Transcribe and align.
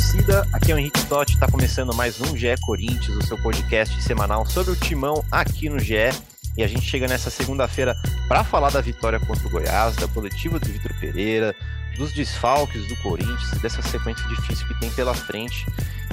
Torcida, 0.00 0.48
aqui 0.50 0.72
é 0.72 0.74
o 0.74 0.78
Henrique 0.78 1.04
Totti, 1.04 1.34
está 1.34 1.46
começando 1.46 1.94
mais 1.94 2.18
um 2.22 2.34
GE 2.34 2.56
Corinthians, 2.62 3.18
o 3.18 3.26
seu 3.26 3.36
podcast 3.36 4.02
semanal 4.02 4.46
sobre 4.46 4.72
o 4.72 4.76
timão 4.76 5.22
aqui 5.30 5.68
no 5.68 5.78
GE. 5.78 6.10
E 6.56 6.64
a 6.64 6.66
gente 6.66 6.86
chega 6.86 7.06
nessa 7.06 7.28
segunda-feira 7.28 7.94
para 8.26 8.42
falar 8.42 8.70
da 8.70 8.80
vitória 8.80 9.20
contra 9.20 9.46
o 9.46 9.50
Goiás, 9.50 9.96
da 9.96 10.08
coletiva 10.08 10.58
do 10.58 10.66
Vitor 10.66 10.98
Pereira, 10.98 11.54
dos 11.98 12.14
desfalques 12.14 12.88
do 12.88 12.96
Corinthians, 13.02 13.50
dessa 13.60 13.82
sequência 13.82 14.26
difícil 14.26 14.66
que 14.66 14.80
tem 14.80 14.90
pela 14.90 15.12
frente. 15.12 15.66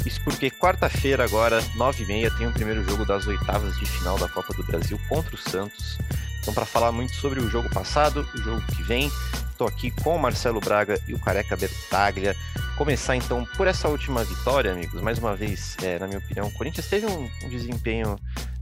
Isso 0.06 0.22
porque 0.22 0.52
quarta-feira, 0.52 1.24
agora, 1.24 1.62
9h30, 1.78 2.38
tem 2.38 2.48
o 2.48 2.52
primeiro 2.52 2.84
jogo 2.84 3.06
das 3.06 3.26
oitavas 3.26 3.80
de 3.80 3.86
final 3.86 4.20
da 4.20 4.28
Copa 4.28 4.54
do 4.54 4.64
Brasil 4.66 5.00
contra 5.08 5.34
o 5.34 5.38
Santos. 5.38 5.98
Então, 6.42 6.54
para 6.54 6.66
falar 6.66 6.92
muito 6.92 7.16
sobre 7.16 7.40
o 7.40 7.50
jogo 7.50 7.70
passado, 7.70 8.28
o 8.36 8.38
jogo 8.38 8.62
que 8.68 8.84
vem, 8.84 9.10
estou 9.58 9.68
aqui 9.68 9.90
com 9.90 10.16
o 10.16 10.20
Marcelo 10.20 10.60
Braga 10.60 11.02
e 11.08 11.16
o 11.16 11.20
Careca 11.20 11.58
Bertaglia. 11.58 12.36
Começar 12.78 13.16
então 13.16 13.44
por 13.58 13.66
essa 13.66 13.88
última 13.90 14.24
vitória, 14.24 14.72
amigos. 14.72 15.02
Mais 15.02 15.18
uma 15.18 15.36
vez, 15.36 15.76
é, 15.82 15.98
na 15.98 16.06
minha 16.06 16.20
opinião, 16.20 16.46
o 16.46 16.52
Corinthians 16.52 16.88
teve 16.88 17.08
um, 17.08 17.28
um 17.44 17.50
desempenho 17.50 18.20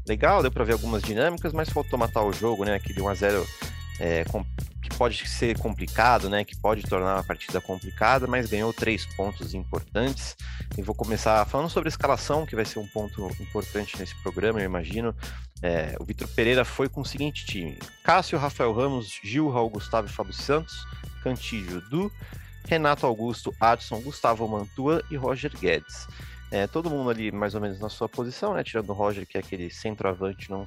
legal, 0.08 0.42
deu 0.42 0.50
para 0.50 0.64
ver 0.64 0.72
algumas 0.72 1.04
dinâmicas, 1.04 1.52
mas 1.52 1.70
faltou 1.70 2.00
matar 2.00 2.24
o 2.24 2.32
jogo, 2.32 2.64
né? 2.64 2.76
Aquele 2.76 3.02
1x0 3.02 3.46
é, 4.00 4.24
que 4.82 4.90
pode 4.98 5.28
ser 5.28 5.58
complicado, 5.58 6.30
né? 6.30 6.44
Que 6.44 6.56
pode 6.56 6.84
tornar 6.84 7.16
uma 7.16 7.24
partida 7.24 7.60
complicada, 7.62 8.28
mas 8.28 8.50
ganhou 8.50 8.72
três 8.74 9.06
pontos 9.16 9.54
importantes. 9.54 10.36
E 10.78 10.82
vou 10.82 10.94
começar 10.94 11.46
falando 11.46 11.70
sobre 11.70 11.88
a 11.88 11.92
escalação, 11.92 12.46
que 12.46 12.56
vai 12.56 12.66
ser 12.66 12.80
um 12.80 12.88
ponto 12.88 13.26
importante 13.40 13.98
nesse 13.98 14.16
programa, 14.22 14.60
eu 14.60 14.66
imagino. 14.66 15.16
É, 15.62 15.96
o 16.00 16.04
Vitor 16.04 16.28
Pereira 16.28 16.66
foi 16.66 16.90
com 16.90 17.02
o 17.02 17.06
seguinte 17.06 17.46
time: 17.46 17.78
Cássio, 18.04 18.38
Rafael 18.38 18.74
Ramos, 18.74 19.20
Gil, 19.24 19.50
Raul 19.50 19.70
Gustavo 19.70 20.08
e 20.08 20.12
Fábio 20.12 20.34
Santos, 20.34 20.86
Cantígio, 21.24 21.82
Du, 21.90 22.12
Renato 22.68 23.06
Augusto, 23.06 23.56
Adson, 23.60 24.02
Gustavo 24.02 24.48
Mantua 24.48 25.04
e 25.10 25.16
Roger 25.16 25.52
Guedes. 25.58 26.08
É, 26.52 26.68
todo 26.68 26.90
mundo 26.90 27.10
ali 27.10 27.32
mais 27.32 27.56
ou 27.56 27.62
menos 27.62 27.80
na 27.80 27.90
sua 27.90 28.08
posição, 28.08 28.54
né? 28.54 28.64
Tirando 28.64 28.90
o 28.90 28.94
Roger, 28.94 29.26
que 29.26 29.38
é 29.38 29.40
aquele 29.40 29.72
centroavante, 29.72 30.50
não, 30.52 30.66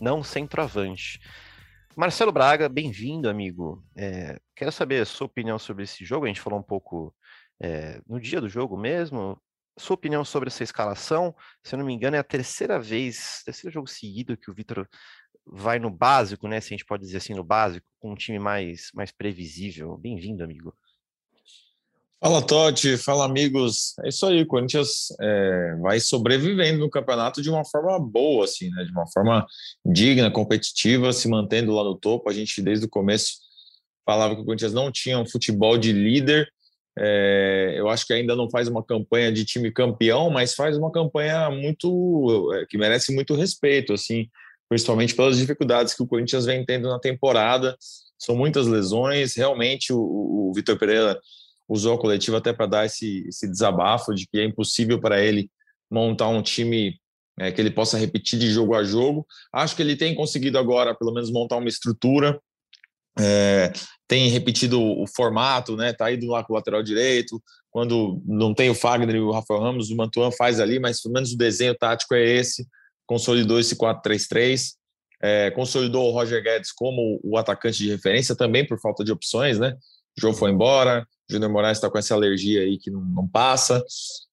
não 0.00 0.22
centroavante. 0.22 1.20
Marcelo 1.96 2.30
Braga, 2.30 2.68
bem-vindo, 2.68 3.26
amigo. 3.26 3.82
É, 3.96 4.38
quero 4.54 4.70
saber 4.70 5.00
a 5.00 5.06
sua 5.06 5.26
opinião 5.26 5.58
sobre 5.58 5.84
esse 5.84 6.04
jogo. 6.04 6.26
A 6.26 6.28
gente 6.28 6.42
falou 6.42 6.58
um 6.58 6.62
pouco 6.62 7.14
é, 7.58 8.02
no 8.06 8.20
dia 8.20 8.38
do 8.38 8.50
jogo 8.50 8.76
mesmo. 8.76 9.40
Sua 9.78 9.94
opinião 9.94 10.22
sobre 10.22 10.48
essa 10.48 10.62
escalação, 10.62 11.34
se 11.64 11.74
eu 11.74 11.78
não 11.78 11.86
me 11.86 11.94
engano, 11.94 12.16
é 12.16 12.18
a 12.18 12.24
terceira 12.24 12.78
vez, 12.78 13.42
terceiro 13.46 13.72
jogo 13.72 13.88
seguido 13.88 14.36
que 14.36 14.50
o 14.50 14.54
Vitor 14.54 14.86
vai 15.46 15.78
no 15.78 15.88
básico, 15.88 16.46
né? 16.46 16.60
Se 16.60 16.74
a 16.74 16.76
gente 16.76 16.84
pode 16.84 17.02
dizer 17.02 17.16
assim, 17.16 17.32
no 17.32 17.42
básico, 17.42 17.86
com 17.98 18.12
um 18.12 18.14
time 18.14 18.38
mais, 18.38 18.90
mais 18.94 19.10
previsível. 19.10 19.96
Bem-vindo, 19.96 20.44
amigo. 20.44 20.74
Fala, 22.18 22.40
Totti. 22.40 22.96
Fala, 22.96 23.26
amigos. 23.26 23.94
É 24.02 24.08
isso 24.08 24.24
aí, 24.26 24.40
o 24.40 24.46
Corinthians 24.46 25.08
é, 25.20 25.76
vai 25.82 26.00
sobrevivendo 26.00 26.78
no 26.78 26.88
campeonato 26.88 27.42
de 27.42 27.50
uma 27.50 27.64
forma 27.64 27.98
boa, 28.00 28.44
assim, 28.44 28.70
né? 28.70 28.84
De 28.84 28.90
uma 28.90 29.06
forma 29.06 29.46
digna, 29.84 30.30
competitiva, 30.30 31.12
se 31.12 31.28
mantendo 31.28 31.74
lá 31.74 31.84
no 31.84 31.94
topo. 31.94 32.30
A 32.30 32.32
gente, 32.32 32.62
desde 32.62 32.86
o 32.86 32.88
começo, 32.88 33.34
falava 34.04 34.34
que 34.34 34.40
o 34.40 34.44
Corinthians 34.46 34.72
não 34.72 34.90
tinha 34.90 35.18
um 35.18 35.26
futebol 35.26 35.76
de 35.76 35.92
líder. 35.92 36.48
É, 36.98 37.74
eu 37.76 37.90
acho 37.90 38.06
que 38.06 38.14
ainda 38.14 38.34
não 38.34 38.48
faz 38.48 38.66
uma 38.66 38.82
campanha 38.82 39.30
de 39.30 39.44
time 39.44 39.70
campeão, 39.70 40.30
mas 40.30 40.54
faz 40.54 40.78
uma 40.78 40.90
campanha 40.90 41.50
muito 41.50 42.50
é, 42.54 42.64
que 42.64 42.78
merece 42.78 43.14
muito 43.14 43.34
respeito, 43.34 43.92
assim, 43.92 44.30
principalmente 44.70 45.14
pelas 45.14 45.36
dificuldades 45.36 45.92
que 45.92 46.02
o 46.02 46.06
Corinthians 46.06 46.46
vem 46.46 46.64
tendo 46.64 46.88
na 46.88 46.98
temporada. 46.98 47.76
São 48.18 48.34
muitas 48.34 48.66
lesões. 48.66 49.36
Realmente, 49.36 49.92
o, 49.92 49.98
o 49.98 50.52
Vitor 50.54 50.78
Pereira 50.78 51.20
usou 51.68 51.94
a 51.94 52.00
coletiva 52.00 52.38
até 52.38 52.52
para 52.52 52.66
dar 52.66 52.86
esse, 52.86 53.26
esse 53.28 53.48
desabafo 53.48 54.14
de 54.14 54.26
que 54.26 54.38
é 54.38 54.44
impossível 54.44 55.00
para 55.00 55.22
ele 55.22 55.50
montar 55.90 56.28
um 56.28 56.42
time 56.42 56.98
é, 57.38 57.52
que 57.52 57.60
ele 57.60 57.70
possa 57.70 57.98
repetir 57.98 58.38
de 58.38 58.50
jogo 58.50 58.74
a 58.74 58.82
jogo. 58.82 59.26
Acho 59.52 59.76
que 59.76 59.82
ele 59.82 59.96
tem 59.96 60.14
conseguido 60.14 60.58
agora, 60.58 60.94
pelo 60.94 61.12
menos, 61.12 61.30
montar 61.30 61.56
uma 61.56 61.68
estrutura. 61.68 62.40
É, 63.18 63.72
tem 64.08 64.28
repetido 64.28 64.80
o 64.80 65.06
formato, 65.06 65.76
né? 65.76 65.92
Tá 65.92 66.12
indo 66.12 66.26
lá 66.28 66.44
com 66.44 66.52
o 66.52 66.56
lateral 66.56 66.82
direito. 66.82 67.42
Quando 67.70 68.22
não 68.24 68.54
tem 68.54 68.70
o 68.70 68.74
Fagner 68.74 69.16
e 69.16 69.20
o 69.20 69.32
Rafael 69.32 69.60
Ramos, 69.60 69.90
o 69.90 69.96
Mantuan 69.96 70.30
faz 70.30 70.60
ali, 70.60 70.78
mas 70.78 71.02
pelo 71.02 71.14
menos 71.14 71.32
o 71.32 71.36
desenho 71.36 71.74
tático 71.74 72.14
é 72.14 72.22
esse. 72.22 72.66
Consolidou 73.06 73.58
esse 73.60 73.76
4-3-3. 73.76 74.74
É, 75.22 75.50
consolidou 75.50 76.08
o 76.08 76.12
Roger 76.12 76.42
Guedes 76.42 76.72
como 76.72 77.18
o 77.22 77.36
atacante 77.38 77.78
de 77.78 77.90
referência 77.90 78.36
também 78.36 78.66
por 78.66 78.78
falta 78.78 79.02
de 79.02 79.12
opções, 79.12 79.58
né? 79.58 79.74
O 80.16 80.20
João 80.20 80.34
foi 80.34 80.50
embora, 80.50 81.06
Júnior 81.28 81.50
Moraes 81.50 81.78
está 81.78 81.90
com 81.90 81.98
essa 81.98 82.14
alergia 82.14 82.62
aí 82.62 82.78
que 82.78 82.90
não, 82.90 83.00
não 83.00 83.28
passa. 83.28 83.84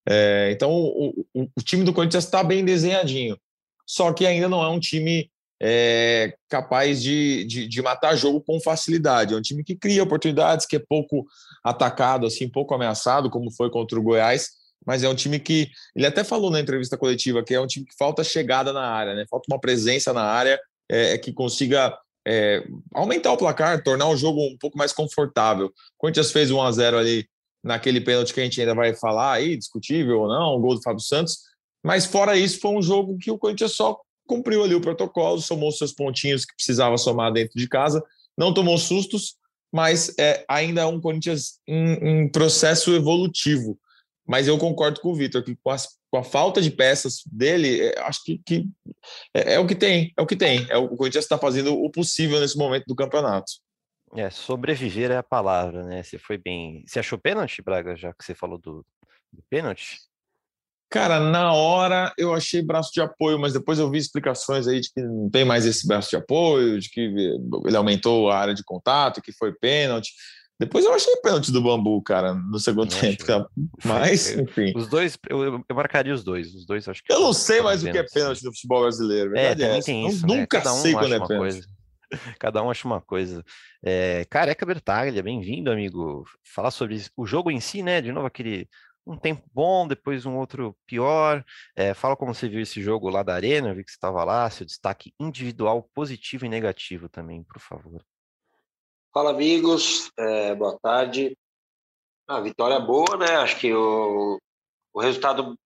É, 0.08 0.50
então, 0.52 0.70
o, 0.70 1.26
o, 1.34 1.42
o, 1.56 1.62
time 1.62 1.84
do 1.84 1.92
Corinthians 1.92 2.24
está 2.24 2.42
bem 2.42 2.64
desenhadinho. 2.64 3.38
Só 3.86 4.12
que 4.12 4.26
ainda 4.26 4.48
não 4.48 4.62
é 4.62 4.68
um 4.68 4.80
time 4.80 5.30
é, 5.60 6.34
capaz 6.48 7.02
de, 7.02 7.44
de, 7.44 7.66
de, 7.66 7.82
matar 7.82 8.16
jogo 8.16 8.40
com 8.40 8.60
facilidade. 8.60 9.34
É 9.34 9.36
um 9.36 9.42
time 9.42 9.64
que 9.64 9.74
cria 9.74 10.02
oportunidades, 10.02 10.66
que 10.66 10.76
é 10.76 10.78
pouco 10.78 11.26
atacado, 11.62 12.26
assim, 12.26 12.48
pouco 12.48 12.74
ameaçado, 12.74 13.30
como 13.30 13.50
foi 13.50 13.70
contra 13.70 13.98
o 13.98 14.02
Goiás. 14.02 14.50
Mas 14.86 15.02
é 15.02 15.08
um 15.08 15.14
time 15.14 15.38
que. 15.40 15.68
Ele 15.96 16.06
até 16.06 16.22
falou 16.22 16.50
na 16.50 16.60
entrevista 16.60 16.96
coletiva 16.96 17.42
que 17.42 17.54
é 17.54 17.60
um 17.60 17.66
time 17.66 17.86
que 17.86 17.96
falta 17.96 18.22
chegada 18.22 18.72
na 18.72 18.86
área, 18.86 19.14
né? 19.14 19.24
Falta 19.28 19.46
uma 19.48 19.60
presença 19.60 20.12
na 20.12 20.22
área 20.22 20.60
é, 20.88 21.16
que 21.16 21.32
consiga 21.32 21.96
é, 22.26 22.64
aumentar 22.92 23.32
o 23.32 23.36
placar, 23.36 23.82
tornar 23.82 24.08
o 24.08 24.16
jogo 24.16 24.40
um 24.40 24.56
pouco 24.58 24.78
mais 24.78 24.92
confortável. 24.92 25.66
O 25.66 25.72
Corinthians 25.98 26.32
fez 26.32 26.50
1 26.50 26.62
a 26.62 26.72
0 26.72 26.98
ali 26.98 27.26
naquele 27.62 28.00
pênalti 28.00 28.32
que 28.32 28.40
a 28.40 28.44
gente 28.44 28.60
ainda 28.60 28.74
vai 28.74 28.94
falar 28.94 29.32
aí, 29.32 29.56
discutível 29.56 30.20
ou 30.20 30.28
não, 30.28 30.56
o 30.56 30.60
gol 30.60 30.74
do 30.74 30.82
Fábio 30.82 31.00
Santos. 31.00 31.38
Mas 31.82 32.06
fora 32.06 32.36
isso, 32.36 32.60
foi 32.60 32.72
um 32.72 32.82
jogo 32.82 33.18
que 33.18 33.30
o 33.30 33.38
Corinthians 33.38 33.72
só 33.72 33.98
cumpriu 34.26 34.64
ali 34.64 34.74
o 34.74 34.80
protocolo, 34.80 35.40
somou 35.40 35.70
seus 35.70 35.92
pontinhos 35.92 36.44
que 36.44 36.54
precisava 36.54 36.96
somar 36.96 37.32
dentro 37.32 37.58
de 37.58 37.68
casa, 37.68 38.02
não 38.36 38.54
tomou 38.54 38.78
sustos, 38.78 39.36
mas 39.72 40.14
é, 40.18 40.44
ainda 40.48 40.82
é 40.82 40.86
um 40.86 41.00
Corinthians 41.00 41.58
em, 41.66 41.92
em 41.92 42.28
processo 42.28 42.94
evolutivo. 42.94 43.78
Mas 44.26 44.48
eu 44.48 44.58
concordo 44.58 45.00
com 45.00 45.10
o 45.10 45.14
Vitor 45.14 45.42
que 45.42 45.56
com, 45.62 45.70
as, 45.70 45.88
com, 46.10 46.18
a 46.18 46.24
falta 46.24 46.62
de 46.62 46.70
peças 46.70 47.22
dele, 47.26 47.80
é, 47.80 48.00
acho 48.00 48.24
que, 48.24 48.40
que 48.44 48.66
é, 49.34 49.54
é, 49.54 49.58
o 49.58 49.66
que 49.66 49.74
tem, 49.74 50.12
é 50.16 50.22
o 50.22 50.26
que 50.26 50.36
tem. 50.36 50.66
É, 50.70 50.76
o 50.76 50.88
Corinthians 50.96 51.24
está 51.24 51.36
fazendo 51.36 51.74
o 51.74 51.90
possível 51.90 52.40
nesse 52.40 52.56
momento 52.56 52.84
do 52.86 52.94
campeonato. 52.94 53.52
É, 54.16 54.30
sobreviver 54.30 55.10
é 55.10 55.16
a 55.16 55.22
palavra, 55.22 55.82
né? 55.82 56.02
Você 56.02 56.18
foi 56.18 56.38
bem. 56.38 56.84
Você 56.86 57.00
achou 57.00 57.18
pênalti, 57.18 57.60
Braga, 57.60 57.96
já 57.96 58.12
que 58.14 58.24
você 58.24 58.34
falou 58.34 58.58
do, 58.58 58.86
do 59.32 59.42
pênalti? 59.50 59.98
Cara, 60.88 61.18
na 61.18 61.52
hora 61.52 62.12
eu 62.16 62.32
achei 62.32 62.62
braço 62.62 62.92
de 62.92 63.00
apoio, 63.00 63.36
mas 63.36 63.52
depois 63.52 63.80
eu 63.80 63.90
vi 63.90 63.98
explicações 63.98 64.68
aí 64.68 64.80
de 64.80 64.92
que 64.92 65.02
não 65.02 65.28
tem 65.28 65.44
mais 65.44 65.66
esse 65.66 65.86
braço 65.88 66.08
de 66.10 66.16
apoio, 66.16 66.78
de 66.78 66.88
que 66.88 67.00
ele 67.00 67.76
aumentou 67.76 68.30
a 68.30 68.38
área 68.38 68.54
de 68.54 68.62
contato, 68.62 69.20
que 69.20 69.32
foi 69.32 69.52
pênalti. 69.52 70.12
Depois 70.58 70.84
eu 70.84 70.94
achei 70.94 71.16
pênalti 71.16 71.50
do 71.50 71.60
Bambu, 71.60 72.00
cara, 72.02 72.32
no 72.32 72.58
segundo 72.60 72.88
tempo. 72.94 73.24
Tá? 73.24 73.46
Mas, 73.84 74.36
enfim. 74.36 74.72
Os 74.76 74.88
dois, 74.88 75.18
eu, 75.28 75.64
eu, 75.68 75.76
marcaria 75.76 76.14
os 76.14 76.22
dois. 76.22 76.54
Os 76.54 76.64
dois 76.64 76.88
acho 76.88 77.02
que. 77.02 77.12
Eu 77.12 77.20
não 77.20 77.32
sei 77.32 77.60
mais 77.60 77.82
o 77.82 77.90
que 77.90 77.98
é 77.98 78.04
pênalti 78.04 78.44
no 78.44 78.52
futebol 78.52 78.82
brasileiro. 78.82 79.36
É, 79.36 79.54
também 79.54 79.78
é 79.78 79.82
tem 79.82 80.06
isso. 80.06 80.26
Né? 80.26 80.36
Nunca 80.36 80.58
um 80.60 80.76
sei 80.76 80.92
quando 80.92 81.14
é 81.14 81.20
pênalti. 81.20 81.38
Coisa. 81.38 81.66
Cada 82.38 82.62
um 82.62 82.70
acha 82.70 82.86
uma 82.86 83.00
coisa. 83.00 83.44
É, 83.84 84.24
Careca 84.30 84.64
Bertaglia, 84.64 85.22
bem-vindo, 85.22 85.70
amigo. 85.72 86.24
Falar 86.44 86.70
sobre 86.70 87.02
o 87.16 87.26
jogo 87.26 87.50
em 87.50 87.60
si, 87.60 87.82
né? 87.82 88.00
De 88.00 88.12
novo, 88.12 88.26
aquele 88.26 88.68
um 89.06 89.16
tempo 89.18 89.42
bom, 89.52 89.86
depois 89.86 90.24
um 90.24 90.36
outro 90.36 90.76
pior. 90.86 91.44
É, 91.76 91.94
fala 91.94 92.16
como 92.16 92.32
você 92.32 92.48
viu 92.48 92.60
esse 92.60 92.80
jogo 92.82 93.08
lá 93.08 93.22
da 93.22 93.34
Arena, 93.34 93.68
eu 93.68 93.74
vi 93.74 93.84
que 93.84 93.90
você 93.90 93.96
estava 93.96 94.24
lá, 94.24 94.48
seu 94.48 94.64
destaque 94.64 95.12
individual 95.18 95.82
positivo 95.94 96.46
e 96.46 96.48
negativo 96.48 97.08
também, 97.08 97.42
por 97.42 97.60
favor. 97.60 98.02
Fala, 99.14 99.30
amigos. 99.30 100.10
É, 100.18 100.56
boa 100.56 100.76
tarde. 100.80 101.38
A 102.26 102.40
vitória 102.40 102.80
boa, 102.80 103.16
né? 103.16 103.36
Acho 103.36 103.60
que 103.60 103.72
o, 103.72 104.40
o 104.92 105.00
resultado 105.00 105.56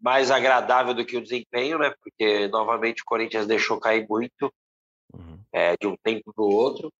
mais 0.00 0.28
agradável 0.28 0.92
do 0.92 1.06
que 1.06 1.16
o 1.16 1.22
desempenho, 1.22 1.78
né? 1.78 1.94
Porque, 2.02 2.48
novamente, 2.48 3.02
o 3.02 3.04
Corinthians 3.04 3.46
deixou 3.46 3.78
cair 3.78 4.04
muito 4.08 4.52
uhum. 5.14 5.38
é, 5.52 5.76
de 5.76 5.86
um 5.86 5.96
tempo 6.02 6.34
para 6.34 6.42
o 6.42 6.52
outro. 6.52 6.92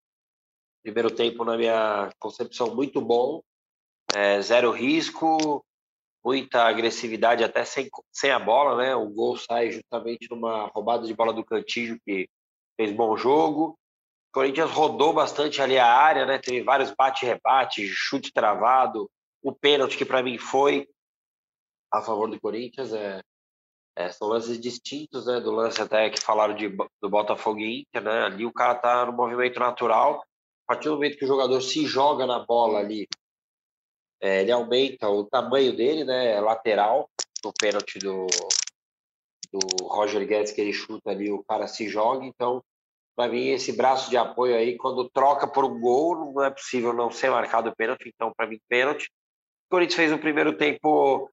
Primeiro 0.81 1.11
tempo, 1.11 1.45
na 1.45 1.57
minha 1.57 2.09
concepção, 2.21 2.73
muito 2.73 3.01
bom. 3.01 3.43
É, 4.15 4.41
zero 4.43 4.71
risco, 4.71 5.67
muita 6.25 6.69
agressividade 6.69 7.43
até 7.43 7.65
sem, 7.65 7.91
sem 8.13 8.31
a 8.31 8.39
bola, 8.39 8.77
né? 8.77 8.95
O 8.95 9.09
gol 9.09 9.37
sai 9.37 9.73
justamente 9.73 10.31
numa 10.31 10.67
roubada 10.67 11.05
de 11.05 11.15
bola 11.15 11.33
do 11.33 11.45
Cantillo, 11.45 11.99
que 12.07 12.29
fez 12.77 12.93
bom 12.93 13.17
jogo. 13.17 13.77
Corinthians 14.35 14.73
rodou 14.73 15.13
bastante 15.13 15.63
ali 15.63 15.79
a 15.79 15.87
área, 15.87 16.27
né? 16.27 16.39
Teve 16.39 16.65
vários 16.65 16.91
bate-rebate, 16.91 17.87
chute 17.87 18.33
travado, 18.33 19.09
o 19.41 19.53
pênalti 19.55 19.97
que 19.97 20.05
para 20.05 20.25
mim 20.25 20.39
foi 20.39 20.89
a 21.89 22.03
favor 22.03 22.29
do 22.29 22.41
Corinthians. 22.41 22.93
É, 22.93 23.21
é, 23.97 24.11
são 24.11 24.27
lances 24.27 24.59
distintos, 24.61 25.27
né? 25.27 25.39
Do 25.39 25.53
lance 25.53 25.81
até 25.81 26.11
que 26.11 26.21
falaram 26.21 26.53
de, 26.53 26.69
do 26.69 27.09
Botafogo 27.09 27.61
e 27.61 27.83
Inter, 27.83 28.03
né? 28.03 28.25
Ali 28.25 28.45
o 28.45 28.53
cara 28.53 28.75
tá 28.75 29.07
no 29.07 29.13
movimento 29.13 29.61
natural. 29.61 30.21
A 30.67 30.75
partir 30.75 30.89
do 30.89 30.97
momento 30.97 31.17
que 31.17 31.25
o 31.25 31.29
jogador 31.29 31.61
se 31.61 31.87
joga 31.87 32.27
na 32.27 32.41
bola 32.41 32.81
ali, 32.81 33.07
é, 34.21 34.41
ele 34.41 34.51
aumenta 34.51 35.09
o 35.09 35.25
tamanho 35.25 35.77
dele, 35.77 36.03
né? 36.03 36.41
Lateral, 36.41 37.09
no 37.45 37.53
pênalti 37.53 38.01
do, 38.01 38.27
do 39.53 39.87
Roger 39.87 40.27
Guedes, 40.27 40.51
que 40.51 40.61
ele 40.61 40.73
chuta 40.73 41.11
ali, 41.13 41.31
o 41.31 41.45
cara 41.45 41.69
se 41.69 41.89
joga. 41.89 42.27
Então, 42.27 42.61
para 43.17 43.31
mim, 43.31 43.49
esse 43.49 43.73
braço 43.73 44.11
de 44.11 44.17
apoio 44.17 44.57
aí, 44.57 44.77
quando 44.77 45.09
troca 45.09 45.47
por 45.47 45.65
um 45.65 45.81
gol, 45.81 46.33
não 46.33 46.45
é 46.45 46.51
possível 46.51 46.93
não 46.93 47.11
ser 47.11 47.31
marcado 47.31 47.71
o 47.71 47.77
pênalti. 47.77 48.11
Então, 48.13 48.33
para 48.37 48.47
mim, 48.47 48.59
pênalti. 48.69 49.07
O 49.67 49.71
Corinthians 49.71 49.97
fez 49.97 50.13
um 50.13 50.19
primeiro 50.19 50.57
tempo 50.57 51.31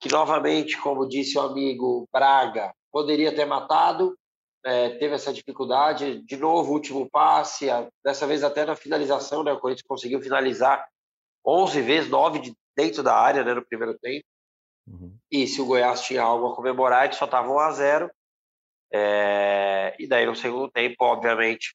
que, 0.00 0.10
novamente, 0.10 0.78
como 0.80 1.08
disse 1.08 1.38
o 1.38 1.42
amigo 1.42 2.06
Braga, 2.12 2.74
poderia 2.92 3.34
ter 3.34 3.44
matado, 3.46 4.16
é, 4.64 4.90
teve 4.90 5.14
essa 5.14 5.32
dificuldade. 5.32 6.22
De 6.24 6.36
novo, 6.36 6.72
último 6.72 7.08
passe, 7.10 7.66
dessa 8.04 8.26
vez 8.26 8.44
até 8.44 8.64
na 8.64 8.76
finalização, 8.76 9.42
né? 9.42 9.52
O 9.52 9.58
Corinthians 9.58 9.86
conseguiu 9.86 10.20
finalizar 10.20 10.86
11 11.46 11.80
vezes, 11.80 12.10
9 12.10 12.38
de 12.38 12.54
dentro 12.76 13.02
da 13.02 13.14
área 13.14 13.44
né, 13.44 13.54
no 13.54 13.64
primeiro 13.64 13.96
tempo. 13.98 14.24
Uhum. 14.86 15.16
E 15.30 15.46
se 15.46 15.60
o 15.60 15.66
Goiás 15.66 16.02
tinha 16.02 16.22
algo 16.22 16.48
a 16.48 16.56
comemorar, 16.56 17.04
ele 17.04 17.14
só 17.14 17.24
estava 17.24 17.50
1 17.50 17.58
a 17.58 17.70
0 17.72 18.10
é, 18.96 19.96
E 19.98 20.06
daí 20.06 20.24
no 20.24 20.36
segundo 20.36 20.70
tempo, 20.70 20.94
obviamente, 21.00 21.74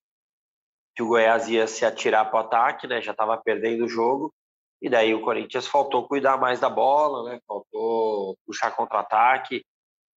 que 0.96 1.04
o 1.04 1.08
Goiás 1.10 1.50
ia 1.50 1.68
se 1.68 1.86
atirar 1.86 2.32
para 2.32 2.38
o 2.38 2.40
ataque, 2.46 2.88
né? 2.88 3.02
Já 3.02 3.12
estava 3.12 3.38
perdendo 3.38 3.84
o 3.84 3.90
jogo. 3.90 4.34
E 4.82 4.90
daí 4.90 5.14
o 5.14 5.22
Corinthians 5.22 5.68
faltou 5.68 6.08
cuidar 6.08 6.38
mais 6.38 6.62
da 6.62 6.70
bola, 6.70 7.30
né? 7.30 7.42
Faltou 7.46 8.38
puxar 8.46 8.72
contra-ataque. 8.72 9.66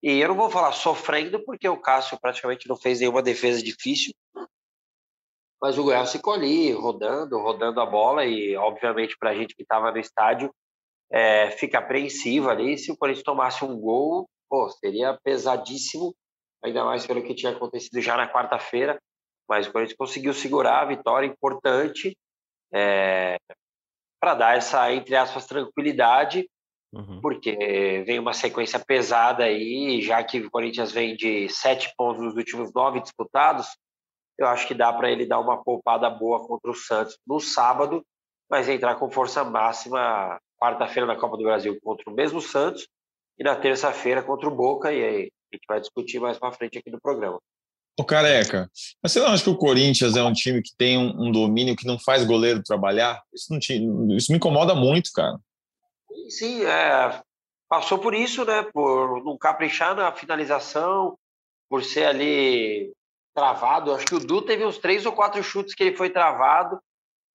E 0.02 0.18
eu 0.18 0.28
não 0.28 0.36
vou 0.36 0.50
falar 0.50 0.72
sofrendo, 0.72 1.42
porque 1.42 1.66
o 1.66 1.80
Cássio 1.80 2.20
praticamente 2.20 2.68
não 2.68 2.76
fez 2.76 3.00
nenhuma 3.00 3.22
defesa 3.22 3.62
difícil. 3.62 4.12
Mas 5.62 5.78
o 5.78 5.84
Goiás 5.84 6.12
ficou 6.12 6.34
ali, 6.34 6.72
rodando, 6.72 7.38
rodando 7.38 7.80
a 7.80 7.86
bola. 7.86 8.26
E, 8.26 8.54
obviamente, 8.56 9.16
para 9.18 9.30
a 9.30 9.34
gente 9.34 9.54
que 9.54 9.62
estava 9.62 9.90
no 9.90 9.98
estádio, 9.98 10.54
é, 11.10 11.50
fica 11.52 11.78
apreensivo 11.78 12.50
ali. 12.50 12.76
Se 12.76 12.92
o 12.92 12.96
Corinthians 12.96 13.24
tomasse 13.24 13.64
um 13.64 13.78
gol, 13.78 14.28
pô, 14.50 14.68
seria 14.68 15.18
pesadíssimo, 15.24 16.14
ainda 16.62 16.84
mais 16.84 17.06
pelo 17.06 17.22
que 17.22 17.34
tinha 17.34 17.52
acontecido 17.52 18.00
já 18.00 18.16
na 18.16 18.30
quarta-feira. 18.30 19.00
Mas 19.48 19.66
o 19.66 19.72
Corinthians 19.72 19.96
conseguiu 19.96 20.32
segurar 20.32 20.80
a 20.80 20.84
vitória 20.84 21.26
importante 21.26 22.16
é, 22.72 23.36
para 24.20 24.34
dar 24.34 24.56
essa, 24.56 24.92
entre 24.92 25.16
aspas, 25.16 25.46
tranquilidade 25.46 26.46
Uhum. 26.92 27.20
Porque 27.20 28.02
vem 28.04 28.18
uma 28.18 28.32
sequência 28.32 28.78
pesada 28.78 29.44
aí, 29.44 30.02
já 30.02 30.22
que 30.24 30.40
o 30.40 30.50
Corinthians 30.50 30.90
vem 30.90 31.14
de 31.14 31.48
sete 31.48 31.92
pontos 31.96 32.22
nos 32.22 32.34
últimos 32.34 32.72
nove 32.72 33.00
disputados, 33.00 33.68
eu 34.36 34.46
acho 34.46 34.66
que 34.66 34.74
dá 34.74 34.92
para 34.92 35.10
ele 35.10 35.26
dar 35.26 35.38
uma 35.38 35.62
poupada 35.62 36.10
boa 36.10 36.44
contra 36.46 36.70
o 36.70 36.74
Santos 36.74 37.16
no 37.26 37.38
sábado, 37.38 38.04
mas 38.50 38.68
entrar 38.68 38.96
com 38.96 39.10
força 39.10 39.44
máxima 39.44 40.40
quarta-feira 40.60 41.06
na 41.06 41.16
Copa 41.16 41.36
do 41.36 41.44
Brasil 41.44 41.78
contra 41.82 42.10
o 42.10 42.14
mesmo 42.14 42.40
Santos 42.40 42.88
e 43.38 43.44
na 43.44 43.54
terça-feira 43.54 44.22
contra 44.22 44.48
o 44.48 44.54
Boca, 44.54 44.92
e 44.92 45.04
aí 45.04 45.32
a 45.52 45.56
gente 45.56 45.66
vai 45.68 45.80
discutir 45.80 46.20
mais 46.20 46.38
para 46.38 46.52
frente 46.52 46.78
aqui 46.78 46.90
no 46.90 47.00
programa. 47.00 47.40
Ô 47.98 48.04
Careca, 48.04 48.70
mas 49.02 49.12
você 49.12 49.20
não 49.20 49.26
acha 49.26 49.44
que 49.44 49.50
o 49.50 49.56
Corinthians 49.56 50.16
é 50.16 50.22
um 50.22 50.32
time 50.32 50.62
que 50.62 50.74
tem 50.76 50.96
um, 50.96 51.28
um 51.28 51.32
domínio 51.32 51.76
que 51.76 51.86
não 51.86 51.98
faz 51.98 52.24
goleiro 52.24 52.62
trabalhar? 52.62 53.22
Isso, 53.34 53.52
não 53.52 54.16
isso 54.16 54.32
me 54.32 54.38
incomoda 54.38 54.74
muito, 54.74 55.10
cara. 55.12 55.38
Sim, 56.28 56.64
é, 56.64 57.20
passou 57.68 57.98
por 57.98 58.14
isso, 58.14 58.44
né? 58.44 58.62
Por 58.72 59.22
não 59.24 59.36
caprichar 59.36 59.94
na 59.94 60.12
finalização, 60.12 61.18
por 61.68 61.84
ser 61.84 62.06
ali 62.06 62.92
travado. 63.34 63.94
Acho 63.94 64.06
que 64.06 64.14
o 64.14 64.20
Du 64.20 64.42
teve 64.42 64.64
uns 64.64 64.78
três 64.78 65.04
ou 65.04 65.12
quatro 65.12 65.42
chutes 65.42 65.74
que 65.74 65.82
ele 65.82 65.96
foi 65.96 66.10
travado, 66.10 66.80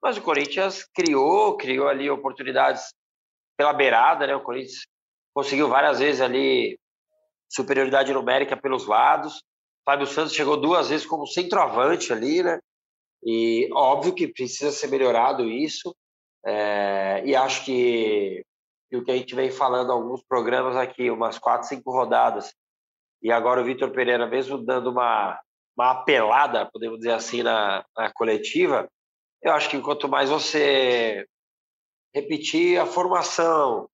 mas 0.01 0.17
o 0.17 0.21
Corinthians 0.21 0.83
criou, 0.93 1.57
criou 1.57 1.87
ali 1.87 2.09
oportunidades 2.09 2.93
pela 3.57 3.73
beirada, 3.73 4.27
né? 4.27 4.35
O 4.35 4.43
Corinthians 4.43 4.85
conseguiu 5.33 5.69
várias 5.69 5.99
vezes 5.99 6.21
ali 6.21 6.77
superioridade 7.49 8.13
numérica 8.13 8.57
pelos 8.57 8.85
lados. 8.87 9.43
Fábio 9.85 10.07
Santos 10.07 10.33
chegou 10.33 10.57
duas 10.57 10.89
vezes 10.89 11.05
como 11.05 11.27
centroavante 11.27 12.11
ali, 12.11 12.41
né? 12.43 12.59
E 13.23 13.69
óbvio 13.73 14.13
que 14.13 14.27
precisa 14.27 14.71
ser 14.71 14.87
melhorado 14.87 15.49
isso. 15.49 15.95
É, 16.45 17.23
e 17.25 17.35
acho 17.35 17.65
que 17.65 18.43
o 18.93 19.03
que 19.03 19.11
a 19.11 19.15
gente 19.15 19.35
vem 19.35 19.51
falando 19.51 19.91
alguns 19.91 20.23
programas 20.23 20.75
aqui, 20.75 21.09
umas 21.09 21.37
quatro, 21.37 21.67
cinco 21.67 21.91
rodadas, 21.91 22.53
e 23.21 23.31
agora 23.31 23.61
o 23.61 23.65
Vitor 23.65 23.91
Pereira, 23.91 24.27
mesmo 24.27 24.57
dando 24.57 24.91
uma, 24.91 25.39
uma 25.77 25.91
apelada, 25.91 26.69
podemos 26.71 26.99
dizer 26.99 27.13
assim, 27.13 27.43
na, 27.43 27.83
na 27.97 28.11
coletiva, 28.13 28.87
eu 29.41 29.51
acho 29.51 29.69
que 29.69 29.81
quanto 29.81 30.07
mais 30.07 30.29
você 30.29 31.25
repetir 32.13 32.79
a 32.79 32.85
formação, 32.85 33.89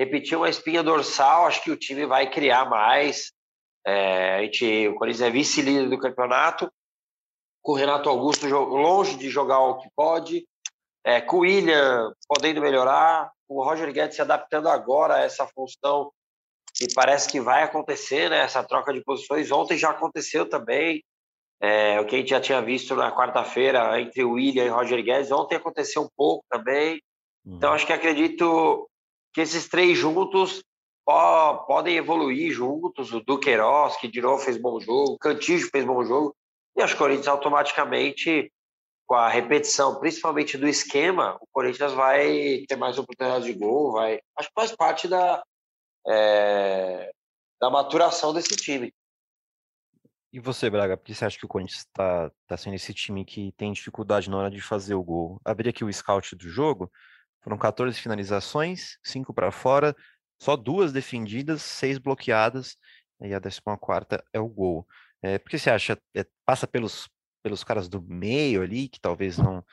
repetir 0.00 0.38
uma 0.38 0.48
espinha 0.48 0.82
dorsal, 0.82 1.46
acho 1.46 1.62
que 1.62 1.70
o 1.70 1.76
time 1.76 2.06
vai 2.06 2.30
criar 2.30 2.64
mais. 2.64 3.32
É, 3.86 4.36
a 4.36 4.42
gente, 4.42 4.88
o 4.88 4.94
Corinthians 4.94 5.28
é 5.28 5.30
vice-líder 5.30 5.90
do 5.90 5.98
campeonato, 5.98 6.72
com 7.62 7.72
o 7.72 7.74
Renato 7.74 8.08
Augusto 8.08 8.46
longe 8.46 9.18
de 9.18 9.28
jogar 9.28 9.58
o 9.58 9.76
que 9.76 9.88
pode, 9.94 10.46
é, 11.04 11.20
com 11.20 11.36
o 11.36 11.40
William 11.40 12.14
podendo 12.26 12.62
melhorar, 12.62 13.30
o 13.46 13.62
Roger 13.62 13.92
Guedes 13.92 14.16
se 14.16 14.22
adaptando 14.22 14.70
agora 14.70 15.16
a 15.16 15.20
essa 15.20 15.46
função 15.46 16.10
que 16.74 16.86
parece 16.94 17.28
que 17.28 17.40
vai 17.40 17.62
acontecer, 17.62 18.30
né? 18.30 18.38
Essa 18.38 18.62
troca 18.62 18.92
de 18.94 19.02
posições. 19.02 19.50
Ontem 19.50 19.76
já 19.76 19.90
aconteceu 19.90 20.48
também. 20.48 21.02
É, 21.62 22.00
o 22.00 22.06
que 22.06 22.14
a 22.14 22.18
gente 22.18 22.30
já 22.30 22.40
tinha 22.40 22.62
visto 22.62 22.94
na 22.94 23.14
quarta-feira 23.14 24.00
entre 24.00 24.24
o 24.24 24.32
William 24.32 24.64
e 24.64 24.68
Roger 24.68 25.02
Guedes, 25.02 25.30
ontem 25.30 25.56
aconteceu 25.56 26.02
um 26.02 26.08
pouco 26.16 26.42
também. 26.48 27.02
Uhum. 27.44 27.56
Então, 27.56 27.72
acho 27.74 27.86
que 27.86 27.92
acredito 27.92 28.89
que 29.32 29.40
esses 29.40 29.68
três 29.68 29.96
juntos 29.96 30.62
podem 31.66 31.96
evoluir 31.96 32.52
juntos. 32.52 33.12
O 33.12 33.20
Duqueiroz, 33.20 33.96
que 33.96 34.08
de 34.08 34.20
novo 34.20 34.42
fez 34.42 34.56
bom 34.56 34.78
jogo, 34.80 35.12
o 35.12 35.18
Cantijo 35.18 35.68
fez 35.70 35.84
bom 35.84 36.04
jogo, 36.04 36.34
e 36.76 36.82
as 36.82 36.94
Corinthians 36.94 37.28
automaticamente 37.28 38.52
com 39.06 39.16
a 39.16 39.28
repetição, 39.28 39.98
principalmente 39.98 40.56
do 40.56 40.68
esquema, 40.68 41.36
o 41.40 41.46
Corinthians 41.50 41.92
vai 41.92 42.64
ter 42.68 42.76
mais 42.76 42.96
oportunidades 42.96 43.44
de 43.44 43.52
gol, 43.54 43.90
vai. 43.90 44.20
Acho 44.38 44.48
que 44.48 44.54
faz 44.54 44.70
parte 44.76 45.08
da, 45.08 45.42
é, 46.06 47.10
da 47.60 47.68
maturação 47.68 48.32
desse 48.32 48.54
time. 48.54 48.94
E 50.32 50.38
você, 50.38 50.70
Braga, 50.70 50.96
por 50.96 51.04
que 51.04 51.12
você 51.12 51.24
acha 51.24 51.36
que 51.36 51.44
o 51.44 51.48
Corinthians 51.48 51.80
está 51.80 52.30
tá 52.46 52.56
sendo 52.56 52.76
esse 52.76 52.94
time 52.94 53.24
que 53.24 53.52
tem 53.56 53.72
dificuldade 53.72 54.30
na 54.30 54.36
hora 54.36 54.50
de 54.50 54.60
fazer 54.60 54.94
o 54.94 55.02
gol? 55.02 55.40
Abri 55.44 55.68
aqui 55.68 55.84
o 55.84 55.92
scout 55.92 56.36
do 56.36 56.48
jogo, 56.48 56.88
foram 57.40 57.58
14 57.58 57.98
finalizações, 57.98 58.98
5 59.02 59.32
para 59.32 59.50
fora, 59.50 59.96
só 60.40 60.56
duas 60.56 60.92
defendidas, 60.92 61.62
seis 61.62 61.98
bloqueadas, 61.98 62.76
e 63.20 63.34
a 63.34 63.40
14 63.40 63.60
é 64.32 64.40
o 64.40 64.48
gol. 64.48 64.86
É, 65.22 65.38
por 65.38 65.50
que 65.50 65.58
você 65.58 65.70
acha? 65.70 65.98
É, 66.14 66.26
passa 66.44 66.66
pelos 66.66 67.08
pelos 67.42 67.64
caras 67.64 67.88
do 67.88 68.02
meio 68.02 68.62
ali, 68.62 68.88
que 68.88 69.00
talvez 69.00 69.38
não 69.38 69.64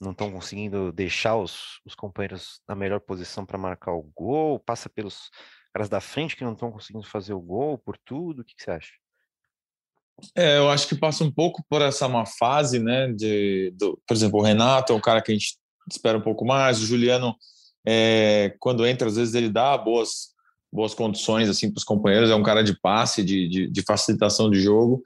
não 0.00 0.10
estão 0.10 0.30
conseguindo 0.30 0.92
deixar 0.92 1.36
os, 1.36 1.80
os 1.84 1.94
companheiros 1.94 2.60
na 2.68 2.74
melhor 2.74 3.00
posição 3.00 3.46
para 3.46 3.56
marcar 3.56 3.92
o 3.92 4.02
gol, 4.14 4.58
passa 4.58 4.90
pelos 4.90 5.30
caras 5.72 5.88
da 5.88 6.00
frente 6.00 6.36
que 6.36 6.44
não 6.44 6.52
estão 6.52 6.70
conseguindo 6.70 7.06
fazer 7.06 7.32
o 7.32 7.40
gol, 7.40 7.78
por 7.78 7.96
tudo, 7.96 8.42
o 8.42 8.44
que, 8.44 8.54
que 8.54 8.62
você 8.62 8.72
acha? 8.72 8.92
É, 10.36 10.58
eu 10.58 10.68
acho 10.68 10.88
que 10.88 10.94
passa 10.94 11.24
um 11.24 11.32
pouco 11.32 11.64
por 11.68 11.80
essa 11.80 12.08
má 12.08 12.26
fase, 12.26 12.78
né? 12.78 13.12
De, 13.12 13.72
do, 13.76 14.00
por 14.06 14.14
exemplo, 14.14 14.40
o 14.40 14.42
Renato 14.42 14.92
é 14.92 14.96
um 14.96 15.00
cara 15.00 15.22
que 15.22 15.32
a 15.32 15.34
gente 15.34 15.56
espera 15.90 16.18
um 16.18 16.22
pouco 16.22 16.44
mais, 16.44 16.80
o 16.80 16.86
Juliano, 16.86 17.34
é, 17.86 18.54
quando 18.58 18.86
entra, 18.86 19.08
às 19.08 19.16
vezes 19.16 19.34
ele 19.34 19.48
dá 19.48 19.76
boas, 19.76 20.28
boas 20.72 20.94
condições 20.94 21.48
assim 21.48 21.70
para 21.70 21.78
os 21.78 21.84
companheiros, 21.84 22.30
é 22.30 22.34
um 22.34 22.42
cara 22.42 22.62
de 22.62 22.78
passe, 22.80 23.22
de, 23.22 23.48
de, 23.48 23.66
de 23.70 23.82
facilitação 23.82 24.50
de 24.50 24.60
jogo. 24.60 25.02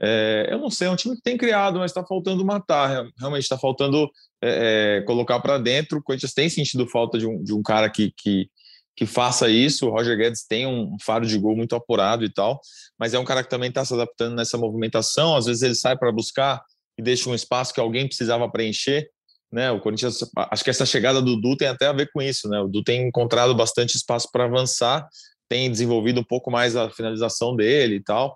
É, 0.00 0.48
eu 0.50 0.58
não 0.58 0.70
sei, 0.70 0.88
é 0.88 0.90
um 0.90 0.96
time 0.96 1.14
que 1.14 1.22
tem 1.22 1.36
criado, 1.36 1.78
mas 1.78 1.90
está 1.90 2.04
faltando 2.04 2.44
matar. 2.44 3.06
Realmente 3.18 3.42
está 3.42 3.58
faltando 3.58 4.10
é, 4.42 5.02
colocar 5.06 5.38
para 5.40 5.58
dentro. 5.58 5.98
O 5.98 6.02
Corinthians 6.02 6.34
tem 6.34 6.48
sentido 6.48 6.88
falta 6.88 7.18
de 7.18 7.26
um, 7.26 7.42
de 7.42 7.52
um 7.52 7.62
cara 7.62 7.88
que, 7.88 8.12
que, 8.16 8.48
que 8.96 9.06
faça 9.06 9.48
isso. 9.48 9.86
O 9.86 9.90
Roger 9.90 10.16
Guedes 10.16 10.44
tem 10.46 10.66
um 10.66 10.96
faro 11.00 11.26
de 11.26 11.38
gol 11.38 11.56
muito 11.56 11.76
apurado 11.76 12.24
e 12.24 12.32
tal, 12.32 12.60
mas 12.98 13.14
é 13.14 13.18
um 13.18 13.24
cara 13.24 13.42
que 13.42 13.50
também 13.50 13.68
está 13.68 13.84
se 13.84 13.94
adaptando 13.94 14.34
nessa 14.34 14.58
movimentação. 14.58 15.36
Às 15.36 15.46
vezes 15.46 15.62
ele 15.62 15.74
sai 15.74 15.96
para 15.96 16.10
buscar 16.10 16.60
e 16.98 17.02
deixa 17.02 17.28
um 17.28 17.34
espaço 17.34 17.72
que 17.72 17.80
alguém 17.80 18.06
precisava 18.06 18.50
preencher. 18.50 19.08
Né, 19.52 19.70
o 19.70 19.80
Corinthians, 19.80 20.18
acho 20.50 20.64
que 20.64 20.70
essa 20.70 20.84
chegada 20.84 21.22
do 21.22 21.40
Du 21.40 21.56
tem 21.56 21.68
até 21.68 21.86
a 21.86 21.92
ver 21.92 22.10
com 22.12 22.20
isso, 22.20 22.48
né? 22.48 22.58
O 22.60 22.66
Du 22.66 22.82
tem 22.82 23.06
encontrado 23.06 23.54
bastante 23.54 23.96
espaço 23.96 24.28
para 24.32 24.46
avançar, 24.46 25.06
tem 25.48 25.70
desenvolvido 25.70 26.20
um 26.20 26.24
pouco 26.24 26.50
mais 26.50 26.74
a 26.74 26.90
finalização 26.90 27.54
dele 27.54 27.96
e 27.96 28.02
tal. 28.02 28.34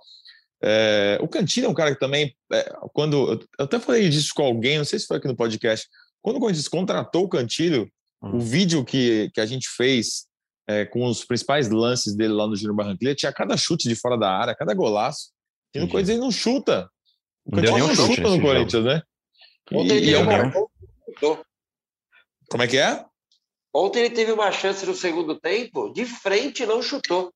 É, 0.63 1.19
o 1.21 1.29
Cantino 1.29 1.67
é 1.67 1.71
um 1.71 1.75
cara 1.75 1.93
que 1.93 1.99
também, 1.99 2.35
é, 2.53 2.73
quando 2.93 3.33
eu 3.33 3.41
até 3.59 3.81
falei 3.81 4.09
disso 4.09 4.33
com 4.35 4.43
alguém, 4.43 4.79
não 4.79 4.85
sei 4.85 4.99
se 4.99 5.07
foi 5.07 5.17
aqui 5.17 5.27
no 5.27 5.37
podcast, 5.37 5.89
quando 6.23 6.37
o 6.37 6.41
Corinthians 6.41 6.69
contratou 6.69 7.25
o 7.25 7.29
Cantilho, 7.29 7.91
hum. 8.23 8.37
o 8.37 8.41
vídeo 8.41 8.85
que, 8.85 9.31
que 9.35 9.41
a 9.41 9.47
gente 9.47 9.69
fez 9.77 10.27
é, 10.69 10.85
com 10.85 11.05
os 11.07 11.25
principais 11.25 11.71
lances 11.71 12.15
dele 12.15 12.35
lá 12.35 12.47
no 12.47 12.55
Júnior 12.55 12.77
Barranquilla 12.77 13.15
tinha 13.15 13.33
cada 13.33 13.57
chute 13.57 13.89
de 13.89 13.95
fora 13.95 14.17
da 14.17 14.31
área, 14.31 14.55
cada 14.55 14.75
golaço. 14.75 15.31
E 15.75 15.81
no 15.81 15.89
Corinthians 15.89 16.17
ele 16.17 16.25
não 16.25 16.31
chuta. 16.31 16.89
O 17.45 17.53
Cantilho 17.53 17.79
não, 17.79 17.89
não 17.89 17.95
chuta 17.95 18.29
no 18.29 18.41
Corinthians, 18.41 18.73
jogo. 18.73 18.89
né? 18.89 19.03
E, 19.73 20.11
e 20.11 20.15
é 20.15 20.19
um... 20.19 20.68
Como 22.51 22.63
é 22.63 22.67
que 22.67 22.79
é? 22.79 23.05
Ontem 23.75 24.01
ele 24.01 24.15
teve 24.15 24.33
uma 24.33 24.51
chance 24.51 24.85
no 24.87 24.95
segundo 24.95 25.39
tempo, 25.39 25.93
de 25.93 26.05
frente 26.05 26.65
não 26.65 26.83
chutou. 26.83 27.33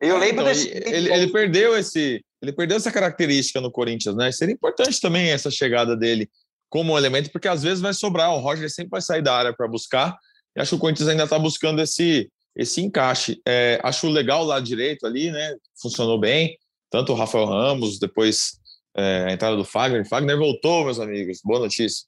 Eu 0.00 0.16
é, 0.16 0.18
lembro 0.18 0.42
então, 0.42 0.44
desse. 0.44 0.68
Ele, 0.68 1.12
ele, 1.12 1.32
perdeu 1.32 1.76
esse, 1.76 2.24
ele 2.40 2.52
perdeu 2.52 2.76
essa 2.76 2.92
característica 2.92 3.60
no 3.60 3.70
Corinthians, 3.70 4.14
né? 4.14 4.30
Seria 4.30 4.54
importante 4.54 5.00
também 5.00 5.30
essa 5.30 5.50
chegada 5.50 5.96
dele 5.96 6.30
como 6.70 6.96
elemento, 6.96 7.30
porque 7.32 7.48
às 7.48 7.62
vezes 7.62 7.80
vai 7.80 7.92
sobrar. 7.92 8.32
O 8.32 8.38
Roger 8.38 8.70
sempre 8.70 8.90
vai 8.90 9.02
sair 9.02 9.22
da 9.22 9.34
área 9.34 9.52
para 9.52 9.66
buscar. 9.66 10.16
E 10.56 10.60
acho 10.60 10.70
que 10.70 10.76
o 10.76 10.78
Corinthians 10.78 11.08
ainda 11.08 11.24
está 11.24 11.38
buscando 11.38 11.82
esse, 11.82 12.30
esse 12.54 12.80
encaixe. 12.80 13.40
É, 13.46 13.80
acho 13.82 14.08
legal 14.08 14.44
lá 14.44 14.60
direito 14.60 15.06
ali, 15.06 15.30
né? 15.30 15.56
Funcionou 15.80 16.18
bem. 16.18 16.56
Tanto 16.90 17.12
o 17.12 17.16
Rafael 17.16 17.46
Ramos, 17.46 17.98
depois 17.98 18.58
é, 18.96 19.26
a 19.28 19.32
entrada 19.32 19.56
do 19.56 19.64
Fagner. 19.64 20.08
Fagner 20.08 20.38
voltou, 20.38 20.84
meus 20.84 21.00
amigos. 21.00 21.40
Boa 21.44 21.60
notícia. 21.60 22.06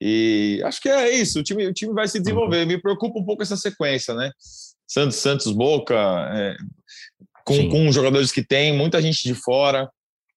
E 0.00 0.62
acho 0.64 0.80
que 0.80 0.88
é 0.88 1.10
isso. 1.10 1.40
O 1.40 1.42
time, 1.42 1.66
o 1.66 1.72
time 1.72 1.92
vai 1.92 2.08
se 2.08 2.18
desenvolver. 2.18 2.64
Me 2.64 2.80
preocupa 2.80 3.18
um 3.18 3.24
pouco 3.24 3.42
essa 3.42 3.56
sequência, 3.56 4.14
né? 4.14 4.30
Santos, 4.86 5.18
Santos, 5.18 5.52
Boca, 5.52 5.94
é, 6.32 6.56
com, 7.44 7.68
com 7.68 7.92
jogadores 7.92 8.32
que 8.32 8.42
tem, 8.42 8.76
muita 8.76 9.00
gente 9.02 9.22
de 9.22 9.34
fora. 9.34 9.90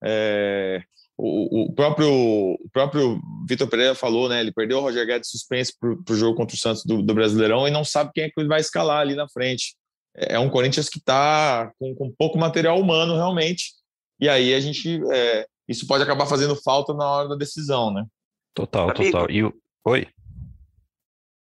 É, 0.03 0.83
o, 1.17 1.63
o, 1.63 1.73
próprio, 1.73 2.09
o 2.11 2.69
próprio 2.71 3.21
Vitor 3.47 3.67
Pereira 3.67 3.95
falou, 3.95 4.27
né? 4.27 4.41
Ele 4.41 4.51
perdeu 4.51 4.79
o 4.79 4.81
Roger 4.81 5.05
Guedes 5.05 5.29
suspenso 5.29 5.73
para 5.79 6.13
o 6.13 6.17
jogo 6.17 6.35
contra 6.35 6.55
o 6.55 6.59
Santos 6.59 6.83
do, 6.83 7.01
do, 7.01 7.13
Brasileirão 7.13 7.67
e 7.67 7.71
não 7.71 7.83
sabe 7.83 8.11
quem 8.13 8.25
é 8.25 8.29
que 8.29 8.39
ele 8.39 8.47
vai 8.47 8.59
escalar 8.59 8.99
ali 8.99 9.15
na 9.15 9.29
frente. 9.29 9.75
É, 10.15 10.35
é 10.35 10.39
um 10.39 10.49
Corinthians 10.49 10.89
que 10.89 10.99
está 10.99 11.71
com, 11.79 11.95
com 11.95 12.11
pouco 12.11 12.37
material 12.37 12.79
humano, 12.79 13.15
realmente. 13.15 13.73
E 14.19 14.27
aí 14.27 14.53
a 14.53 14.59
gente. 14.59 15.01
É, 15.11 15.45
isso 15.67 15.87
pode 15.87 16.03
acabar 16.03 16.25
fazendo 16.25 16.55
falta 16.57 16.93
na 16.93 17.09
hora 17.09 17.29
da 17.29 17.35
decisão, 17.35 17.93
né? 17.93 18.05
Total, 18.53 18.89
Amigo, 18.89 19.11
total. 19.11 19.29
E 19.29 19.43
o... 19.43 19.53
Oi. 19.85 20.07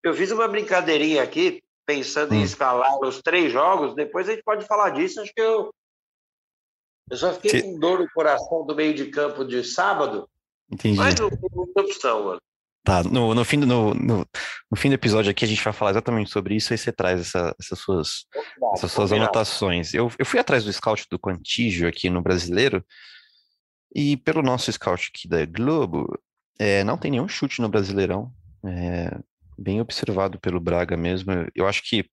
Eu 0.03 0.13
fiz 0.13 0.31
uma 0.31 0.47
brincadeirinha 0.47 1.23
aqui, 1.23 1.63
pensando 1.85 2.33
hum. 2.33 2.37
em 2.37 2.43
escalar 2.43 2.99
os 2.99 3.21
três 3.21 3.51
jogos. 3.51 3.95
Depois 3.95 4.27
a 4.27 4.33
gente 4.33 4.43
pode 4.43 4.65
falar 4.65 4.91
disso. 4.91 5.21
Acho 5.21 5.33
que 5.33 5.41
eu 5.41 5.71
eu 7.11 7.17
só 7.17 7.33
fiquei 7.33 7.51
que... 7.51 7.61
com 7.63 7.77
dor 7.77 7.99
no 7.99 8.09
coração 8.11 8.65
do 8.65 8.73
meio 8.73 8.93
de 8.93 9.07
campo 9.07 9.43
de 9.43 9.63
sábado. 9.65 10.29
Entendi. 10.71 10.97
Mas 10.97 11.19
não 11.19 11.29
tem 11.29 11.49
muita 11.53 11.81
opção, 11.81 12.23
mano. 12.23 12.41
Tá, 12.83 13.03
no, 13.03 13.35
no, 13.35 13.45
fim 13.45 13.59
do, 13.59 13.67
no, 13.67 13.93
no, 13.93 14.25
no, 14.71 14.77
fim 14.77 14.89
do 14.89 14.95
episódio 14.95 15.29
aqui 15.29 15.45
a 15.45 15.47
gente 15.47 15.63
vai 15.63 15.71
falar 15.71 15.91
exatamente 15.91 16.31
sobre 16.31 16.55
isso 16.55 16.73
e 16.73 16.77
você 16.77 16.91
traz 16.91 17.21
essa, 17.21 17.55
essas 17.59 17.77
suas, 17.77 18.25
essas 18.73 18.91
suas 18.91 19.11
anotações. 19.11 19.93
Eu, 19.93 20.11
eu 20.17 20.25
fui 20.25 20.39
atrás 20.39 20.63
do 20.63 20.73
scout 20.73 21.05
do 21.11 21.19
Quantígio 21.19 21.87
aqui 21.87 22.09
no 22.09 22.23
Brasileiro 22.23 22.83
e 23.93 24.17
pelo 24.17 24.41
nosso 24.41 24.71
scout 24.71 25.11
aqui 25.13 25.27
da 25.27 25.45
Globo, 25.45 26.17
é, 26.61 26.83
não 26.83 26.95
tem 26.95 27.09
nenhum 27.09 27.27
chute 27.27 27.59
no 27.59 27.67
Brasileirão. 27.67 28.31
É, 28.63 29.17
bem 29.57 29.81
observado 29.81 30.39
pelo 30.39 30.59
Braga 30.59 30.95
mesmo. 30.95 31.31
Eu 31.55 31.67
acho 31.67 31.81
que 31.81 32.05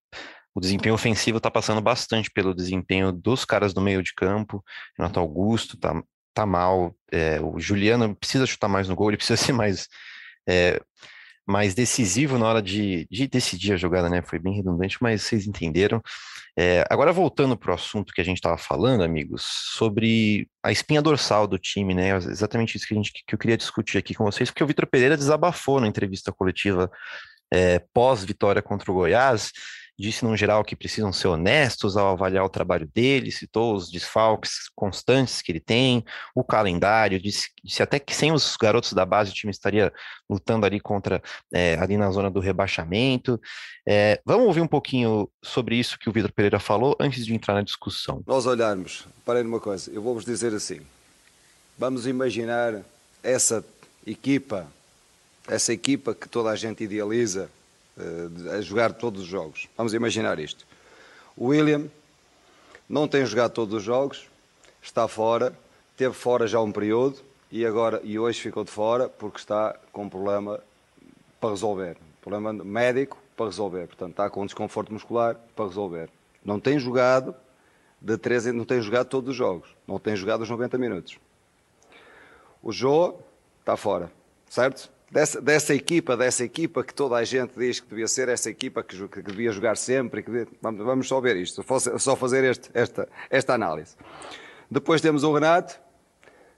o 0.54 0.60
desempenho 0.60 0.94
ofensivo 0.94 1.36
está 1.36 1.50
passando 1.50 1.82
bastante 1.82 2.30
pelo 2.30 2.54
desempenho 2.54 3.12
dos 3.12 3.44
caras 3.44 3.74
do 3.74 3.82
meio 3.82 4.02
de 4.02 4.14
campo. 4.14 4.64
Renato 4.96 5.20
Augusto 5.20 5.76
tá, 5.76 6.02
tá 6.32 6.46
mal. 6.46 6.96
É, 7.12 7.38
o 7.42 7.60
Juliano 7.60 8.16
precisa 8.16 8.46
chutar 8.46 8.68
mais 8.68 8.88
no 8.88 8.96
gol, 8.96 9.10
ele 9.10 9.18
precisa 9.18 9.36
ser 9.44 9.52
mais, 9.52 9.86
é, 10.48 10.80
mais 11.48 11.74
decisivo 11.74 12.36
na 12.38 12.46
hora 12.46 12.62
de, 12.62 13.08
de 13.10 13.26
decidir 13.26 13.72
a 13.72 13.76
jogada, 13.76 14.10
né? 14.10 14.20
Foi 14.20 14.38
bem 14.38 14.54
redundante, 14.54 14.98
mas 15.00 15.22
vocês 15.22 15.46
entenderam. 15.46 16.02
É, 16.56 16.84
agora, 16.90 17.10
voltando 17.10 17.56
para 17.56 17.70
o 17.70 17.74
assunto 17.74 18.12
que 18.12 18.20
a 18.20 18.24
gente 18.24 18.36
estava 18.36 18.58
falando, 18.58 19.02
amigos, 19.02 19.42
sobre 19.42 20.46
a 20.62 20.70
espinha 20.70 21.00
dorsal 21.00 21.46
do 21.46 21.58
time, 21.58 21.94
né? 21.94 22.10
Exatamente 22.16 22.76
isso 22.76 22.86
que, 22.86 22.92
a 22.92 22.96
gente, 22.96 23.12
que 23.26 23.34
eu 23.34 23.38
queria 23.38 23.56
discutir 23.56 23.96
aqui 23.96 24.14
com 24.14 24.24
vocês, 24.24 24.50
porque 24.50 24.62
o 24.62 24.66
Vitor 24.66 24.86
Pereira 24.86 25.16
desabafou 25.16 25.80
na 25.80 25.86
entrevista 25.86 26.30
coletiva 26.30 26.90
é, 27.50 27.78
pós-vitória 27.94 28.60
contra 28.60 28.90
o 28.92 28.94
Goiás, 28.94 29.50
disse 29.98 30.24
no 30.24 30.36
geral 30.36 30.64
que 30.64 30.76
precisam 30.76 31.12
ser 31.12 31.26
honestos 31.26 31.96
ao 31.96 32.12
avaliar 32.12 32.44
o 32.44 32.48
trabalho 32.48 32.88
dele, 32.94 33.32
citou 33.32 33.74
os 33.74 33.90
desfalques 33.90 34.68
constantes 34.74 35.42
que 35.42 35.50
ele 35.50 35.58
tem, 35.60 36.04
o 36.34 36.44
calendário, 36.44 37.20
disse, 37.20 37.48
disse 37.64 37.82
até 37.82 37.98
que 37.98 38.14
sem 38.14 38.30
os 38.30 38.56
garotos 38.56 38.92
da 38.92 39.04
base 39.04 39.32
o 39.32 39.34
time 39.34 39.50
estaria 39.50 39.92
lutando 40.30 40.64
ali 40.64 40.78
contra, 40.78 41.20
é, 41.52 41.74
ali 41.80 41.96
na 41.96 42.10
zona 42.12 42.30
do 42.30 42.38
rebaixamento. 42.38 43.40
É, 43.86 44.20
vamos 44.24 44.46
ouvir 44.46 44.60
um 44.60 44.68
pouquinho 44.68 45.28
sobre 45.42 45.74
isso 45.76 45.98
que 45.98 46.08
o 46.08 46.12
Vitor 46.12 46.32
Pereira 46.32 46.60
falou 46.60 46.96
antes 47.00 47.26
de 47.26 47.34
entrar 47.34 47.54
na 47.54 47.62
discussão. 47.62 48.22
Nós 48.24 48.46
olharmos, 48.46 49.04
parem 49.24 49.42
numa 49.42 49.58
coisa, 49.58 49.90
eu 49.90 50.00
vou-vos 50.00 50.24
dizer 50.24 50.54
assim, 50.54 50.80
vamos 51.76 52.06
imaginar 52.06 52.82
essa 53.20 53.64
equipa, 54.06 54.66
essa 55.48 55.72
equipa 55.72 56.14
que 56.14 56.28
toda 56.28 56.50
a 56.50 56.56
gente 56.56 56.84
idealiza, 56.84 57.50
a 58.52 58.60
jogar 58.60 58.92
todos 58.92 59.22
os 59.22 59.26
jogos. 59.26 59.68
Vamos 59.76 59.94
imaginar 59.94 60.38
isto. 60.38 60.66
O 61.36 61.48
William 61.48 61.88
não 62.88 63.06
tem 63.06 63.24
jogado 63.26 63.52
todos 63.52 63.74
os 63.74 63.82
jogos, 63.82 64.28
está 64.82 65.06
fora, 65.06 65.56
teve 65.96 66.14
fora 66.14 66.46
já 66.46 66.60
um 66.60 66.72
período 66.72 67.18
e 67.50 67.64
agora 67.64 68.00
e 68.04 68.18
hoje 68.18 68.40
ficou 68.40 68.64
de 68.64 68.70
fora 68.70 69.08
porque 69.08 69.38
está 69.38 69.78
com 69.92 70.04
um 70.04 70.08
problema 70.08 70.60
para 71.40 71.50
resolver, 71.50 71.96
problema 72.20 72.52
médico 72.52 73.18
para 73.36 73.46
resolver, 73.46 73.86
portanto 73.86 74.10
está 74.10 74.30
com 74.30 74.42
um 74.42 74.46
desconforto 74.46 74.92
muscular 74.92 75.36
para 75.54 75.66
resolver. 75.66 76.08
Não 76.44 76.58
tem 76.58 76.78
jogado 76.78 77.34
de 78.00 78.16
13, 78.16 78.52
não 78.52 78.64
tem 78.64 78.80
jogado 78.80 79.08
todos 79.08 79.30
os 79.30 79.36
jogos, 79.36 79.68
não 79.86 79.98
tem 79.98 80.16
jogado 80.16 80.42
os 80.42 80.50
90 80.50 80.78
minutos. 80.78 81.18
O 82.62 82.72
Joe 82.72 83.14
está 83.60 83.76
fora, 83.76 84.10
certo? 84.48 84.90
Dessa, 85.10 85.40
dessa 85.40 85.74
equipa, 85.74 86.16
dessa 86.16 86.44
equipa 86.44 86.84
que 86.84 86.94
toda 86.94 87.16
a 87.16 87.24
gente 87.24 87.52
diz 87.56 87.80
que 87.80 87.88
devia 87.88 88.08
ser 88.08 88.28
essa 88.28 88.50
equipa 88.50 88.82
que, 88.82 89.08
que 89.08 89.22
devia 89.22 89.50
jogar 89.52 89.76
sempre, 89.76 90.22
que 90.22 90.46
vamos, 90.60 90.84
vamos, 90.84 91.08
só 91.08 91.20
ver 91.20 91.36
isto, 91.36 91.64
só 91.98 92.16
fazer 92.16 92.44
este, 92.44 92.70
esta, 92.74 93.08
esta 93.30 93.54
análise. 93.54 93.96
Depois 94.70 95.00
temos 95.00 95.24
o 95.24 95.32
Renato, 95.32 95.80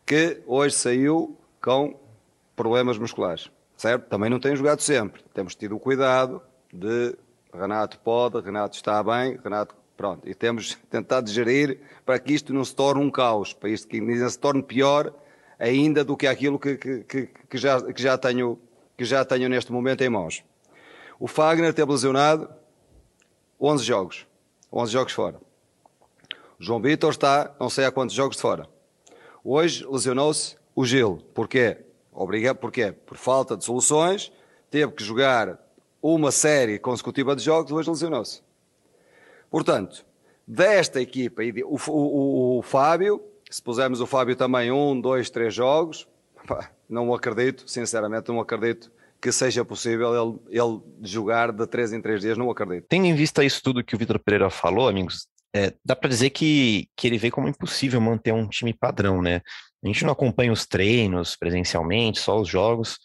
que 0.04 0.42
hoje 0.46 0.74
saiu 0.74 1.36
com 1.62 1.98
problemas 2.56 2.98
musculares, 2.98 3.50
certo? 3.76 4.08
Também 4.08 4.28
não 4.28 4.40
tem 4.40 4.56
jogado 4.56 4.80
sempre. 4.80 5.22
Temos 5.32 5.54
tido 5.54 5.76
o 5.76 5.80
cuidado 5.80 6.42
de 6.72 7.16
Renato 7.52 7.98
pode, 8.00 8.40
Renato 8.40 8.76
está 8.76 9.02
bem, 9.02 9.38
Renato 9.42 9.74
pronto. 9.96 10.28
E 10.28 10.34
temos 10.34 10.76
tentado 10.88 11.28
gerir 11.30 11.80
para 12.04 12.18
que 12.18 12.32
isto 12.32 12.54
não 12.54 12.64
se 12.64 12.74
torne 12.74 13.02
um 13.02 13.10
caos, 13.10 13.52
para 13.52 13.68
isto 13.68 13.86
que 13.86 13.98
ainda 13.98 14.28
se 14.28 14.38
torne 14.38 14.62
pior 14.62 15.12
ainda 15.60 16.02
do 16.02 16.16
que 16.16 16.26
aquilo 16.26 16.58
que, 16.58 16.76
que, 16.78 17.26
que, 17.26 17.58
já, 17.58 17.80
que, 17.80 18.02
já 18.02 18.16
tenho, 18.16 18.58
que 18.96 19.04
já 19.04 19.24
tenho 19.24 19.48
neste 19.48 19.70
momento 19.70 20.00
em 20.00 20.08
mãos. 20.08 20.42
O 21.18 21.28
Fagner 21.28 21.74
teve 21.74 21.92
lesionado 21.92 22.48
11 23.60 23.84
jogos. 23.84 24.26
11 24.72 24.92
jogos 24.92 25.12
fora. 25.12 25.36
O 26.58 26.62
João 26.64 26.80
Vitor 26.80 27.10
está 27.10 27.54
não 27.60 27.68
sei 27.68 27.84
há 27.84 27.92
quantos 27.92 28.16
jogos 28.16 28.36
de 28.36 28.42
fora. 28.42 28.66
Hoje 29.44 29.86
lesionou-se 29.86 30.56
o 30.74 30.86
Gil. 30.86 31.18
Porquê? 31.34 31.76
Obrigado, 32.10 32.56
porquê? 32.56 32.92
Por 32.92 33.18
falta 33.18 33.56
de 33.56 33.64
soluções, 33.64 34.32
teve 34.70 34.92
que 34.92 35.04
jogar 35.04 35.58
uma 36.02 36.32
série 36.32 36.78
consecutiva 36.78 37.36
de 37.36 37.42
jogos, 37.42 37.70
hoje 37.70 37.90
lesionou-se. 37.90 38.42
Portanto, 39.50 40.06
desta 40.46 41.00
equipa, 41.00 41.42
o, 41.66 41.76
o, 41.76 41.92
o, 41.92 42.58
o 42.58 42.62
Fábio 42.62 43.22
se 43.50 43.62
pusermos 43.62 44.00
o 44.00 44.06
Fábio 44.06 44.36
também 44.36 44.70
um, 44.70 44.98
dois, 44.98 45.28
três 45.28 45.52
jogos, 45.52 46.08
não 46.88 47.12
acredito, 47.12 47.64
sinceramente, 47.66 48.28
não 48.28 48.40
acredito 48.40 48.90
que 49.20 49.30
seja 49.30 49.64
possível 49.64 50.40
ele, 50.48 50.60
ele 50.60 50.80
jogar 51.02 51.52
de 51.52 51.66
três 51.66 51.92
em 51.92 52.00
três 52.00 52.22
dias, 52.22 52.38
não 52.38 52.50
acredito. 52.50 52.86
Tendo 52.88 53.06
em 53.06 53.14
vista 53.14 53.44
isso 53.44 53.60
tudo 53.62 53.84
que 53.84 53.94
o 53.94 53.98
Vitor 53.98 54.18
Pereira 54.18 54.48
falou, 54.48 54.88
amigos, 54.88 55.26
é, 55.54 55.74
dá 55.84 55.94
para 55.94 56.08
dizer 56.08 56.30
que, 56.30 56.88
que 56.96 57.06
ele 57.06 57.18
vê 57.18 57.30
como 57.30 57.48
impossível 57.48 58.00
manter 58.00 58.32
um 58.32 58.48
time 58.48 58.72
padrão, 58.72 59.20
né? 59.20 59.42
A 59.82 59.86
gente 59.86 60.04
não 60.04 60.12
acompanha 60.12 60.52
os 60.52 60.66
treinos 60.66 61.36
presencialmente, 61.36 62.20
só 62.20 62.40
os 62.40 62.48
jogos, 62.48 62.98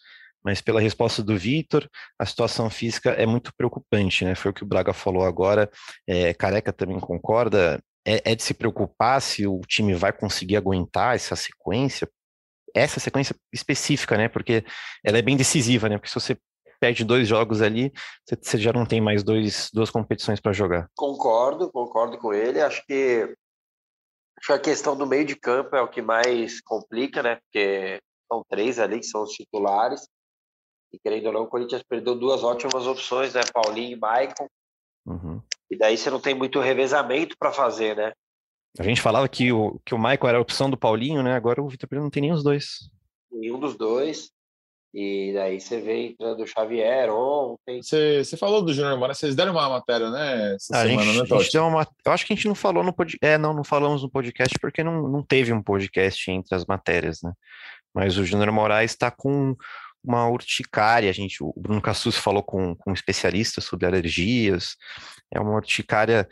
mas 0.44 0.60
pela 0.60 0.80
resposta 0.80 1.22
do 1.22 1.36
Vitor, 1.36 1.88
a 2.18 2.24
situação 2.24 2.70
física 2.70 3.10
é 3.10 3.26
muito 3.26 3.52
preocupante, 3.56 4.24
né? 4.24 4.34
Foi 4.34 4.52
o 4.52 4.54
que 4.54 4.62
o 4.62 4.66
Braga 4.66 4.92
falou 4.92 5.24
agora, 5.24 5.68
é, 6.06 6.32
Careca 6.32 6.72
também 6.72 7.00
concorda, 7.00 7.82
é, 8.06 8.32
é 8.32 8.34
de 8.36 8.42
se 8.42 8.54
preocupar 8.54 9.20
se 9.20 9.46
o 9.46 9.60
time 9.62 9.92
vai 9.94 10.12
conseguir 10.12 10.56
aguentar 10.56 11.16
essa 11.16 11.34
sequência, 11.34 12.08
essa 12.72 13.00
sequência 13.00 13.34
específica, 13.52 14.16
né? 14.16 14.28
Porque 14.28 14.64
ela 15.04 15.18
é 15.18 15.22
bem 15.22 15.36
decisiva, 15.36 15.88
né? 15.88 15.98
Porque 15.98 16.08
se 16.08 16.14
você 16.14 16.38
perde 16.78 17.04
dois 17.04 17.26
jogos 17.26 17.60
ali, 17.62 17.92
você 18.24 18.58
já 18.58 18.72
não 18.72 18.86
tem 18.86 19.00
mais 19.00 19.24
dois, 19.24 19.70
duas 19.72 19.90
competições 19.90 20.38
para 20.38 20.52
jogar. 20.52 20.88
Concordo, 20.94 21.70
concordo 21.72 22.16
com 22.18 22.32
ele. 22.32 22.60
Acho 22.60 22.84
que, 22.86 23.34
acho 24.38 24.46
que 24.46 24.52
a 24.52 24.58
questão 24.58 24.96
do 24.96 25.06
meio 25.06 25.24
de 25.24 25.34
campo 25.34 25.74
é 25.74 25.82
o 25.82 25.88
que 25.88 26.02
mais 26.02 26.60
complica, 26.60 27.22
né? 27.22 27.36
Porque 27.36 27.98
são 28.30 28.44
três 28.48 28.78
ali 28.78 29.00
que 29.00 29.06
são 29.06 29.22
os 29.22 29.32
titulares. 29.32 30.06
E 30.92 30.98
querendo 30.98 31.26
ou 31.26 31.32
não, 31.32 31.42
o 31.42 31.48
Corinthians 31.48 31.82
perdeu 31.82 32.14
duas 32.14 32.44
ótimas 32.44 32.86
opções, 32.86 33.34
né? 33.34 33.40
Paulinho 33.52 33.96
e 33.96 33.98
Maicon. 33.98 34.46
Uhum. 35.06 35.42
E 35.70 35.76
daí 35.76 35.96
você 35.96 36.10
não 36.10 36.20
tem 36.20 36.34
muito 36.34 36.60
revezamento 36.60 37.36
para 37.38 37.52
fazer, 37.52 37.96
né? 37.96 38.12
A 38.78 38.82
gente 38.82 39.00
falava 39.00 39.28
que 39.28 39.52
o, 39.52 39.80
que 39.84 39.94
o 39.94 39.98
Michael 39.98 40.28
era 40.28 40.38
a 40.38 40.40
opção 40.40 40.68
do 40.68 40.76
Paulinho, 40.76 41.22
né? 41.22 41.34
Agora 41.34 41.62
o 41.62 41.68
Vitor 41.68 41.88
Pereira 41.88 42.04
não 42.04 42.10
tem 42.10 42.20
nem 42.20 42.32
os 42.32 42.42
dois. 42.42 42.90
Nenhum 43.32 43.58
dos 43.58 43.76
dois. 43.76 44.30
E 44.98 45.32
daí 45.34 45.60
você 45.60 45.78
vê 45.78 46.06
entrando 46.06 46.42
o 46.42 46.46
Xavier 46.46 47.10
ontem. 47.10 47.82
Você, 47.82 48.24
você 48.24 48.36
falou 48.36 48.62
do 48.62 48.72
Júnior 48.72 48.98
Moraes, 48.98 49.18
vocês 49.18 49.34
deram 49.36 49.52
uma 49.52 49.68
matéria, 49.68 50.10
né? 50.10 50.54
Essa 50.54 50.78
a 50.78 50.86
semana, 50.86 51.12
gente, 51.12 51.30
né, 51.30 51.36
a 51.36 51.42
gente 51.42 51.52
deu 51.52 51.66
uma, 51.66 51.86
eu 52.04 52.12
acho 52.12 52.26
que 52.26 52.32
a 52.32 52.36
gente 52.36 52.48
não 52.48 52.54
falou 52.54 52.82
no 52.82 52.94
podcast. 52.94 53.18
É, 53.22 53.36
não, 53.36 53.52
não 53.52 53.64
falamos 53.64 54.02
no 54.02 54.10
podcast 54.10 54.58
porque 54.58 54.82
não, 54.82 55.06
não 55.06 55.22
teve 55.22 55.52
um 55.52 55.62
podcast 55.62 56.30
entre 56.30 56.54
as 56.54 56.64
matérias, 56.64 57.20
né? 57.22 57.32
Mas 57.94 58.16
o 58.16 58.24
Júnior 58.24 58.50
Moraes 58.52 58.92
está 58.92 59.10
com 59.10 59.54
uma 60.06 60.28
urticária. 60.28 61.10
A 61.10 61.12
gente, 61.12 61.42
o 61.42 61.52
Bruno 61.56 61.80
Cassus 61.80 62.16
falou 62.16 62.42
com, 62.42 62.74
com 62.76 62.90
um 62.90 62.94
especialista 62.94 63.60
sobre 63.60 63.86
alergias. 63.86 64.76
É 65.32 65.40
uma 65.40 65.52
urticária. 65.52 66.28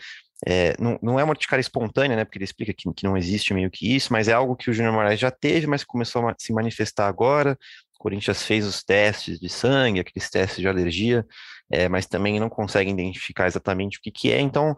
É, 0.46 0.74
não, 0.78 0.98
não 1.02 1.20
é 1.20 1.24
uma 1.24 1.32
urticária 1.32 1.60
espontânea, 1.60 2.16
né? 2.16 2.24
Porque 2.24 2.38
ele 2.38 2.44
explica 2.44 2.72
que, 2.72 2.92
que 2.92 3.04
não 3.04 3.16
existe 3.16 3.52
meio 3.52 3.70
que 3.70 3.94
isso, 3.94 4.12
mas 4.12 4.28
é 4.28 4.32
algo 4.32 4.56
que 4.56 4.70
o 4.70 4.72
Júnior 4.72 4.92
Moraes 4.92 5.18
já 5.18 5.30
teve, 5.30 5.66
mas 5.66 5.84
começou 5.84 6.26
a 6.28 6.34
se 6.38 6.52
manifestar 6.52 7.08
agora. 7.08 7.58
O 7.94 7.98
Corinthians 7.98 8.42
fez 8.42 8.66
os 8.66 8.82
testes 8.82 9.40
de 9.40 9.48
sangue, 9.48 10.00
aqueles 10.00 10.28
testes 10.30 10.58
de 10.58 10.68
alergia, 10.68 11.26
é, 11.70 11.88
mas 11.88 12.06
também 12.06 12.38
não 12.38 12.50
consegue 12.50 12.90
identificar 12.90 13.46
exatamente 13.46 13.98
o 13.98 14.00
que, 14.02 14.10
que 14.10 14.32
é. 14.32 14.40
Então, 14.40 14.76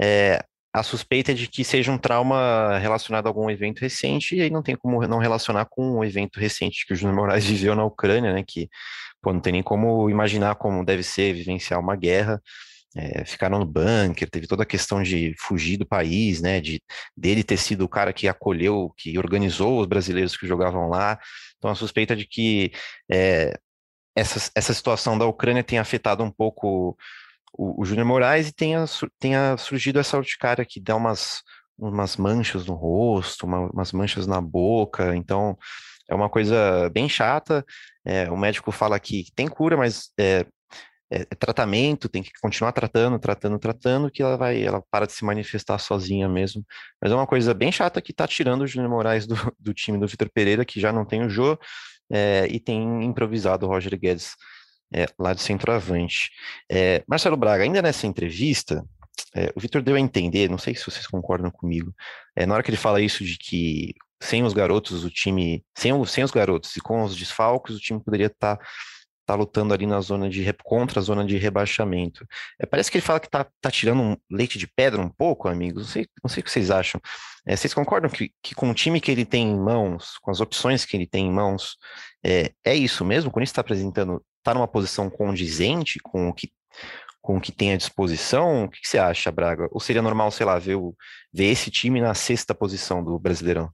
é, 0.00 0.42
a 0.72 0.82
suspeita 0.82 1.32
é 1.32 1.34
de 1.34 1.48
que 1.48 1.64
seja 1.64 1.90
um 1.90 1.98
trauma 1.98 2.78
relacionado 2.78 3.26
a 3.26 3.30
algum 3.30 3.50
evento 3.50 3.80
recente, 3.80 4.36
e 4.36 4.42
aí 4.42 4.50
não 4.50 4.62
tem 4.62 4.76
como 4.76 5.00
não 5.06 5.18
relacionar 5.18 5.66
com 5.66 5.98
um 5.98 6.04
evento 6.04 6.38
recente 6.38 6.86
que 6.86 6.92
o 6.92 6.96
Júnior 6.96 7.16
Moraes 7.16 7.44
viveu 7.46 7.74
na 7.74 7.84
Ucrânia, 7.84 8.32
né? 8.32 8.44
Que 8.46 8.68
pô, 9.22 9.32
não 9.32 9.40
tem 9.40 9.52
nem 9.52 9.62
como 9.62 10.08
imaginar 10.10 10.56
como 10.56 10.84
deve 10.84 11.02
ser 11.02 11.32
vivenciar 11.34 11.80
uma 11.80 11.96
guerra. 11.96 12.40
É, 12.96 13.24
ficaram 13.24 13.58
no 13.58 13.66
bunker, 13.66 14.30
teve 14.30 14.46
toda 14.46 14.62
a 14.62 14.66
questão 14.66 15.02
de 15.02 15.34
fugir 15.38 15.76
do 15.76 15.86
país, 15.86 16.40
né? 16.40 16.60
De 16.60 16.82
dele 17.16 17.44
ter 17.44 17.58
sido 17.58 17.84
o 17.84 17.88
cara 17.88 18.12
que 18.12 18.28
acolheu, 18.28 18.92
que 18.96 19.18
organizou 19.18 19.80
os 19.80 19.86
brasileiros 19.86 20.36
que 20.36 20.46
jogavam 20.46 20.88
lá. 20.88 21.18
Então 21.58 21.70
a 21.70 21.74
suspeita 21.74 22.16
de 22.16 22.26
que 22.26 22.72
é, 23.10 23.58
essa, 24.16 24.50
essa 24.54 24.74
situação 24.74 25.18
da 25.18 25.26
Ucrânia 25.26 25.62
tenha 25.62 25.82
afetado 25.82 26.24
um 26.24 26.30
pouco 26.30 26.96
o, 27.52 27.82
o 27.82 27.84
Júnior 27.84 28.06
Moraes 28.06 28.48
e 28.48 28.52
tenha, 28.52 28.84
tenha 29.18 29.56
surgido 29.56 29.98
essa 29.98 30.16
urticária 30.16 30.64
que 30.64 30.80
dá 30.80 30.96
umas, 30.96 31.42
umas 31.78 32.16
manchas 32.16 32.66
no 32.66 32.74
rosto, 32.74 33.46
uma, 33.46 33.70
umas 33.70 33.92
manchas 33.92 34.26
na 34.26 34.40
boca, 34.40 35.14
então 35.16 35.56
é 36.08 36.14
uma 36.14 36.28
coisa 36.28 36.88
bem 36.90 37.08
chata. 37.08 37.64
É, 38.04 38.30
o 38.30 38.36
médico 38.36 38.72
fala 38.72 38.98
que 38.98 39.26
tem 39.34 39.46
cura, 39.48 39.76
mas 39.76 40.10
é, 40.18 40.46
é, 41.10 41.22
é, 41.22 41.34
tratamento, 41.34 42.08
tem 42.08 42.22
que 42.22 42.30
continuar 42.40 42.72
tratando, 42.72 43.18
tratando, 43.18 43.58
tratando, 43.58 44.10
que 44.10 44.22
ela 44.22 44.36
vai, 44.36 44.62
ela 44.62 44.82
para 44.90 45.06
de 45.06 45.12
se 45.12 45.24
manifestar 45.24 45.78
sozinha 45.78 46.28
mesmo. 46.28 46.64
Mas 47.00 47.12
é 47.12 47.14
uma 47.14 47.26
coisa 47.26 47.54
bem 47.54 47.72
chata 47.72 48.00
que 48.02 48.12
está 48.12 48.26
tirando 48.26 48.62
o 48.62 48.66
Júnior 48.66 48.90
Moraes 48.90 49.26
do, 49.26 49.34
do 49.58 49.72
time 49.72 49.98
do 49.98 50.06
Vitor 50.06 50.30
Pereira, 50.30 50.64
que 50.64 50.80
já 50.80 50.92
não 50.92 51.04
tem 51.04 51.24
o 51.24 51.30
Jô, 51.30 51.58
é, 52.10 52.46
e 52.50 52.60
tem 52.60 53.04
improvisado 53.04 53.66
o 53.66 53.68
Roger 53.68 53.98
Guedes 53.98 54.34
é, 54.94 55.06
lá 55.18 55.34
de 55.34 55.42
centroavante. 55.42 56.30
É, 56.70 57.02
Marcelo 57.06 57.36
Braga, 57.36 57.64
ainda 57.64 57.82
nessa 57.82 58.06
entrevista, 58.06 58.84
é, 59.34 59.52
o 59.54 59.60
Vitor 59.60 59.82
deu 59.82 59.96
a 59.96 60.00
entender, 60.00 60.48
não 60.48 60.58
sei 60.58 60.74
se 60.74 60.84
vocês 60.84 61.06
concordam 61.06 61.50
comigo, 61.50 61.94
é, 62.36 62.46
na 62.46 62.54
hora 62.54 62.62
que 62.62 62.70
ele 62.70 62.76
fala 62.76 63.00
isso 63.00 63.24
de 63.24 63.36
que 63.36 63.94
sem 64.20 64.42
os 64.42 64.52
garotos, 64.52 65.04
o 65.04 65.10
time, 65.10 65.64
sem, 65.76 66.04
sem 66.06 66.24
os 66.24 66.30
garotos 66.30 66.76
e 66.76 66.80
com 66.80 67.02
os 67.02 67.16
desfalques, 67.16 67.76
o 67.76 67.80
time 67.80 68.02
poderia 68.02 68.26
estar 68.26 68.56
tá, 68.56 68.64
tá 69.26 69.34
lutando 69.34 69.72
ali 69.72 69.86
na 69.86 70.00
zona 70.00 70.28
de 70.28 70.44
contra 70.64 70.98
a 70.98 71.02
zona 71.02 71.24
de 71.24 71.36
rebaixamento. 71.36 72.26
É, 72.58 72.66
parece 72.66 72.90
que 72.90 72.98
ele 72.98 73.04
fala 73.04 73.20
que 73.20 73.30
tá, 73.30 73.46
tá 73.60 73.70
tirando 73.70 74.02
um 74.02 74.16
leite 74.30 74.58
de 74.58 74.66
pedra 74.66 75.00
um 75.00 75.08
pouco, 75.08 75.48
amigos. 75.48 75.82
Não 75.82 75.92
sei, 75.92 76.08
não 76.24 76.28
sei 76.28 76.40
o 76.40 76.44
que 76.44 76.50
vocês 76.50 76.70
acham. 76.70 77.00
É, 77.46 77.54
vocês 77.54 77.72
concordam 77.72 78.10
que, 78.10 78.32
que 78.42 78.54
com 78.54 78.70
o 78.70 78.74
time 78.74 79.00
que 79.00 79.10
ele 79.10 79.24
tem 79.24 79.48
em 79.48 79.58
mãos, 79.58 80.18
com 80.20 80.30
as 80.30 80.40
opções 80.40 80.84
que 80.84 80.96
ele 80.96 81.06
tem 81.06 81.26
em 81.26 81.32
mãos, 81.32 81.76
é, 82.24 82.52
é 82.64 82.74
isso 82.74 83.04
mesmo? 83.04 83.30
Quando 83.30 83.44
está 83.44 83.60
apresentando 83.60 84.20
está 84.48 84.54
numa 84.54 84.68
posição 84.68 85.10
condizente 85.10 85.98
com 85.98 86.28
o 86.28 86.32
que 86.32 86.50
com 87.20 87.36
o 87.36 87.40
que 87.40 87.52
tem 87.52 87.74
à 87.74 87.76
disposição? 87.76 88.64
O 88.64 88.70
que, 88.70 88.80
que, 88.80 88.88
você 88.88 88.96
acha, 88.96 89.30
Braga? 89.30 89.68
Ou 89.70 89.80
seria 89.80 90.00
normal, 90.00 90.30
sei 90.30 90.46
lá, 90.46 90.58
ver, 90.58 90.76
o, 90.76 90.94
ver 91.30 91.46
esse 91.46 91.70
time 91.70 92.00
na 92.00 92.14
sexta 92.14 92.54
posição 92.54 93.04
do 93.04 93.18
Brasileirão? 93.18 93.68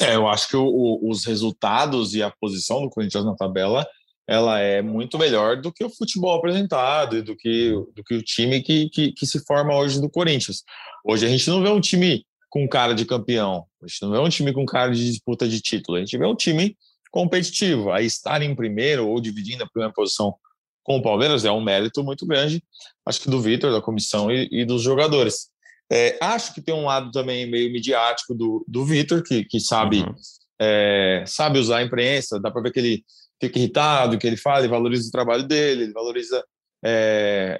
É, 0.00 0.16
eu 0.16 0.26
acho 0.26 0.48
que 0.48 0.56
o, 0.56 0.64
o, 0.64 1.08
os 1.08 1.24
resultados 1.24 2.14
e 2.14 2.22
a 2.22 2.32
posição 2.40 2.82
do 2.82 2.90
Corinthians 2.90 3.24
na 3.24 3.36
tabela 3.36 3.86
ela 4.26 4.58
é 4.58 4.82
muito 4.82 5.18
melhor 5.18 5.60
do 5.60 5.72
que 5.72 5.84
o 5.84 5.90
futebol 5.90 6.36
apresentado 6.36 7.18
e 7.18 7.22
do 7.22 7.36
que, 7.36 7.70
do 7.94 8.02
que 8.02 8.14
o 8.14 8.22
time 8.22 8.60
que, 8.60 8.88
que, 8.88 9.12
que 9.12 9.26
se 9.26 9.44
forma 9.44 9.76
hoje 9.76 10.00
do 10.00 10.10
Corinthians. 10.10 10.64
Hoje 11.04 11.26
a 11.26 11.28
gente 11.28 11.48
não 11.48 11.62
vê 11.62 11.68
um 11.68 11.80
time 11.80 12.24
com 12.48 12.68
cara 12.68 12.94
de 12.94 13.04
campeão, 13.04 13.66
a 13.82 13.86
gente 13.86 14.02
não 14.02 14.10
vê 14.10 14.18
um 14.18 14.28
time 14.28 14.52
com 14.52 14.66
cara 14.66 14.92
de 14.92 15.04
disputa 15.04 15.46
de 15.46 15.60
título, 15.60 15.98
a 15.98 16.00
gente 16.00 16.16
vê 16.18 16.26
um 16.26 16.34
time 16.34 16.76
competitivo. 17.12 17.92
Aí 17.92 18.06
estar 18.06 18.42
em 18.42 18.56
primeiro 18.56 19.06
ou 19.06 19.20
dividindo 19.20 19.62
a 19.62 19.68
primeira 19.68 19.94
posição 19.94 20.34
com 20.82 20.96
o 20.96 21.02
Palmeiras 21.02 21.44
é 21.44 21.52
um 21.52 21.62
mérito 21.62 22.02
muito 22.02 22.26
grande, 22.26 22.60
acho 23.06 23.20
que 23.20 23.30
do 23.30 23.40
Vitor, 23.40 23.70
da 23.70 23.80
comissão 23.80 24.32
e, 24.32 24.48
e 24.50 24.64
dos 24.64 24.82
jogadores. 24.82 25.48
É, 25.90 26.18
acho 26.20 26.54
que 26.54 26.62
tem 26.62 26.74
um 26.74 26.86
lado 26.86 27.12
também 27.12 27.48
meio 27.48 27.70
midiático 27.70 28.34
do, 28.34 28.64
do 28.66 28.84
Vitor, 28.84 29.22
que, 29.22 29.44
que 29.44 29.60
sabe, 29.60 30.00
uhum. 30.00 30.14
é, 30.60 31.22
sabe 31.26 31.58
usar 31.58 31.78
a 31.78 31.82
imprensa, 31.82 32.40
dá 32.40 32.50
para 32.50 32.62
ver 32.62 32.72
que 32.72 32.80
ele 32.80 33.04
fica 33.40 33.58
irritado, 33.58 34.18
que 34.18 34.26
ele 34.26 34.36
fala, 34.36 34.60
ele 34.60 34.68
valoriza 34.68 35.08
o 35.08 35.12
trabalho 35.12 35.44
dele, 35.44 35.84
ele 35.84 35.92
valoriza. 35.92 36.42
É, 36.84 37.58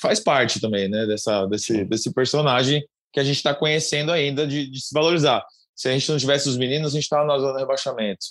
faz 0.00 0.20
parte 0.20 0.60
também 0.60 0.88
né, 0.88 1.06
dessa, 1.06 1.44
desse, 1.46 1.84
desse 1.84 2.12
personagem 2.14 2.86
que 3.12 3.18
a 3.18 3.24
gente 3.24 3.36
está 3.36 3.52
conhecendo 3.52 4.12
ainda 4.12 4.46
de, 4.46 4.70
de, 4.70 4.80
se 4.80 4.94
valorizar. 4.94 5.44
Se 5.74 5.88
a 5.88 5.92
gente 5.92 6.08
não 6.10 6.18
tivesse 6.18 6.48
os 6.48 6.56
meninos, 6.56 6.92
a 6.92 6.94
gente 6.94 7.04
estava 7.04 7.24
na 7.24 7.38
zona 7.38 7.54
de 7.54 7.60
rebaixamento. 7.60 8.26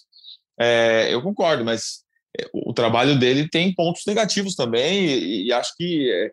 É, 0.59 1.13
eu 1.13 1.21
concordo, 1.21 1.63
mas 1.63 2.03
é, 2.39 2.49
o 2.53 2.73
trabalho 2.73 3.17
dele 3.17 3.47
tem 3.47 3.73
pontos 3.73 4.03
negativos 4.05 4.55
também 4.55 5.05
e, 5.05 5.47
e 5.47 5.53
acho 5.53 5.75
que 5.75 6.11
é, 6.11 6.31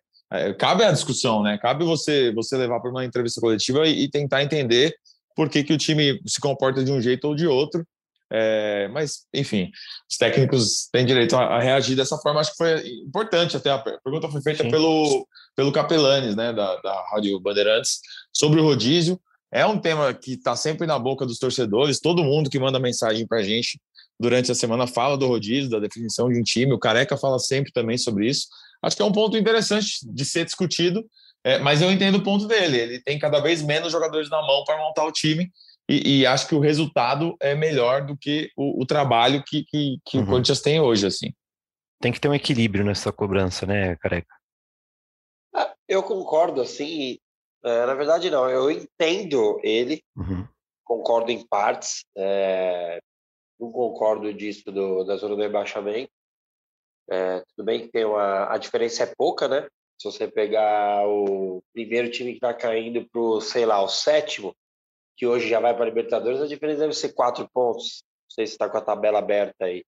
é, 0.49 0.55
cabe 0.55 0.85
a 0.85 0.93
discussão, 0.93 1.43
né? 1.43 1.59
Cabe 1.59 1.85
você 1.85 2.33
você 2.33 2.57
levar 2.57 2.81
para 2.81 2.91
uma 2.91 3.05
entrevista 3.05 3.41
coletiva 3.41 3.87
e, 3.87 4.05
e, 4.05 4.11
tentar 4.11 4.43
entender 4.43 4.95
por 5.37 5.49
que, 5.49 5.63
que 5.63 5.73
o 5.73 5.79
time 5.79 6.21
se 6.27 6.41
comporta 6.41 6.83
de 6.83 6.91
um 6.91 7.01
jeito 7.01 7.27
ou 7.29 7.35
de 7.35 7.47
outro. 7.47 7.87
É, 8.33 8.89
mas, 8.89 9.27
enfim, 9.33 9.71
os 10.11 10.17
técnicos 10.17 10.89
têm 10.91 11.05
direito 11.05 11.37
a, 11.37 11.57
a, 11.57 11.61
reagir 11.61 11.95
dessa 11.95 12.17
forma. 12.19 12.41
Acho 12.41 12.53
que 12.53 12.57
foi 12.57 12.89
importante 13.07 13.57
até 13.57 13.71
a 13.71 13.79
pergunta 13.79 14.29
foi 14.29 14.43
feita 14.43 14.65
pelo, 14.69 15.27
pelo 15.55 15.71
Capelanes, 15.71 16.35
né, 16.35 16.53
da, 16.53 16.77
da 16.81 17.05
Rádio 17.13 17.39
Bandeirantes, 17.39 18.01
sobre 18.33 18.61
o 18.61 18.65
rodízio. 18.65 19.21
É 19.53 19.65
um 19.65 19.79
tema 19.79 20.13
que 20.13 20.33
está 20.33 20.57
sempre 20.57 20.85
na 20.85 20.99
boca 20.99 21.25
dos 21.25 21.39
torcedores, 21.39 22.01
todo 22.01 22.25
mundo 22.25 22.51
que 22.51 22.59
manda 22.59 22.81
mensagem 22.81 23.25
para 23.25 23.39
a 23.39 23.43
gente 23.43 23.79
durante 24.18 24.50
a 24.50 24.55
semana 24.55 24.87
fala 24.87 25.16
do 25.16 25.27
rodízio, 25.27 25.70
da 25.70 25.79
definição 25.79 26.29
de 26.29 26.38
um 26.38 26.42
time. 26.42 26.72
O 26.72 26.79
Careca 26.79 27.16
fala 27.16 27.38
sempre 27.38 27.72
também 27.72 27.98
sobre 27.98 28.29
isso. 28.29 28.46
Acho 28.83 28.96
que 28.96 29.03
é 29.03 29.05
um 29.05 29.12
ponto 29.12 29.37
interessante 29.37 29.98
de 30.03 30.24
ser 30.24 30.44
discutido, 30.44 31.05
é, 31.42 31.59
mas 31.59 31.83
eu 31.83 31.90
entendo 31.90 32.16
o 32.16 32.22
ponto 32.22 32.46
dele. 32.46 32.79
Ele 32.79 33.00
tem 33.00 33.18
cada 33.18 33.40
vez 33.40 33.62
menos 33.62 33.92
jogadores 33.92 34.31
na 34.31 34.40
mão 34.42 34.64
para 34.64 34.79
montar 34.79 35.05
o 35.05 35.12
time 35.12 35.50
e, 35.88 36.20
e, 36.20 36.27
acho 36.27 36.48
que 36.48 36.55
o 36.55 36.61
resultado 36.61 37.37
é 37.40 37.55
melhor 37.55 38.07
do 38.07 38.16
que 38.16 38.50
o, 38.57 38.83
o 38.83 38.87
trabalho 38.87 39.42
que, 39.44 39.64
que, 39.64 39.98
que 40.05 40.16
uhum. 40.16 40.24
o 40.24 40.27
Corinthians 40.27 40.62
tem 40.62 40.81
hoje. 40.81 41.07
assim. 41.07 41.33
Tem 42.00 42.11
que 42.11 42.20
ter 42.20 42.29
um 42.29 42.35
equilíbrio 42.35 42.85
nessa 42.85 43.12
cobrança, 43.12 43.66
né, 43.66 43.96
Careca? 43.96 44.35
Ah, 45.55 45.74
eu 45.87 46.03
concordo, 46.03 46.62
assim. 46.62 47.18
É, 47.62 47.87
na 47.87 47.94
verdade, 47.94 48.31
não. 48.31 48.48
Eu 48.48 48.70
entendo 48.70 49.61
ele, 49.62 50.03
uhum. 50.16 50.46
concordo 50.85 51.31
em 51.31 51.46
partes. 51.46 52.05
É, 52.16 52.98
não 53.59 53.71
concordo 53.71 54.33
disso 54.33 54.71
do, 54.71 55.05
da 55.05 55.17
zona 55.17 55.37
do 55.37 55.43
rebaixamento. 55.43 56.11
É, 57.11 57.40
tudo 57.40 57.64
bem 57.64 57.81
que 57.81 57.88
tem 57.88 58.05
uma, 58.05 58.53
a 58.53 58.59
diferença 58.59 59.03
é 59.03 59.14
pouca, 59.17 59.47
né? 59.47 59.69
Se 59.99 60.11
você 60.11 60.27
pegar 60.27 61.07
o 61.07 61.62
primeiro 61.73 62.11
time 62.11 62.31
que 62.31 62.38
está 62.38 62.53
caindo 62.53 63.07
para 63.11 63.21
o, 63.21 63.40
sei 63.40 63.64
lá, 63.64 63.81
o 63.83 63.88
sétimo, 63.88 64.55
que 65.17 65.27
hoje 65.27 65.49
já 65.49 65.61
vai 65.61 65.75
para 65.75 65.85
a 65.85 65.88
Libertadores, 65.88 66.40
a 66.40 66.47
diferença 66.47 66.81
deve 66.81 66.95
ser 66.95 67.12
quatro 67.12 67.49
pontos. 67.53 68.03
Não 68.29 68.35
sei 68.35 68.47
se 68.47 68.55
está 68.55 68.69
com 68.69 68.79
a 68.79 68.83
tabela 68.83 69.19
aberta 69.19 69.67
aí. 69.67 69.85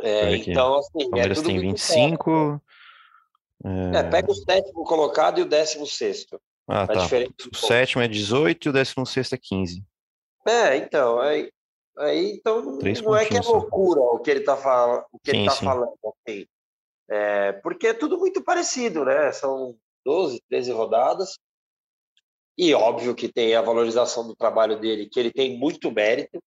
É, 0.00 0.34
então, 0.36 0.78
assim. 0.78 0.90
O 0.96 1.00
é 1.00 1.10
Palmeiras 1.10 1.38
é 1.38 1.42
tem 1.42 1.60
25. 1.60 2.60
É... 3.64 3.98
é... 3.98 4.10
pega 4.10 4.30
o 4.30 4.34
sétimo 4.34 4.84
colocado 4.84 5.38
e 5.38 5.42
o 5.42 5.48
décimo 5.48 5.86
sexto. 5.86 6.40
Ah, 6.66 6.86
tá. 6.86 7.06
O 7.52 7.56
sétimo 7.56 8.02
é 8.02 8.08
18 8.08 8.66
e 8.66 8.70
o 8.70 8.72
décimo 8.72 9.06
sexto 9.06 9.34
é 9.34 9.38
15. 9.38 9.84
É, 10.46 10.76
então, 10.76 11.20
aí, 11.20 11.52
Aí, 11.98 12.32
então, 12.32 12.78
Três 12.78 13.02
não 13.02 13.14
é 13.14 13.26
que 13.26 13.36
é 13.36 13.40
loucura 13.40 14.00
o 14.00 14.18
que 14.18 14.30
ele 14.30 14.40
está 14.40 14.56
sim, 14.56 15.38
ele 15.38 15.48
tá 15.48 15.56
falando. 15.56 15.98
Assim. 16.26 16.46
É, 17.08 17.52
porque 17.52 17.88
é 17.88 17.94
tudo 17.94 18.18
muito 18.18 18.42
parecido, 18.42 19.04
né? 19.04 19.30
São 19.32 19.76
12, 20.04 20.40
13 20.48 20.72
rodadas. 20.72 21.38
E 22.56 22.72
óbvio 22.74 23.14
que 23.14 23.30
tem 23.30 23.54
a 23.54 23.62
valorização 23.62 24.26
do 24.26 24.36
trabalho 24.36 24.78
dele, 24.78 25.08
que 25.08 25.20
ele 25.20 25.30
tem 25.30 25.58
muito 25.58 25.90
mérito. 25.90 26.42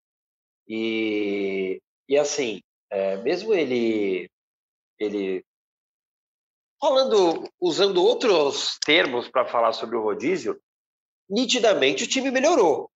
E, 0.67 1.79
e 2.07 2.17
assim, 2.17 2.61
é, 2.89 3.17
mesmo 3.17 3.53
ele, 3.53 4.29
ele 4.99 5.43
falando, 6.79 7.47
usando 7.59 8.03
outros 8.03 8.77
termos 8.83 9.29
para 9.29 9.45
falar 9.45 9.73
sobre 9.73 9.95
o 9.95 10.01
rodízio, 10.01 10.59
nitidamente 11.29 12.03
o 12.03 12.07
time 12.07 12.31
melhorou 12.31 12.89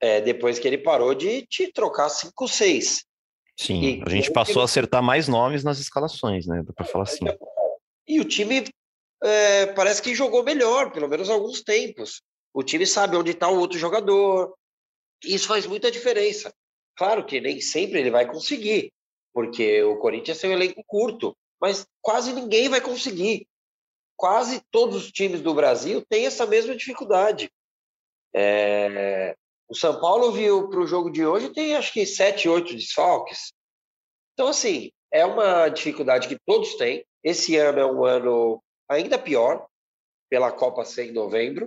é, 0.00 0.20
depois 0.20 0.58
que 0.58 0.66
ele 0.66 0.78
parou 0.78 1.14
de 1.14 1.42
te 1.46 1.72
trocar 1.72 2.08
5, 2.08 2.48
6. 2.48 3.04
Sim, 3.58 3.82
e, 3.82 4.02
a 4.04 4.10
gente 4.10 4.30
passou 4.32 4.60
a 4.60 4.66
acertar 4.66 5.02
mais 5.02 5.28
nomes 5.28 5.64
nas 5.64 5.78
escalações, 5.78 6.46
né? 6.46 6.62
Dá 6.62 6.72
para 6.72 6.84
falar 6.84 7.04
assim. 7.04 7.24
E 8.06 8.20
o 8.20 8.24
time 8.24 8.64
é, 9.22 9.66
parece 9.66 10.02
que 10.02 10.14
jogou 10.14 10.42
melhor, 10.42 10.92
pelo 10.92 11.08
menos 11.08 11.30
alguns 11.30 11.62
tempos. 11.62 12.22
O 12.52 12.62
time 12.62 12.86
sabe 12.86 13.16
onde 13.16 13.30
está 13.30 13.48
o 13.48 13.58
outro 13.58 13.78
jogador. 13.78 14.54
Isso 15.24 15.48
faz 15.48 15.66
muita 15.66 15.90
diferença. 15.90 16.52
Claro 16.96 17.24
que 17.24 17.40
nem 17.40 17.60
sempre 17.60 18.00
ele 18.00 18.10
vai 18.10 18.26
conseguir, 18.26 18.92
porque 19.32 19.82
o 19.82 19.98
Corinthians 19.98 20.38
tem 20.38 20.50
um 20.50 20.54
elenco 20.54 20.82
curto, 20.86 21.36
mas 21.60 21.86
quase 22.00 22.32
ninguém 22.32 22.68
vai 22.68 22.80
conseguir. 22.80 23.46
Quase 24.16 24.62
todos 24.70 24.96
os 24.96 25.12
times 25.12 25.42
do 25.42 25.54
Brasil 25.54 26.02
têm 26.08 26.26
essa 26.26 26.46
mesma 26.46 26.74
dificuldade. 26.74 27.50
É... 28.34 29.36
O 29.68 29.74
São 29.74 30.00
Paulo 30.00 30.30
viu 30.32 30.68
para 30.68 30.80
o 30.80 30.86
jogo 30.86 31.10
de 31.10 31.26
hoje 31.26 31.52
tem 31.52 31.74
acho 31.74 31.92
que 31.92 32.06
sete, 32.06 32.48
oito 32.48 32.74
desfalques. 32.74 33.52
Então, 34.32 34.48
assim, 34.48 34.90
é 35.10 35.24
uma 35.24 35.68
dificuldade 35.68 36.28
que 36.28 36.38
todos 36.46 36.74
têm. 36.76 37.04
Esse 37.24 37.56
ano 37.56 37.80
é 37.80 37.86
um 37.86 38.04
ano 38.04 38.62
ainda 38.88 39.18
pior, 39.18 39.66
pela 40.30 40.52
Copa 40.52 40.84
ser 40.84 41.06
em 41.06 41.12
novembro. 41.12 41.66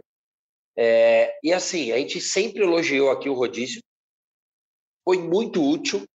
É, 0.78 1.38
e 1.44 1.52
assim, 1.52 1.92
a 1.92 1.98
gente 1.98 2.22
sempre 2.22 2.64
elogiou 2.64 3.12
aqui 3.12 3.28
o 3.28 3.34
rodízio, 3.34 3.82
foi 5.04 5.18
muito 5.18 5.62
útil. 5.62 6.06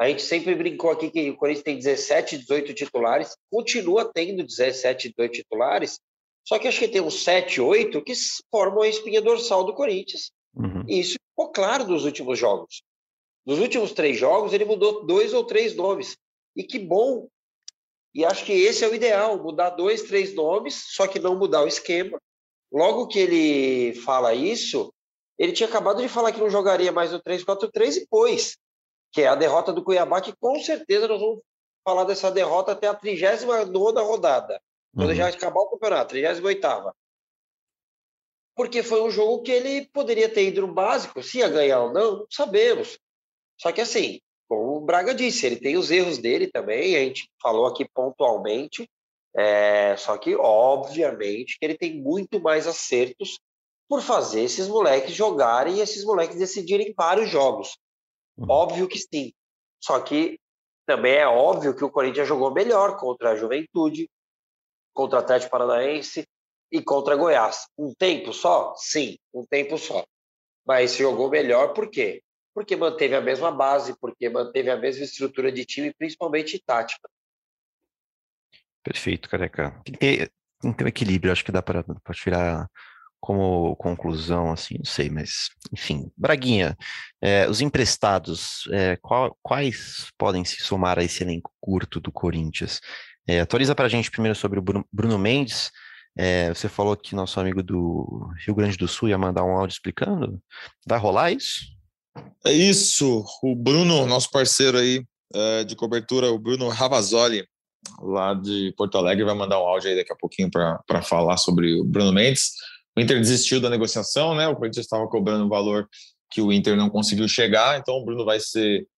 A 0.00 0.08
gente 0.08 0.22
sempre 0.22 0.54
brincou 0.54 0.90
aqui 0.90 1.10
que 1.10 1.30
o 1.30 1.36
Corinthians 1.36 1.64
tem 1.64 1.76
17, 1.76 2.38
18 2.38 2.74
titulares, 2.74 3.36
continua 3.50 4.10
tendo 4.12 4.44
17, 4.44 5.10
18 5.10 5.32
titulares, 5.32 6.00
só 6.46 6.58
que 6.58 6.66
acho 6.66 6.78
que 6.78 6.88
tem 6.88 7.00
uns 7.00 7.22
7, 7.24 7.60
8 7.60 8.02
que 8.02 8.12
formam 8.50 8.82
a 8.82 8.88
espinha 8.88 9.20
dorsal 9.20 9.64
do 9.64 9.74
Corinthians. 9.74 10.32
Uhum. 10.58 10.84
E 10.88 11.00
isso 11.00 11.16
ficou 11.30 11.52
claro 11.52 11.86
nos 11.86 12.04
últimos 12.04 12.38
jogos. 12.38 12.82
Nos 13.46 13.58
últimos 13.58 13.92
três 13.92 14.18
jogos, 14.18 14.52
ele 14.52 14.64
mudou 14.64 15.06
dois 15.06 15.32
ou 15.32 15.44
três 15.44 15.74
nomes. 15.74 16.16
E 16.56 16.62
que 16.64 16.78
bom 16.78 17.28
e 18.14 18.24
acho 18.24 18.44
que 18.44 18.52
esse 18.52 18.84
é 18.84 18.88
o 18.88 18.94
ideal, 18.94 19.38
mudar 19.38 19.70
dois, 19.70 20.02
três 20.02 20.34
nomes, 20.34 20.86
só 20.88 21.06
que 21.06 21.18
não 21.18 21.36
mudar 21.36 21.62
o 21.62 21.68
esquema. 21.68 22.20
Logo 22.72 23.06
que 23.06 23.18
ele 23.18 23.94
fala 24.00 24.34
isso, 24.34 24.92
ele 25.38 25.52
tinha 25.52 25.68
acabado 25.68 26.02
de 26.02 26.08
falar 26.08 26.32
que 26.32 26.40
não 26.40 26.50
jogaria 26.50 26.90
mais 26.90 27.12
no 27.12 27.20
3-4-3 27.22 27.96
e 27.96 28.06
pôs, 28.08 28.56
que 29.12 29.22
é 29.22 29.28
a 29.28 29.34
derrota 29.34 29.72
do 29.72 29.84
Cuiabá, 29.84 30.20
que 30.20 30.34
com 30.36 30.58
certeza 30.60 31.06
nós 31.06 31.20
vamos 31.20 31.40
falar 31.84 32.04
dessa 32.04 32.30
derrota 32.30 32.72
até 32.72 32.88
a 32.88 32.94
39 32.94 33.70
rodada, 34.02 34.60
quando 34.94 35.10
uhum. 35.10 35.14
já 35.14 35.28
acabar 35.28 35.60
o 35.60 35.70
campeonato, 35.70 36.10
38 36.10 36.66
Porque 38.58 38.82
foi 38.82 39.00
um 39.00 39.08
jogo 39.08 39.44
que 39.44 39.52
ele 39.52 39.86
poderia 39.86 40.28
ter 40.28 40.48
ido 40.48 40.62
no 40.62 40.74
básico, 40.74 41.22
se 41.22 41.38
ia 41.38 41.48
ganhar 41.48 41.80
ou 41.80 41.92
não, 41.92 42.16
não 42.18 42.26
sabemos. 42.28 42.98
Só 43.56 43.70
que 43.70 43.80
assim, 43.80 44.20
como 44.48 44.78
o 44.78 44.80
Braga 44.80 45.14
disse, 45.14 45.46
ele 45.46 45.60
tem 45.60 45.76
os 45.76 45.92
erros 45.92 46.18
dele 46.18 46.48
também, 46.48 46.96
a 46.96 46.98
gente 46.98 47.30
falou 47.40 47.66
aqui 47.66 47.88
pontualmente, 47.88 48.90
é, 49.36 49.96
só 49.96 50.18
que, 50.18 50.34
obviamente, 50.34 51.56
que 51.56 51.64
ele 51.64 51.78
tem 51.78 52.02
muito 52.02 52.40
mais 52.40 52.66
acertos 52.66 53.38
por 53.88 54.02
fazer 54.02 54.42
esses 54.42 54.66
moleques 54.66 55.14
jogarem 55.14 55.76
e 55.76 55.80
esses 55.80 56.04
moleques 56.04 56.36
decidirem 56.36 56.92
vários 56.96 57.30
jogos. 57.30 57.78
Uhum. 58.36 58.46
Óbvio 58.50 58.88
que 58.88 58.98
sim. 58.98 59.32
Só 59.80 60.00
que 60.00 60.36
também 60.84 61.14
é 61.14 61.28
óbvio 61.28 61.76
que 61.76 61.84
o 61.84 61.90
Corinthians 61.92 62.26
jogou 62.26 62.52
melhor 62.52 62.96
contra 62.96 63.30
a 63.30 63.36
Juventude, 63.36 64.10
contra 64.92 65.20
o 65.20 65.22
Atlético 65.22 65.52
Paranaense 65.52 66.26
e 66.70 66.82
contra 66.82 67.16
Goiás. 67.16 67.66
Um 67.76 67.94
tempo 67.94 68.32
só? 68.32 68.74
Sim, 68.76 69.18
um 69.32 69.44
tempo 69.44 69.78
só. 69.78 70.04
Mas 70.66 70.96
jogou 70.96 71.30
melhor 71.30 71.72
por 71.72 71.90
quê? 71.90 72.22
porque 72.58 72.74
manteve 72.74 73.14
a 73.14 73.20
mesma 73.20 73.52
base, 73.52 73.96
porque 74.00 74.28
manteve 74.28 74.68
a 74.68 74.76
mesma 74.76 75.04
estrutura 75.04 75.52
de 75.52 75.64
time, 75.64 75.94
principalmente 75.94 76.60
tática. 76.66 77.08
Perfeito, 78.82 79.28
careca. 79.28 79.80
Tem 79.84 79.92
que 79.92 79.98
ter, 80.00 80.32
tem 80.60 80.72
que 80.72 80.78
ter 80.78 80.84
um 80.84 80.88
equilíbrio, 80.88 81.30
acho 81.30 81.44
que 81.44 81.52
dá 81.52 81.62
para 81.62 81.84
tirar 82.12 82.68
como 83.20 83.76
conclusão, 83.76 84.50
assim, 84.50 84.74
não 84.76 84.84
sei, 84.84 85.08
mas 85.08 85.50
enfim. 85.72 86.10
Braguinha, 86.16 86.76
é, 87.22 87.48
os 87.48 87.60
emprestados, 87.60 88.68
é, 88.72 88.96
qual, 88.96 89.38
quais 89.40 90.10
podem 90.18 90.44
se 90.44 90.56
somar 90.56 90.98
a 90.98 91.04
esse 91.04 91.22
elenco 91.22 91.52
curto 91.60 92.00
do 92.00 92.10
Corinthians? 92.10 92.80
É, 93.24 93.38
atualiza 93.38 93.72
para 93.72 93.86
a 93.86 93.88
gente 93.88 94.10
primeiro 94.10 94.36
sobre 94.36 94.58
o 94.58 94.84
Bruno 94.92 95.16
Mendes. 95.16 95.70
É, 96.20 96.52
você 96.52 96.68
falou 96.68 96.96
que 96.96 97.14
nosso 97.14 97.38
amigo 97.38 97.62
do 97.62 98.28
Rio 98.44 98.52
Grande 98.52 98.76
do 98.76 98.88
Sul 98.88 99.08
ia 99.08 99.16
mandar 99.16 99.44
um 99.44 99.56
áudio 99.56 99.74
explicando. 99.74 100.42
Vai 100.84 100.98
rolar 100.98 101.30
isso? 101.30 101.60
É 102.44 102.52
isso, 102.52 103.24
o 103.40 103.54
Bruno, 103.54 104.04
nosso 104.04 104.28
parceiro 104.32 104.76
aí 104.76 105.04
é, 105.32 105.62
de 105.62 105.76
cobertura, 105.76 106.32
o 106.32 106.38
Bruno 106.38 106.68
Ravazoli, 106.68 107.46
lá 108.02 108.34
de 108.34 108.74
Porto 108.76 108.98
Alegre, 108.98 109.24
vai 109.24 109.36
mandar 109.36 109.60
um 109.60 109.66
áudio 109.66 109.90
aí 109.90 109.96
daqui 109.96 110.12
a 110.12 110.16
pouquinho 110.16 110.50
para 110.50 111.02
falar 111.02 111.36
sobre 111.36 111.80
o 111.80 111.84
Bruno 111.84 112.12
Mendes. 112.12 112.50
O 112.96 113.00
Inter 113.00 113.20
desistiu 113.20 113.60
da 113.60 113.70
negociação, 113.70 114.34
né? 114.34 114.48
O 114.48 114.56
Corinthians 114.56 114.86
estava 114.86 115.06
cobrando 115.06 115.44
um 115.44 115.48
valor 115.48 115.88
que 116.32 116.40
o 116.40 116.52
Inter 116.52 116.76
não 116.76 116.90
conseguiu 116.90 117.28
chegar, 117.28 117.78
então 117.78 117.94
o 117.94 118.04
Bruno 118.04 118.24
vai 118.24 118.40
ser 118.40 118.88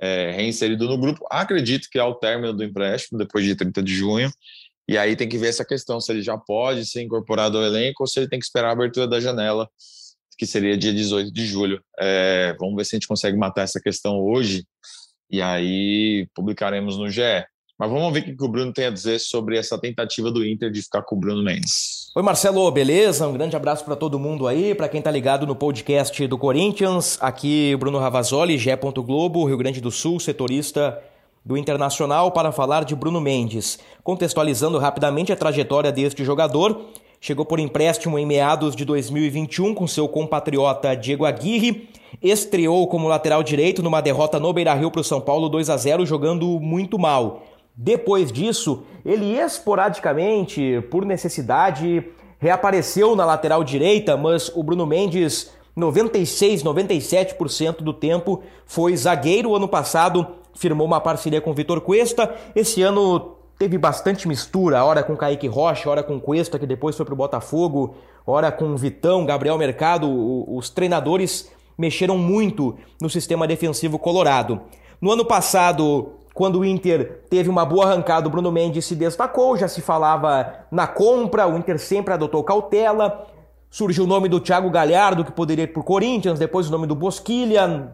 é, 0.00 0.32
reinserido 0.32 0.88
no 0.88 0.98
grupo. 0.98 1.24
Acredito 1.30 1.88
que 1.88 2.00
ao 2.00 2.16
término 2.16 2.52
do 2.52 2.64
empréstimo, 2.64 3.16
depois 3.16 3.44
de 3.44 3.54
30 3.54 3.80
de 3.80 3.94
junho. 3.94 4.30
E 4.88 4.98
aí 4.98 5.16
tem 5.16 5.28
que 5.28 5.38
ver 5.38 5.48
essa 5.48 5.64
questão, 5.64 6.00
se 6.00 6.12
ele 6.12 6.22
já 6.22 6.36
pode 6.36 6.84
ser 6.86 7.02
incorporado 7.02 7.56
ao 7.56 7.64
elenco 7.64 8.02
ou 8.02 8.06
se 8.06 8.18
ele 8.18 8.28
tem 8.28 8.38
que 8.38 8.44
esperar 8.44 8.68
a 8.68 8.72
abertura 8.72 9.08
da 9.08 9.18
janela 9.18 9.68
que 10.36 10.46
seria 10.46 10.76
dia 10.76 10.92
18 10.92 11.32
de 11.32 11.46
julho. 11.46 11.80
É, 11.98 12.54
vamos 12.58 12.76
ver 12.76 12.84
se 12.84 12.94
a 12.94 12.98
gente 12.98 13.08
consegue 13.08 13.36
matar 13.36 13.62
essa 13.62 13.80
questão 13.80 14.20
hoje 14.20 14.64
e 15.30 15.40
aí 15.40 16.28
publicaremos 16.34 16.98
no 16.98 17.08
GE. 17.08 17.22
Mas 17.78 17.90
vamos 17.90 18.12
ver 18.12 18.20
o 18.20 18.36
que 18.36 18.44
o 18.44 18.48
Bruno 18.48 18.72
tem 18.72 18.86
a 18.86 18.90
dizer 18.90 19.18
sobre 19.18 19.58
essa 19.58 19.76
tentativa 19.76 20.30
do 20.30 20.46
Inter 20.46 20.70
de 20.70 20.80
ficar 20.80 21.02
com 21.02 21.16
o 21.16 21.18
Bruno 21.18 21.42
Mendes. 21.42 22.10
Oi, 22.14 22.22
Marcelo, 22.22 22.70
beleza? 22.70 23.26
Um 23.26 23.32
grande 23.32 23.56
abraço 23.56 23.84
para 23.84 23.96
todo 23.96 24.18
mundo 24.18 24.46
aí, 24.46 24.74
para 24.76 24.88
quem 24.88 25.02
tá 25.02 25.10
ligado 25.10 25.44
no 25.44 25.56
podcast 25.56 26.24
do 26.28 26.38
Corinthians. 26.38 27.18
Aqui, 27.20 27.74
Bruno 27.76 27.98
Ravazoli, 27.98 28.58
GE. 28.58 28.70
Globo, 29.04 29.44
Rio 29.44 29.56
Grande 29.56 29.80
do 29.80 29.90
Sul, 29.90 30.20
setorista 30.20 31.02
do 31.44 31.56
Internacional, 31.56 32.30
para 32.30 32.50
falar 32.50 32.84
de 32.84 32.96
Bruno 32.96 33.20
Mendes. 33.20 33.78
Contextualizando 34.02 34.78
rapidamente 34.78 35.32
a 35.32 35.36
trajetória 35.36 35.92
deste 35.92 36.24
jogador, 36.24 36.86
Chegou 37.26 37.46
por 37.46 37.58
empréstimo 37.58 38.18
em 38.18 38.26
meados 38.26 38.76
de 38.76 38.84
2021 38.84 39.72
com 39.72 39.86
seu 39.86 40.06
compatriota 40.06 40.94
Diego 40.94 41.24
Aguirre. 41.24 41.88
Estreou 42.22 42.86
como 42.86 43.08
lateral 43.08 43.42
direito 43.42 43.82
numa 43.82 44.02
derrota 44.02 44.38
no 44.38 44.52
Beira-Rio 44.52 44.90
para 44.90 45.00
o 45.00 45.04
São 45.04 45.22
Paulo 45.22 45.48
2 45.48 45.70
a 45.70 45.76
0 45.78 46.04
jogando 46.04 46.60
muito 46.60 46.98
mal. 46.98 47.42
Depois 47.74 48.30
disso, 48.30 48.82
ele 49.06 49.38
esporadicamente, 49.38 50.84
por 50.90 51.06
necessidade, 51.06 52.04
reapareceu 52.38 53.16
na 53.16 53.24
lateral 53.24 53.64
direita, 53.64 54.18
mas 54.18 54.50
o 54.54 54.62
Bruno 54.62 54.84
Mendes, 54.84 55.50
96, 55.74 56.62
97% 56.62 57.78
do 57.78 57.94
tempo, 57.94 58.42
foi 58.66 58.94
zagueiro. 58.94 59.56
Ano 59.56 59.66
passado, 59.66 60.26
firmou 60.54 60.86
uma 60.86 61.00
parceria 61.00 61.40
com 61.40 61.50
o 61.50 61.54
Vitor 61.54 61.80
Cuesta. 61.80 62.34
Esse 62.54 62.82
ano 62.82 63.36
teve 63.58 63.78
bastante 63.78 64.26
mistura, 64.26 64.84
hora 64.84 65.02
com 65.02 65.16
Kaique 65.16 65.46
Rocha, 65.46 65.88
hora 65.88 66.02
com 66.02 66.20
Cuesta, 66.20 66.58
que 66.58 66.66
depois 66.66 66.96
foi 66.96 67.06
pro 67.06 67.16
Botafogo, 67.16 67.94
hora 68.26 68.50
com 68.50 68.76
Vitão, 68.76 69.24
Gabriel 69.24 69.58
Mercado, 69.58 70.08
os 70.52 70.70
treinadores 70.70 71.50
mexeram 71.76 72.16
muito 72.16 72.76
no 73.00 73.10
sistema 73.10 73.46
defensivo 73.46 73.98
colorado. 73.98 74.60
No 75.00 75.10
ano 75.10 75.24
passado, 75.24 76.12
quando 76.32 76.60
o 76.60 76.64
Inter 76.64 77.24
teve 77.28 77.48
uma 77.48 77.64
boa 77.64 77.86
arrancada, 77.86 78.26
o 78.26 78.30
Bruno 78.30 78.50
Mendes 78.50 78.84
se 78.84 78.96
destacou, 78.96 79.56
já 79.56 79.68
se 79.68 79.80
falava 79.80 80.66
na 80.70 80.86
compra, 80.86 81.46
o 81.46 81.56
Inter 81.56 81.78
sempre 81.78 82.14
adotou 82.14 82.42
cautela. 82.42 83.26
Surgiu 83.70 84.04
o 84.04 84.06
nome 84.06 84.28
do 84.28 84.38
Thiago 84.38 84.70
Galhardo, 84.70 85.24
que 85.24 85.32
poderia 85.32 85.64
ir 85.64 85.72
por 85.72 85.82
Corinthians, 85.82 86.38
depois 86.38 86.68
o 86.68 86.70
nome 86.70 86.86
do 86.86 86.94
Bosquilha, 86.94 87.92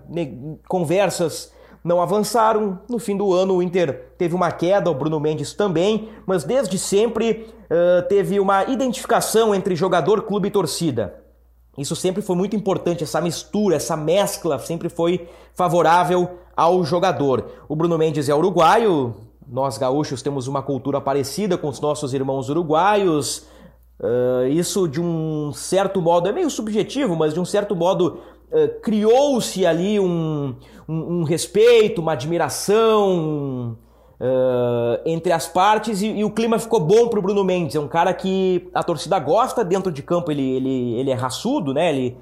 conversas 0.68 1.52
não 1.82 2.00
avançaram. 2.00 2.78
No 2.88 2.98
fim 2.98 3.16
do 3.16 3.32
ano, 3.32 3.56
o 3.56 3.62
Inter 3.62 4.12
teve 4.16 4.34
uma 4.34 4.50
queda, 4.52 4.90
o 4.90 4.94
Bruno 4.94 5.18
Mendes 5.18 5.52
também, 5.52 6.08
mas 6.26 6.44
desde 6.44 6.78
sempre 6.78 7.48
uh, 7.64 8.06
teve 8.08 8.38
uma 8.38 8.64
identificação 8.64 9.54
entre 9.54 9.74
jogador, 9.74 10.22
clube 10.22 10.48
e 10.48 10.50
torcida. 10.50 11.14
Isso 11.78 11.96
sempre 11.96 12.20
foi 12.20 12.36
muito 12.36 12.54
importante, 12.56 13.04
essa 13.04 13.20
mistura, 13.20 13.76
essa 13.76 13.96
mescla 13.96 14.58
sempre 14.58 14.88
foi 14.88 15.28
favorável 15.54 16.38
ao 16.56 16.84
jogador. 16.84 17.46
O 17.68 17.76
Bruno 17.76 17.96
Mendes 17.96 18.28
é 18.28 18.34
uruguaio, 18.34 19.14
nós 19.48 19.78
gaúchos 19.78 20.20
temos 20.22 20.46
uma 20.46 20.62
cultura 20.62 21.00
parecida 21.00 21.56
com 21.56 21.68
os 21.68 21.80
nossos 21.80 22.12
irmãos 22.12 22.48
uruguaios. 22.48 23.46
Uh, 23.98 24.48
isso 24.48 24.88
de 24.88 25.00
um 25.00 25.52
certo 25.52 26.00
modo 26.00 26.28
é 26.28 26.32
meio 26.32 26.48
subjetivo, 26.50 27.16
mas 27.16 27.34
de 27.34 27.40
um 27.40 27.44
certo 27.44 27.76
modo 27.76 28.20
uh, 28.52 28.80
criou-se 28.80 29.64
ali 29.66 29.98
um, 29.98 30.54
um, 30.88 31.20
um 31.20 31.22
respeito, 31.22 32.00
uma 32.00 32.12
admiração 32.12 33.76
uh, 34.20 35.00
entre 35.04 35.32
as 35.32 35.46
partes 35.46 36.02
e, 36.02 36.08
e, 36.08 36.24
o 36.24 36.30
clima 36.30 36.58
ficou 36.58 36.80
bom 36.80 37.08
para 37.08 37.18
o 37.18 37.22
Bruno 37.22 37.44
Mendes. 37.44 37.76
É 37.76 37.80
um 37.80 37.88
cara 37.88 38.12
que 38.12 38.68
a 38.74 38.82
torcida 38.82 39.18
gosta, 39.18 39.64
dentro 39.64 39.90
de 39.90 40.02
campo 40.02 40.30
ele, 40.30 40.56
ele, 40.56 40.94
ele 40.94 41.10
é 41.10 41.14
raçudo, 41.14 41.72
né? 41.72 41.90
ele 41.90 42.16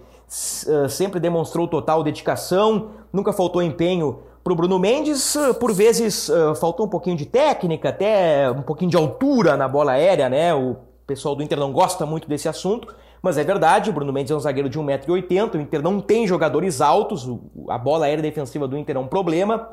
uh, 0.66 0.88
sempre 0.88 1.18
demonstrou 1.20 1.66
total 1.66 2.02
dedicação, 2.02 2.90
nunca 3.12 3.32
faltou 3.32 3.62
empenho 3.62 4.20
para 4.44 4.52
o 4.52 4.56
Bruno 4.56 4.78
Mendes, 4.78 5.36
por 5.60 5.74
vezes 5.74 6.30
faltou 6.58 6.86
um 6.86 6.88
pouquinho 6.88 7.16
de 7.16 7.26
técnica, 7.26 7.90
até 7.90 8.50
um 8.50 8.62
pouquinho 8.62 8.90
de 8.90 8.96
altura 8.96 9.58
na 9.58 9.68
bola 9.68 9.92
aérea, 9.92 10.26
né? 10.30 10.54
O 10.54 10.74
pessoal 11.06 11.34
do 11.34 11.42
Inter 11.42 11.58
não 11.58 11.70
gosta 11.70 12.06
muito 12.06 12.26
desse 12.26 12.48
assunto, 12.48 12.94
mas 13.22 13.38
é 13.38 13.44
verdade, 13.44 13.90
o 13.90 13.92
Bruno 13.92 14.12
Mendes 14.12 14.30
é 14.30 14.34
um 14.34 14.40
zagueiro 14.40 14.68
de 14.68 14.78
1,80m, 14.78 15.54
o 15.54 15.60
Inter 15.60 15.82
não 15.82 16.00
tem 16.00 16.26
jogadores 16.26 16.80
altos, 16.80 17.28
a 17.68 17.78
bola 17.78 18.06
aérea 18.06 18.22
defensiva 18.22 18.68
do 18.68 18.76
Inter 18.76 18.96
é 18.96 18.98
um 19.00 19.08
problema. 19.08 19.70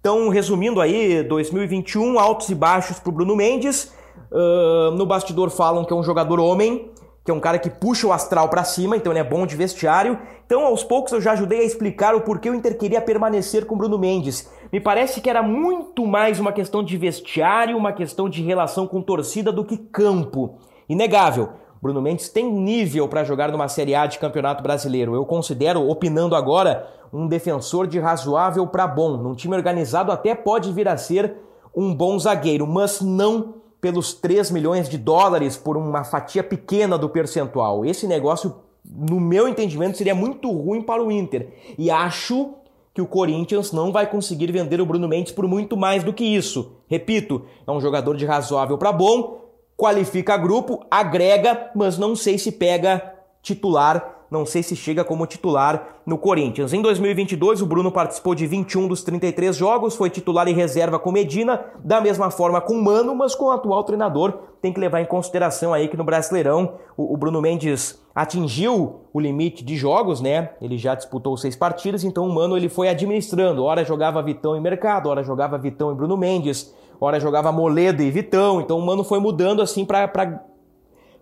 Então, 0.00 0.28
resumindo 0.28 0.80
aí, 0.80 1.22
2021, 1.22 2.18
altos 2.18 2.50
e 2.50 2.54
baixos 2.54 2.98
para 2.98 3.08
o 3.08 3.12
Bruno 3.12 3.34
Mendes. 3.34 3.92
Uh, 4.30 4.90
no 4.92 5.06
bastidor 5.06 5.48
falam 5.50 5.84
que 5.84 5.92
é 5.92 5.96
um 5.96 6.02
jogador 6.02 6.38
homem, 6.38 6.90
que 7.24 7.30
é 7.30 7.34
um 7.34 7.40
cara 7.40 7.58
que 7.58 7.70
puxa 7.70 8.06
o 8.06 8.12
astral 8.12 8.50
para 8.50 8.64
cima, 8.64 8.96
então 8.96 9.10
ele 9.10 9.20
é 9.20 9.24
bom 9.24 9.46
de 9.46 9.56
vestiário. 9.56 10.18
Então, 10.44 10.66
aos 10.66 10.84
poucos, 10.84 11.12
eu 11.12 11.22
já 11.22 11.32
ajudei 11.32 11.60
a 11.60 11.64
explicar 11.64 12.14
o 12.14 12.20
porquê 12.20 12.50
o 12.50 12.54
Inter 12.54 12.76
queria 12.76 13.00
permanecer 13.00 13.64
com 13.64 13.74
o 13.74 13.78
Bruno 13.78 13.98
Mendes. 13.98 14.50
Me 14.70 14.78
parece 14.78 15.22
que 15.22 15.30
era 15.30 15.42
muito 15.42 16.06
mais 16.06 16.38
uma 16.38 16.52
questão 16.52 16.82
de 16.82 16.98
vestiário, 16.98 17.76
uma 17.76 17.92
questão 17.92 18.28
de 18.28 18.42
relação 18.42 18.86
com 18.86 19.00
torcida 19.00 19.50
do 19.50 19.64
que 19.64 19.78
campo. 19.78 20.58
Inegável. 20.86 21.63
Bruno 21.84 22.00
Mendes 22.00 22.30
tem 22.30 22.50
nível 22.50 23.06
para 23.06 23.24
jogar 23.24 23.52
numa 23.52 23.68
Série 23.68 23.94
A 23.94 24.06
de 24.06 24.18
Campeonato 24.18 24.62
Brasileiro. 24.62 25.14
Eu 25.14 25.26
considero, 25.26 25.86
opinando 25.86 26.34
agora, 26.34 26.88
um 27.12 27.26
defensor 27.28 27.86
de 27.86 27.98
razoável 27.98 28.66
para 28.66 28.86
bom. 28.86 29.18
Num 29.18 29.34
time 29.34 29.54
organizado 29.54 30.10
até 30.10 30.34
pode 30.34 30.72
vir 30.72 30.88
a 30.88 30.96
ser 30.96 31.34
um 31.76 31.94
bom 31.94 32.18
zagueiro, 32.18 32.66
mas 32.66 33.02
não 33.02 33.56
pelos 33.82 34.14
3 34.14 34.50
milhões 34.50 34.88
de 34.88 34.96
dólares 34.96 35.58
por 35.58 35.76
uma 35.76 36.04
fatia 36.04 36.42
pequena 36.42 36.96
do 36.96 37.10
percentual. 37.10 37.84
Esse 37.84 38.06
negócio, 38.06 38.54
no 38.82 39.20
meu 39.20 39.46
entendimento, 39.46 39.98
seria 39.98 40.14
muito 40.14 40.50
ruim 40.50 40.80
para 40.80 41.04
o 41.04 41.12
Inter. 41.12 41.52
E 41.76 41.90
acho 41.90 42.54
que 42.94 43.02
o 43.02 43.06
Corinthians 43.06 43.72
não 43.72 43.92
vai 43.92 44.06
conseguir 44.06 44.50
vender 44.50 44.80
o 44.80 44.86
Bruno 44.86 45.06
Mendes 45.06 45.32
por 45.34 45.46
muito 45.46 45.76
mais 45.76 46.02
do 46.02 46.14
que 46.14 46.24
isso. 46.24 46.76
Repito, 46.88 47.42
é 47.66 47.70
um 47.70 47.80
jogador 47.80 48.16
de 48.16 48.24
razoável 48.24 48.78
para 48.78 48.90
bom, 48.90 49.43
qualifica 49.84 50.34
grupo, 50.38 50.80
agrega, 50.90 51.70
mas 51.74 51.98
não 51.98 52.16
sei 52.16 52.38
se 52.38 52.50
pega 52.50 53.12
titular 53.42 54.14
não 54.34 54.44
sei 54.44 54.64
se 54.64 54.74
chega 54.74 55.04
como 55.04 55.26
titular 55.26 56.00
no 56.04 56.18
Corinthians. 56.18 56.72
Em 56.72 56.82
2022, 56.82 57.62
o 57.62 57.66
Bruno 57.66 57.92
participou 57.92 58.34
de 58.34 58.48
21 58.48 58.88
dos 58.88 59.04
33 59.04 59.54
jogos, 59.54 59.94
foi 59.94 60.10
titular 60.10 60.48
e 60.48 60.52
reserva 60.52 60.98
com 60.98 61.12
Medina, 61.12 61.64
da 61.84 62.00
mesma 62.00 62.32
forma 62.32 62.60
com 62.60 62.74
Mano, 62.74 63.14
mas 63.14 63.36
com 63.36 63.44
o 63.44 63.50
atual 63.52 63.84
treinador. 63.84 64.32
Tem 64.60 64.72
que 64.72 64.80
levar 64.80 65.00
em 65.00 65.06
consideração 65.06 65.72
aí 65.72 65.86
que 65.86 65.96
no 65.96 66.02
Brasileirão 66.02 66.74
o, 66.96 67.16
Bruno 67.16 67.40
Mendes 67.40 68.02
atingiu 68.12 69.02
o 69.12 69.20
limite 69.20 69.64
de 69.64 69.76
jogos, 69.76 70.20
né? 70.20 70.50
Ele 70.60 70.76
já 70.76 70.96
disputou 70.96 71.36
seis 71.36 71.54
partidas, 71.54 72.02
então 72.02 72.26
o 72.26 72.34
Mano 72.34 72.56
ele 72.56 72.68
foi 72.68 72.88
administrando. 72.88 73.62
Ora 73.62 73.84
jogava 73.84 74.20
Vitão 74.20 74.56
e 74.56 74.60
Mercado, 74.60 75.08
ora 75.08 75.22
jogava 75.22 75.56
Vitão 75.58 75.92
e 75.92 75.94
Bruno 75.94 76.16
Mendes, 76.16 76.74
ora 77.04 77.20
jogava 77.20 77.52
Moledo 77.52 78.02
e 78.02 78.10
Vitão. 78.10 78.60
Então 78.60 78.78
o 78.78 78.84
Mano 78.84 79.04
foi 79.04 79.20
mudando 79.20 79.62
assim 79.62 79.84
para 79.84 80.44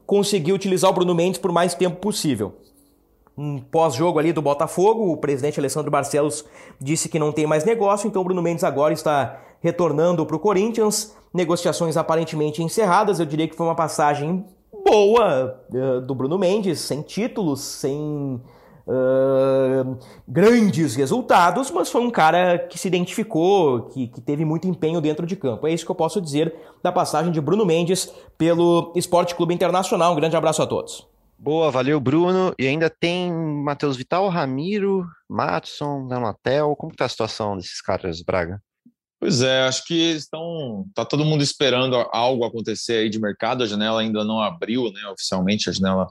conseguir 0.07 0.53
utilizar 0.53 0.91
o 0.91 0.95
Bruno 0.95 1.15
Mendes 1.15 1.39
por 1.39 1.53
mais 1.53 1.75
tempo 1.75 1.97
possível 1.97 2.55
um 3.37 3.59
pós-jogo 3.59 4.19
ali 4.19 4.33
do 4.33 4.43
Botafogo, 4.43 5.11
o 5.11 5.17
presidente 5.17 5.59
Alessandro 5.59 5.91
Barcelos 5.91 6.45
disse 6.81 7.09
que 7.09 7.19
não 7.19 7.33
tem 7.33 7.47
mais 7.47 7.65
negócio, 7.65 8.07
então 8.07 8.21
o 8.21 8.25
Bruno 8.25 8.43
Mendes 8.43 8.65
agora 8.65 8.93
está 8.93 9.41
retornando 9.61 10.25
para 10.27 10.37
o 10.37 10.41
Corinthians. 10.41 11.17
Negociações 11.33 11.97
aparentemente 11.97 12.63
encerradas, 12.63 13.19
eu 13.19 13.25
diria 13.25 13.49
que 13.49 13.57
foi 13.57 13.67
uma 13.67 13.75
passagem 13.75 14.45
boa 14.85 15.59
uh, 15.73 16.01
do 16.03 16.15
Bruno 16.15 16.39
Mendes, 16.39 16.81
sem 16.81 17.01
títulos, 17.01 17.61
sem 17.61 18.41
uh, 18.87 19.99
grandes 20.27 20.95
resultados, 20.95 21.71
mas 21.71 21.91
foi 21.91 22.01
um 22.01 22.11
cara 22.11 22.59
que 22.59 22.79
se 22.79 22.89
identificou, 22.89 23.83
que, 23.89 24.09
que 24.09 24.21
teve 24.21 24.45
muito 24.45 24.67
empenho 24.67 25.01
dentro 25.01 25.27
de 25.27 25.37
campo. 25.37 25.67
É 25.67 25.73
isso 25.73 25.85
que 25.85 25.91
eu 25.91 25.97
posso 25.97 26.21
dizer 26.21 26.55
da 26.83 26.93
passagem 26.93 27.33
de 27.33 27.41
Bruno 27.41 27.65
Mendes 27.65 28.13
pelo 28.37 28.93
Esporte 28.97 29.35
Clube 29.35 29.55
Internacional. 29.55 30.13
Um 30.13 30.17
grande 30.17 30.37
abraço 30.37 30.63
a 30.63 30.67
todos. 30.67 31.07
Boa, 31.39 31.73
valeu, 31.73 31.99
Bruno. 31.99 32.55
E 32.57 32.69
ainda 32.69 32.89
tem 32.89 33.33
Matheus 33.33 33.97
Vital, 33.97 34.29
Ramiro, 34.29 35.05
Matson, 35.29 36.07
Danatel. 36.07 36.77
Como 36.77 36.93
está 36.93 37.07
a 37.07 37.09
situação 37.09 37.57
desses 37.57 37.81
caras, 37.81 38.23
Braga? 38.23 38.63
Pois 39.19 39.43
é, 39.43 39.63
acho 39.63 39.85
que 39.85 40.13
estão. 40.13 40.85
Tá 40.95 41.05
todo 41.05 41.25
mundo 41.25 41.43
esperando 41.43 41.97
algo 42.13 42.45
acontecer 42.45 42.95
aí 42.95 43.11
de 43.11 43.21
mercado. 43.21 43.63
A 43.63 43.67
janela 43.67 44.01
ainda 44.01 44.25
não 44.25 44.41
abriu, 44.41 44.93
né? 44.93 45.01
Oficialmente, 45.11 45.69
a 45.69 45.73
janela 45.73 46.09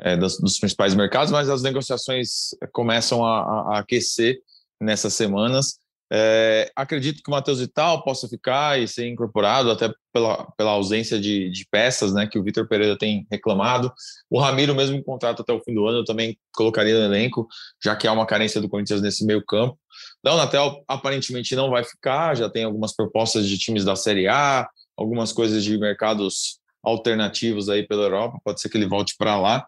é, 0.00 0.16
dos, 0.16 0.38
dos, 0.38 0.58
principais 0.58 0.94
mercados, 0.94 1.30
mas 1.30 1.48
as 1.48 1.62
negociações 1.62 2.50
começam 2.72 3.24
a, 3.24 3.40
a, 3.40 3.76
a 3.76 3.78
aquecer 3.80 4.38
nessas 4.80 5.14
semanas. 5.14 5.78
É, 6.14 6.70
acredito 6.76 7.22
que 7.22 7.30
o 7.30 7.32
Matheus 7.32 7.58
Vital 7.58 8.04
possa 8.04 8.28
ficar 8.28 8.78
e 8.78 8.86
ser 8.86 9.08
incorporado, 9.08 9.70
até 9.70 9.90
pela, 10.12 10.44
pela 10.58 10.72
ausência 10.72 11.18
de, 11.18 11.48
de 11.48 11.66
peças 11.70 12.12
né, 12.12 12.26
que 12.26 12.38
o 12.38 12.44
Vitor 12.44 12.68
Pereira 12.68 12.98
tem 12.98 13.26
reclamado. 13.30 13.90
O 14.28 14.38
Ramiro, 14.38 14.74
mesmo 14.74 14.94
em 14.94 15.02
contrato 15.02 15.40
até 15.40 15.54
o 15.54 15.60
fim 15.60 15.74
do 15.74 15.86
ano, 15.86 16.00
eu 16.00 16.04
também 16.04 16.38
colocaria 16.54 16.98
no 16.98 17.14
elenco, 17.14 17.48
já 17.82 17.96
que 17.96 18.06
há 18.06 18.12
uma 18.12 18.26
carência 18.26 18.60
do 18.60 18.68
Corinthians 18.68 19.00
nesse 19.00 19.24
meio 19.24 19.42
campo. 19.42 19.78
Não, 20.22 20.36
Natel 20.36 20.84
aparentemente 20.86 21.56
não 21.56 21.70
vai 21.70 21.82
ficar, 21.82 22.36
já 22.36 22.50
tem 22.50 22.64
algumas 22.64 22.94
propostas 22.94 23.48
de 23.48 23.56
times 23.56 23.82
da 23.82 23.96
Série 23.96 24.28
A, 24.28 24.68
algumas 24.94 25.32
coisas 25.32 25.64
de 25.64 25.78
mercados 25.78 26.60
alternativos 26.82 27.70
aí 27.70 27.86
pela 27.86 28.02
Europa, 28.02 28.38
pode 28.44 28.60
ser 28.60 28.68
que 28.68 28.76
ele 28.76 28.88
volte 28.88 29.14
para 29.16 29.40
lá. 29.40 29.66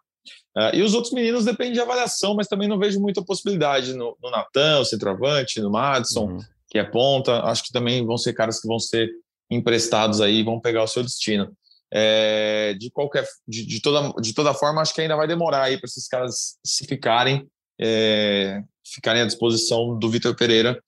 Uh, 0.56 0.74
e 0.74 0.82
os 0.82 0.94
outros 0.94 1.12
meninos 1.12 1.44
dependem 1.44 1.72
de 1.72 1.80
avaliação, 1.80 2.34
mas 2.34 2.46
também 2.46 2.68
não 2.68 2.78
vejo 2.78 3.00
muita 3.00 3.24
possibilidade 3.24 3.92
no, 3.92 4.16
no 4.22 4.30
Natan, 4.30 4.80
o 4.80 4.84
centroavante, 4.84 5.60
no 5.60 5.70
Madison, 5.70 6.26
uhum. 6.26 6.38
que 6.68 6.78
é 6.78 6.84
ponta. 6.84 7.42
Acho 7.42 7.64
que 7.64 7.72
também 7.72 8.06
vão 8.06 8.16
ser 8.16 8.32
caras 8.34 8.60
que 8.60 8.68
vão 8.68 8.78
ser 8.78 9.10
emprestados 9.50 10.20
aí 10.20 10.42
vão 10.42 10.60
pegar 10.60 10.84
o 10.84 10.88
seu 10.88 11.02
destino. 11.02 11.52
É, 11.92 12.74
de 12.74 12.90
qualquer, 12.90 13.26
de, 13.46 13.64
de, 13.64 13.80
toda, 13.80 14.12
de 14.20 14.34
toda 14.34 14.54
forma, 14.54 14.80
acho 14.80 14.94
que 14.94 15.00
ainda 15.00 15.16
vai 15.16 15.28
demorar 15.28 15.64
aí 15.64 15.78
para 15.78 15.86
esses 15.86 16.08
caras 16.08 16.56
se 16.64 16.86
ficarem, 16.86 17.46
é, 17.80 18.62
ficarem 18.84 19.22
à 19.22 19.26
disposição 19.26 19.96
do 19.98 20.10
Vitor 20.10 20.34
Pereira, 20.34 20.80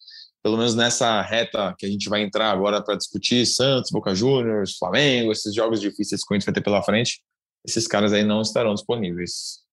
pelo 0.43 0.57
menos 0.57 0.75
nessa 0.75 1.21
reta 1.23 1.75
que 1.79 1.87
a 1.87 1.89
gente 1.89 2.09
vai 2.09 2.23
entrar 2.23 2.51
agora 2.51 2.83
para 2.83 2.97
discutir 2.97 3.47
Santos, 3.47 3.91
Boca 3.91 4.15
Juniors, 4.15 4.77
Flamengo, 4.77 5.33
esses 5.33 5.55
jogos 5.55 5.81
difíceis 5.81 6.25
que 6.25 6.35
a 6.35 6.39
gente 6.39 6.47
vai 6.47 6.55
ter 6.55 6.63
pela 6.63 6.83
frente 6.83 7.21
esses 7.67 7.87
caras 7.87 8.13
aí 8.13 8.23
não 8.23 8.41
estarão 8.41 8.75
disponíveis. 8.75 9.65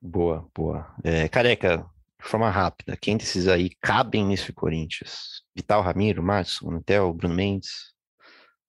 Boa, 0.00 0.46
boa. 0.54 0.94
É, 1.04 1.28
careca, 1.28 1.86
de 2.20 2.28
forma 2.28 2.50
rápida, 2.50 2.96
quem 2.96 3.16
desses 3.16 3.46
aí 3.46 3.70
cabem 3.80 4.24
nesse 4.24 4.52
Corinthians? 4.52 5.42
Vital 5.54 5.82
Ramiro, 5.82 6.22
Márcio, 6.22 6.70
Natel, 6.70 7.12
Bruno 7.14 7.34
Mendes? 7.34 7.94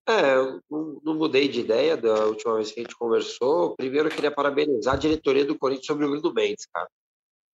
É, 0.08 0.36
eu 0.36 0.62
não, 0.70 1.02
não, 1.04 1.16
mudei 1.16 1.50
de 1.50 1.60
ideia 1.60 1.98
da 1.98 2.28
última 2.28 2.56
vez 2.56 2.72
que 2.72 2.80
a 2.80 2.84
gente 2.84 2.96
conversou. 2.96 3.76
Primeiro, 3.76 4.08
eu 4.08 4.12
queria 4.12 4.32
parabenizar 4.32 4.94
a 4.94 4.98
diretoria 4.98 5.44
do 5.44 5.58
Corinthians 5.58 5.86
sobre 5.86 6.06
o 6.06 6.10
Bruno 6.10 6.34
Mendes, 6.34 6.66
cara. 6.74 6.88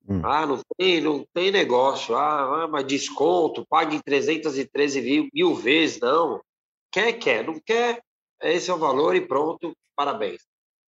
Hum. 0.08 0.22
Ah, 0.24 0.46
não 0.46 0.60
tem, 0.78 1.02
não 1.02 1.26
tem 1.34 1.50
negócio. 1.50 2.16
Ah, 2.16 2.64
ah, 2.64 2.68
mas 2.68 2.86
desconto, 2.86 3.66
pague 3.68 4.04
313 4.04 5.02
mil, 5.02 5.30
mil 5.34 5.56
vezes. 5.56 6.00
Não. 6.00 6.42
Quer, 6.92 7.14
quer. 7.14 7.44
Não 7.44 7.60
quer, 7.60 8.04
esse 8.42 8.70
é 8.70 8.74
o 8.74 8.78
valor 8.78 9.16
e 9.16 9.22
pronto. 9.22 9.76
Parabéns. 9.96 10.42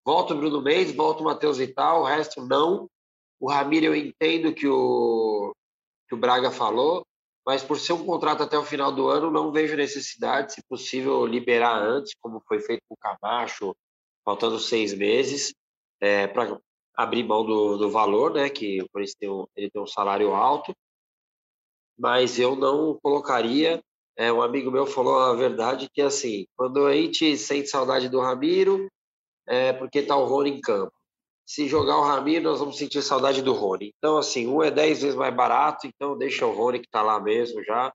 Volta 0.04 0.34
o 0.34 0.36
Bruno 0.36 0.60
Mendes, 0.60 0.94
volta 0.94 1.22
o 1.22 1.24
Matheus 1.24 1.58
Vital, 1.58 2.02
o 2.02 2.04
resto 2.04 2.44
não. 2.44 2.88
O 3.38 3.50
Ramiro 3.50 3.86
eu 3.86 3.94
entendo 3.94 4.54
que 4.54 4.66
o, 4.66 5.54
que 6.08 6.14
o 6.14 6.18
Braga 6.18 6.50
falou, 6.50 7.04
mas 7.46 7.62
por 7.62 7.78
ser 7.78 7.92
um 7.92 8.04
contrato 8.04 8.42
até 8.42 8.58
o 8.58 8.64
final 8.64 8.92
do 8.92 9.08
ano, 9.08 9.30
não 9.30 9.52
vejo 9.52 9.76
necessidade, 9.76 10.54
se 10.54 10.62
possível, 10.68 11.26
liberar 11.26 11.76
antes, 11.76 12.14
como 12.20 12.42
foi 12.46 12.60
feito 12.60 12.82
com 12.88 12.94
o 12.94 12.98
Camacho, 12.98 13.74
faltando 14.24 14.58
seis 14.58 14.94
meses, 14.94 15.52
é, 16.00 16.26
para 16.26 16.58
abrir 16.94 17.24
mão 17.24 17.44
do, 17.44 17.76
do 17.76 17.90
valor, 17.90 18.32
né? 18.32 18.48
Que 18.48 18.84
por 18.92 19.02
isso 19.02 19.16
tem 19.18 19.28
um, 19.28 19.46
ele 19.56 19.70
tem 19.70 19.82
um 19.82 19.86
salário 19.86 20.32
alto, 20.32 20.74
mas 21.98 22.38
eu 22.38 22.54
não 22.56 22.98
colocaria. 23.02 23.82
É, 24.16 24.32
um 24.32 24.42
amigo 24.42 24.70
meu 24.70 24.86
falou 24.86 25.18
a 25.18 25.34
verdade 25.34 25.88
que 25.92 26.02
assim, 26.02 26.46
quando 26.56 26.86
a 26.86 26.94
gente 26.94 27.36
sente 27.36 27.68
saudade 27.68 28.08
do 28.08 28.20
Ramiro, 28.20 28.88
é, 29.46 29.72
porque 29.72 30.00
está 30.00 30.16
o 30.16 30.24
Rony 30.24 30.50
em 30.50 30.60
campo. 30.60 30.92
Se 31.44 31.68
jogar 31.68 31.98
o 31.98 32.04
Ramiro, 32.04 32.44
nós 32.44 32.60
vamos 32.60 32.78
sentir 32.78 33.02
saudade 33.02 33.42
do 33.42 33.52
Rony. 33.52 33.92
Então, 33.98 34.16
assim, 34.16 34.46
um 34.46 34.62
é 34.62 34.70
dez 34.70 35.02
vezes 35.02 35.16
mais 35.16 35.34
barato, 35.34 35.86
então 35.86 36.16
deixa 36.16 36.46
o 36.46 36.52
Rony 36.52 36.78
que 36.78 36.86
está 36.86 37.02
lá 37.02 37.20
mesmo 37.20 37.62
já. 37.64 37.92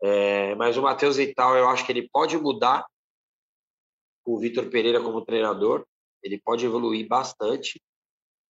É, 0.00 0.54
mas 0.54 0.76
o 0.76 0.82
Matheus 0.82 1.16
Vital, 1.16 1.56
eu 1.56 1.68
acho 1.68 1.84
que 1.84 1.92
ele 1.92 2.08
pode 2.08 2.38
mudar 2.38 2.86
o 4.24 4.38
Vitor 4.38 4.70
Pereira 4.70 5.02
como 5.02 5.24
treinador, 5.24 5.84
ele 6.22 6.40
pode 6.40 6.64
evoluir 6.64 7.06
bastante. 7.08 7.82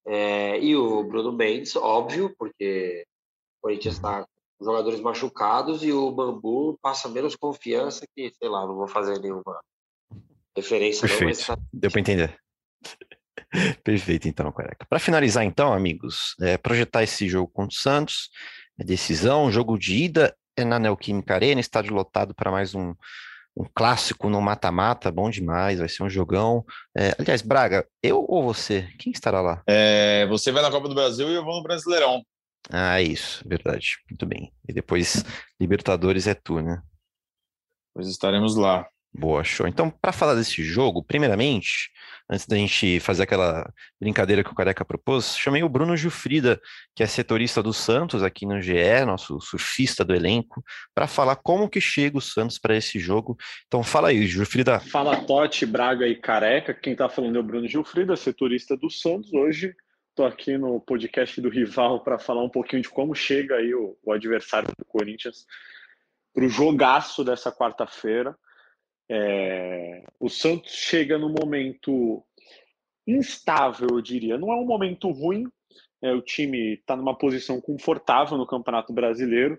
É, 0.06 0.58
e 0.58 0.76
o 0.76 1.02
Bruno 1.04 1.32
Mendes, 1.32 1.76
óbvio, 1.76 2.34
porque 2.38 3.06
o 3.58 3.62
Corinthians 3.62 3.94
está 3.94 4.24
com 4.24 4.64
jogadores 4.64 5.00
machucados 5.00 5.82
e 5.82 5.92
o 5.92 6.10
Bambu 6.10 6.78
passa 6.82 7.08
menos 7.08 7.36
confiança 7.36 8.06
que, 8.14 8.30
sei 8.30 8.48
lá, 8.48 8.66
não 8.66 8.74
vou 8.74 8.88
fazer 8.88 9.18
nenhuma 9.20 9.60
referência. 10.60 11.00
Perfeito. 11.00 11.48
Não, 11.48 11.56
mas... 11.56 11.66
Deu 11.72 11.90
para 11.90 12.00
entender. 12.00 12.38
Perfeito, 13.82 14.28
então, 14.28 14.50
careca. 14.52 14.86
Para 14.88 14.98
finalizar, 14.98 15.44
então, 15.44 15.72
amigos, 15.72 16.34
é, 16.40 16.58
projetar 16.58 17.02
esse 17.02 17.28
jogo 17.28 17.50
contra 17.50 17.74
o 17.74 17.80
Santos, 17.80 18.30
é 18.78 18.84
decisão, 18.84 19.50
jogo 19.50 19.78
de 19.78 19.96
ida 19.96 20.36
é 20.56 20.64
na 20.64 20.78
Neoquímica 20.78 21.34
Arena, 21.34 21.60
estádio 21.60 21.94
lotado 21.94 22.34
para 22.34 22.50
mais 22.50 22.74
um, 22.74 22.92
um 23.56 23.64
clássico 23.74 24.28
no 24.28 24.40
mata-mata, 24.40 25.10
bom 25.10 25.30
demais, 25.30 25.78
vai 25.78 25.88
ser 25.88 26.02
um 26.02 26.10
jogão. 26.10 26.64
É, 26.96 27.14
aliás, 27.18 27.42
Braga, 27.42 27.86
eu 28.02 28.24
ou 28.28 28.42
você? 28.42 28.88
Quem 28.98 29.12
estará 29.12 29.40
lá? 29.40 29.62
É, 29.66 30.26
você 30.26 30.50
vai 30.50 30.62
na 30.62 30.70
Copa 30.70 30.88
do 30.88 30.94
Brasil 30.94 31.30
e 31.30 31.34
eu 31.34 31.44
vou 31.44 31.56
no 31.56 31.62
Brasileirão. 31.62 32.22
Ah, 32.70 33.00
isso, 33.00 33.42
verdade. 33.46 33.98
Muito 34.10 34.26
bem. 34.26 34.52
E 34.68 34.72
depois, 34.72 35.24
Libertadores 35.60 36.26
é 36.26 36.34
tu, 36.34 36.60
né? 36.60 36.82
Pois 37.94 38.08
estaremos 38.08 38.56
lá. 38.56 38.86
Boa, 39.12 39.42
show. 39.42 39.66
Então, 39.66 39.90
para 39.90 40.12
falar 40.12 40.34
desse 40.34 40.62
jogo, 40.62 41.02
primeiramente, 41.02 41.90
antes 42.30 42.46
da 42.46 42.56
gente 42.56 43.00
fazer 43.00 43.22
aquela 43.22 43.72
brincadeira 43.98 44.44
que 44.44 44.50
o 44.50 44.54
Careca 44.54 44.84
propôs, 44.84 45.36
chamei 45.36 45.62
o 45.62 45.68
Bruno 45.68 45.96
Gilfrida, 45.96 46.60
que 46.94 47.02
é 47.02 47.06
setorista 47.06 47.62
do 47.62 47.72
Santos 47.72 48.22
aqui 48.22 48.44
no 48.44 48.60
GE, 48.60 49.04
nosso 49.06 49.40
surfista 49.40 50.04
do 50.04 50.14
elenco, 50.14 50.62
para 50.94 51.06
falar 51.06 51.36
como 51.36 51.68
que 51.68 51.80
chega 51.80 52.18
o 52.18 52.20
Santos 52.20 52.58
para 52.58 52.76
esse 52.76 52.98
jogo. 52.98 53.36
Então, 53.66 53.82
fala 53.82 54.08
aí, 54.08 54.26
Gilfrida. 54.26 54.78
Fala 54.78 55.16
Totti, 55.16 55.64
Braga 55.64 56.06
e 56.06 56.14
Careca. 56.14 56.74
Quem 56.74 56.92
está 56.92 57.08
falando 57.08 57.36
é 57.36 57.40
o 57.40 57.44
Bruno 57.44 57.66
Gilfrida, 57.66 58.14
setorista 58.14 58.76
do 58.76 58.90
Santos. 58.90 59.32
Hoje 59.32 59.74
estou 60.10 60.26
aqui 60.26 60.58
no 60.58 60.80
podcast 60.80 61.40
do 61.40 61.48
Rival 61.48 62.04
para 62.04 62.18
falar 62.18 62.42
um 62.42 62.50
pouquinho 62.50 62.82
de 62.82 62.88
como 62.88 63.14
chega 63.14 63.56
aí 63.56 63.74
o, 63.74 63.96
o 64.04 64.12
adversário 64.12 64.68
do 64.76 64.84
Corinthians 64.84 65.46
para 66.34 66.44
o 66.44 66.48
jogaço 66.48 67.24
dessa 67.24 67.50
quarta-feira. 67.50 68.36
É, 69.10 70.04
o 70.20 70.28
Santos 70.28 70.72
chega 70.72 71.18
no 71.18 71.28
momento 71.28 72.22
instável, 73.06 73.88
eu 73.90 74.00
diria. 74.02 74.36
Não 74.36 74.52
é 74.52 74.56
um 74.56 74.66
momento 74.66 75.10
ruim, 75.10 75.46
é, 76.02 76.12
o 76.12 76.22
time 76.22 76.74
está 76.74 76.94
numa 76.96 77.16
posição 77.16 77.60
confortável 77.60 78.36
no 78.36 78.46
Campeonato 78.46 78.92
Brasileiro, 78.92 79.58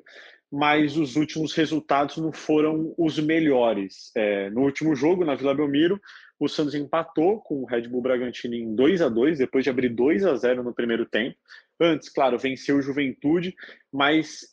mas 0.51 0.97
os 0.97 1.15
últimos 1.15 1.53
resultados 1.53 2.17
não 2.17 2.31
foram 2.31 2.93
os 2.97 3.19
melhores. 3.19 4.11
É, 4.15 4.49
no 4.49 4.61
último 4.61 4.95
jogo, 4.95 5.25
na 5.25 5.35
Vila 5.35 5.53
Belmiro, 5.53 5.99
o 6.39 6.47
Santos 6.47 6.73
empatou 6.73 7.41
com 7.41 7.61
o 7.61 7.65
Red 7.65 7.87
Bull 7.87 8.01
Bragantino 8.01 8.55
em 8.55 8.73
2 8.73 9.01
a 9.01 9.09
2 9.09 9.39
depois 9.39 9.63
de 9.63 9.69
abrir 9.69 9.89
2 9.89 10.25
a 10.25 10.35
0 10.35 10.63
no 10.63 10.73
primeiro 10.73 11.05
tempo. 11.05 11.37
Antes, 11.79 12.09
claro, 12.09 12.37
venceu 12.37 12.77
o 12.77 12.81
Juventude, 12.81 13.55
mas 13.91 14.49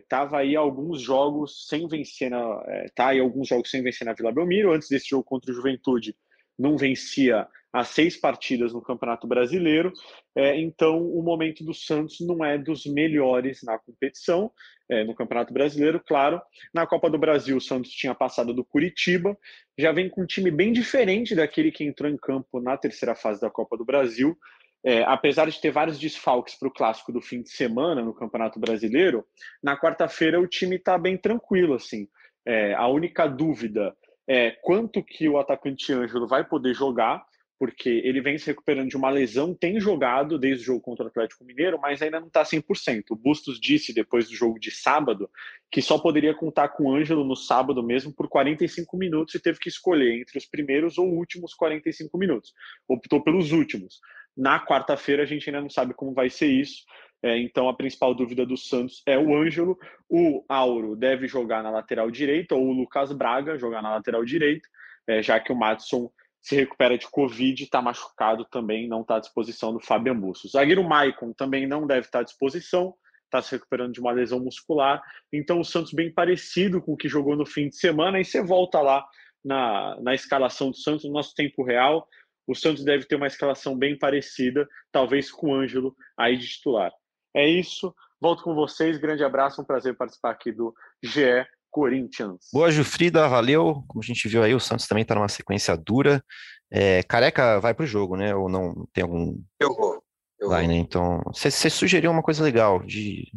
estava 0.00 0.38
é, 0.38 0.40
aí 0.40 0.56
alguns 0.56 1.00
jogos 1.00 1.66
sem 1.68 1.88
vencer 1.88 2.30
na, 2.30 2.62
é, 2.66 2.86
tá 2.94 3.08
aí 3.08 3.20
alguns 3.20 3.48
jogos 3.48 3.70
sem 3.70 3.82
vencer 3.82 4.06
na 4.06 4.12
Vila 4.12 4.32
Belmiro. 4.32 4.72
Antes 4.72 4.88
desse 4.88 5.08
jogo 5.08 5.24
contra 5.24 5.50
o 5.50 5.54
Juventude, 5.54 6.14
não 6.58 6.76
vencia 6.76 7.48
há 7.76 7.84
seis 7.84 8.16
partidas 8.16 8.72
no 8.72 8.80
Campeonato 8.80 9.26
Brasileiro. 9.26 9.92
É, 10.34 10.58
então, 10.58 10.98
o 10.98 11.22
momento 11.22 11.62
do 11.62 11.74
Santos 11.74 12.20
não 12.20 12.42
é 12.42 12.56
dos 12.56 12.86
melhores 12.86 13.62
na 13.62 13.78
competição, 13.78 14.50
é, 14.88 15.04
no 15.04 15.14
Campeonato 15.14 15.52
Brasileiro, 15.52 16.00
claro. 16.00 16.40
Na 16.72 16.86
Copa 16.86 17.10
do 17.10 17.18
Brasil, 17.18 17.54
o 17.56 17.60
Santos 17.60 17.90
tinha 17.90 18.14
passado 18.14 18.54
do 18.54 18.64
Curitiba, 18.64 19.36
já 19.78 19.92
vem 19.92 20.08
com 20.08 20.22
um 20.22 20.26
time 20.26 20.50
bem 20.50 20.72
diferente 20.72 21.34
daquele 21.34 21.70
que 21.70 21.84
entrou 21.84 22.10
em 22.10 22.16
campo 22.16 22.60
na 22.60 22.78
terceira 22.78 23.14
fase 23.14 23.42
da 23.42 23.50
Copa 23.50 23.76
do 23.76 23.84
Brasil. 23.84 24.36
É, 24.82 25.02
apesar 25.02 25.50
de 25.50 25.60
ter 25.60 25.70
vários 25.70 25.98
desfalques 25.98 26.54
para 26.54 26.68
o 26.68 26.72
clássico 26.72 27.12
do 27.12 27.20
fim 27.20 27.42
de 27.42 27.50
semana 27.50 28.02
no 28.02 28.14
Campeonato 28.14 28.58
Brasileiro, 28.58 29.26
na 29.62 29.78
quarta-feira 29.78 30.40
o 30.40 30.46
time 30.46 30.76
está 30.76 30.96
bem 30.96 31.18
tranquilo. 31.18 31.74
assim. 31.74 32.08
É, 32.46 32.72
a 32.74 32.86
única 32.86 33.26
dúvida 33.26 33.94
é 34.26 34.52
quanto 34.62 35.02
que 35.02 35.28
o 35.28 35.38
atacante 35.38 35.92
Ângelo 35.92 36.26
vai 36.26 36.42
poder 36.42 36.72
jogar, 36.72 37.24
porque 37.58 37.88
ele 37.88 38.20
vem 38.20 38.36
se 38.36 38.46
recuperando 38.46 38.88
de 38.88 38.96
uma 38.96 39.08
lesão, 39.08 39.54
tem 39.54 39.80
jogado 39.80 40.38
desde 40.38 40.62
o 40.62 40.66
jogo 40.66 40.80
contra 40.80 41.04
o 41.04 41.08
Atlético 41.08 41.44
Mineiro, 41.44 41.78
mas 41.80 42.02
ainda 42.02 42.20
não 42.20 42.26
está 42.28 42.42
100%. 42.42 43.04
O 43.10 43.16
Bustos 43.16 43.58
disse 43.58 43.94
depois 43.94 44.28
do 44.28 44.34
jogo 44.34 44.58
de 44.58 44.70
sábado 44.70 45.30
que 45.70 45.80
só 45.80 45.98
poderia 45.98 46.34
contar 46.34 46.68
com 46.68 46.84
o 46.84 46.94
Ângelo 46.94 47.24
no 47.24 47.34
sábado 47.34 47.82
mesmo 47.82 48.12
por 48.12 48.28
45 48.28 48.96
minutos 48.96 49.34
e 49.34 49.40
teve 49.40 49.58
que 49.58 49.68
escolher 49.68 50.20
entre 50.20 50.36
os 50.36 50.44
primeiros 50.44 50.98
ou 50.98 51.08
últimos 51.08 51.54
45 51.54 52.16
minutos. 52.18 52.52
Optou 52.86 53.22
pelos 53.22 53.52
últimos. 53.52 54.00
Na 54.36 54.64
quarta-feira 54.64 55.22
a 55.22 55.26
gente 55.26 55.48
ainda 55.48 55.62
não 55.62 55.70
sabe 55.70 55.94
como 55.94 56.12
vai 56.12 56.28
ser 56.28 56.48
isso. 56.48 56.84
É, 57.22 57.38
então 57.38 57.68
a 57.68 57.74
principal 57.74 58.14
dúvida 58.14 58.44
do 58.44 58.56
Santos 58.56 59.02
é 59.06 59.18
o 59.18 59.34
Ângelo. 59.34 59.78
O 60.08 60.44
Auro 60.46 60.94
deve 60.94 61.26
jogar 61.26 61.62
na 61.62 61.70
lateral 61.70 62.10
direita, 62.10 62.54
ou 62.54 62.66
o 62.66 62.72
Lucas 62.72 63.12
Braga 63.12 63.58
jogar 63.58 63.80
na 63.82 63.94
lateral 63.94 64.24
direita, 64.24 64.68
é, 65.06 65.22
já 65.22 65.40
que 65.40 65.50
o 65.50 65.56
Matson 65.56 66.10
se 66.46 66.54
recupera 66.54 66.96
de 66.96 67.08
Covid, 67.10 67.64
está 67.64 67.82
machucado 67.82 68.44
também, 68.44 68.86
não 68.86 69.00
está 69.00 69.16
à 69.16 69.18
disposição 69.18 69.72
do 69.72 69.80
Fábio 69.80 70.14
Musso. 70.14 70.46
O 70.46 70.50
zagueiro 70.50 70.84
Maicon 70.84 71.32
também 71.32 71.66
não 71.66 71.88
deve 71.88 72.06
estar 72.06 72.20
à 72.20 72.22
disposição, 72.22 72.94
está 73.24 73.42
se 73.42 73.50
recuperando 73.50 73.92
de 73.92 74.00
uma 74.00 74.12
lesão 74.12 74.38
muscular. 74.38 75.02
Então 75.32 75.58
o 75.58 75.64
Santos 75.64 75.92
bem 75.92 76.12
parecido 76.12 76.80
com 76.80 76.92
o 76.92 76.96
que 76.96 77.08
jogou 77.08 77.34
no 77.34 77.44
fim 77.44 77.68
de 77.68 77.74
semana, 77.74 78.20
e 78.20 78.24
você 78.24 78.40
volta 78.40 78.80
lá 78.80 79.04
na, 79.44 80.00
na 80.00 80.14
escalação 80.14 80.70
do 80.70 80.76
Santos, 80.76 81.04
no 81.04 81.12
nosso 81.12 81.34
tempo 81.34 81.64
real 81.64 82.08
o 82.46 82.54
Santos 82.54 82.84
deve 82.84 83.04
ter 83.06 83.16
uma 83.16 83.26
escalação 83.26 83.76
bem 83.76 83.98
parecida, 83.98 84.68
talvez 84.92 85.32
com 85.32 85.50
o 85.50 85.54
Ângelo 85.54 85.96
aí 86.16 86.36
de 86.36 86.46
titular. 86.46 86.92
É 87.34 87.44
isso, 87.44 87.92
volto 88.20 88.44
com 88.44 88.54
vocês, 88.54 88.98
grande 88.98 89.24
abraço, 89.24 89.60
um 89.60 89.64
prazer 89.64 89.96
participar 89.96 90.30
aqui 90.30 90.52
do 90.52 90.72
GE 91.02 91.44
Corinthians. 91.76 92.48
Boa, 92.50 92.70
Jufrida, 92.70 93.28
valeu. 93.28 93.84
Como 93.86 94.02
a 94.02 94.06
gente 94.06 94.26
viu 94.28 94.42
aí, 94.42 94.54
o 94.54 94.58
Santos 94.60 94.86
também 94.88 95.02
está 95.02 95.14
numa 95.14 95.28
sequência 95.28 95.76
dura. 95.76 96.24
É, 96.70 97.02
Careca 97.02 97.60
vai 97.60 97.74
para 97.74 97.84
o 97.84 97.86
jogo, 97.86 98.16
né? 98.16 98.34
Ou 98.34 98.48
não 98.48 98.88
tem 98.94 99.02
algum. 99.02 99.38
Eu 99.60 99.74
vou. 99.74 100.02
Eu 100.40 100.48
vai, 100.48 100.64
vou. 100.64 100.72
né? 100.72 100.78
Então, 100.78 101.20
você 101.26 101.68
sugeriu 101.68 102.10
uma 102.10 102.22
coisa 102.22 102.42
legal 102.42 102.82
de 102.82 103.30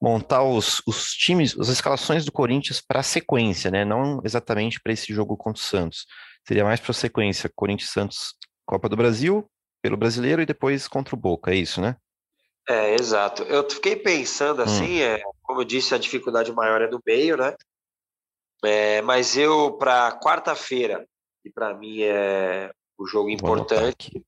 montar 0.00 0.42
os, 0.42 0.80
os 0.86 1.12
times, 1.12 1.54
as 1.58 1.68
escalações 1.68 2.24
do 2.24 2.32
Corinthians 2.32 2.80
para 2.80 3.00
a 3.00 3.02
sequência, 3.02 3.70
né? 3.70 3.84
Não 3.84 4.22
exatamente 4.24 4.80
para 4.80 4.94
esse 4.94 5.12
jogo 5.12 5.36
contra 5.36 5.60
o 5.60 5.64
Santos. 5.64 6.06
Seria 6.48 6.64
mais 6.64 6.80
para 6.80 6.92
a 6.92 6.94
sequência 6.94 7.50
Corinthians 7.54 7.90
Santos 7.90 8.34
Copa 8.66 8.88
do 8.88 8.96
Brasil, 8.96 9.46
pelo 9.82 9.98
brasileiro 9.98 10.40
e 10.40 10.46
depois 10.46 10.88
contra 10.88 11.14
o 11.14 11.18
Boca, 11.18 11.50
é 11.50 11.56
isso, 11.56 11.82
né? 11.82 11.96
É, 12.66 12.94
exato. 12.94 13.42
Eu 13.42 13.68
fiquei 13.68 13.94
pensando 13.94 14.60
Hum. 14.60 14.64
assim, 14.64 15.00
é, 15.00 15.20
como 15.42 15.60
eu 15.60 15.64
disse, 15.64 15.94
a 15.94 15.98
dificuldade 15.98 16.50
maior 16.50 16.80
é 16.80 16.88
no 16.88 16.98
meio, 17.06 17.36
né? 17.36 17.54
É, 18.64 19.02
mas 19.02 19.36
eu, 19.36 19.72
para 19.72 20.18
quarta-feira, 20.18 21.06
e 21.44 21.50
para 21.50 21.74
mim 21.74 22.02
é 22.02 22.72
o 22.98 23.06
jogo 23.06 23.28
Vou 23.38 23.54
anotar 23.54 23.78
importante. 23.78 24.24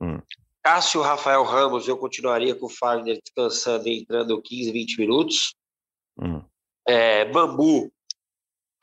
Hum. 0.00 0.20
Cássio 0.62 1.00
Rafael 1.00 1.42
Ramos, 1.42 1.88
eu 1.88 1.96
continuaria 1.96 2.54
com 2.54 2.66
o 2.66 2.70
Fagner 2.70 3.18
descansando 3.22 3.88
e 3.88 4.00
entrando 4.00 4.40
15, 4.40 4.70
20 4.72 4.98
minutos. 4.98 5.54
Hum. 6.18 6.42
É, 6.86 7.24
Bambu, 7.24 7.90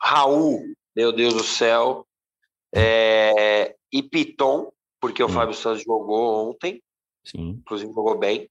Raul, 0.00 0.74
meu 0.94 1.12
Deus 1.12 1.34
do 1.34 1.44
céu. 1.44 2.06
É, 2.74 3.74
e 3.92 4.02
Piton, 4.02 4.72
porque 5.00 5.22
o 5.22 5.26
Hum. 5.26 5.30
Fábio 5.30 5.54
Santos 5.54 5.82
jogou 5.82 6.50
ontem, 6.50 6.82
Sim. 7.24 7.60
inclusive 7.60 7.92
jogou 7.92 8.18
bem. 8.18 8.48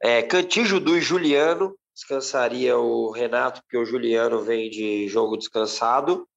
É, 0.00 0.22
Cantijo 0.22 0.78
do 0.78 1.00
Juliano, 1.00 1.76
descansaria 1.98 2.78
o 2.78 3.10
Renato, 3.10 3.60
porque 3.62 3.76
o 3.76 3.84
Juliano 3.84 4.40
vem 4.40 4.70
de 4.70 5.08
jogo 5.08 5.36
descansado. 5.36 6.28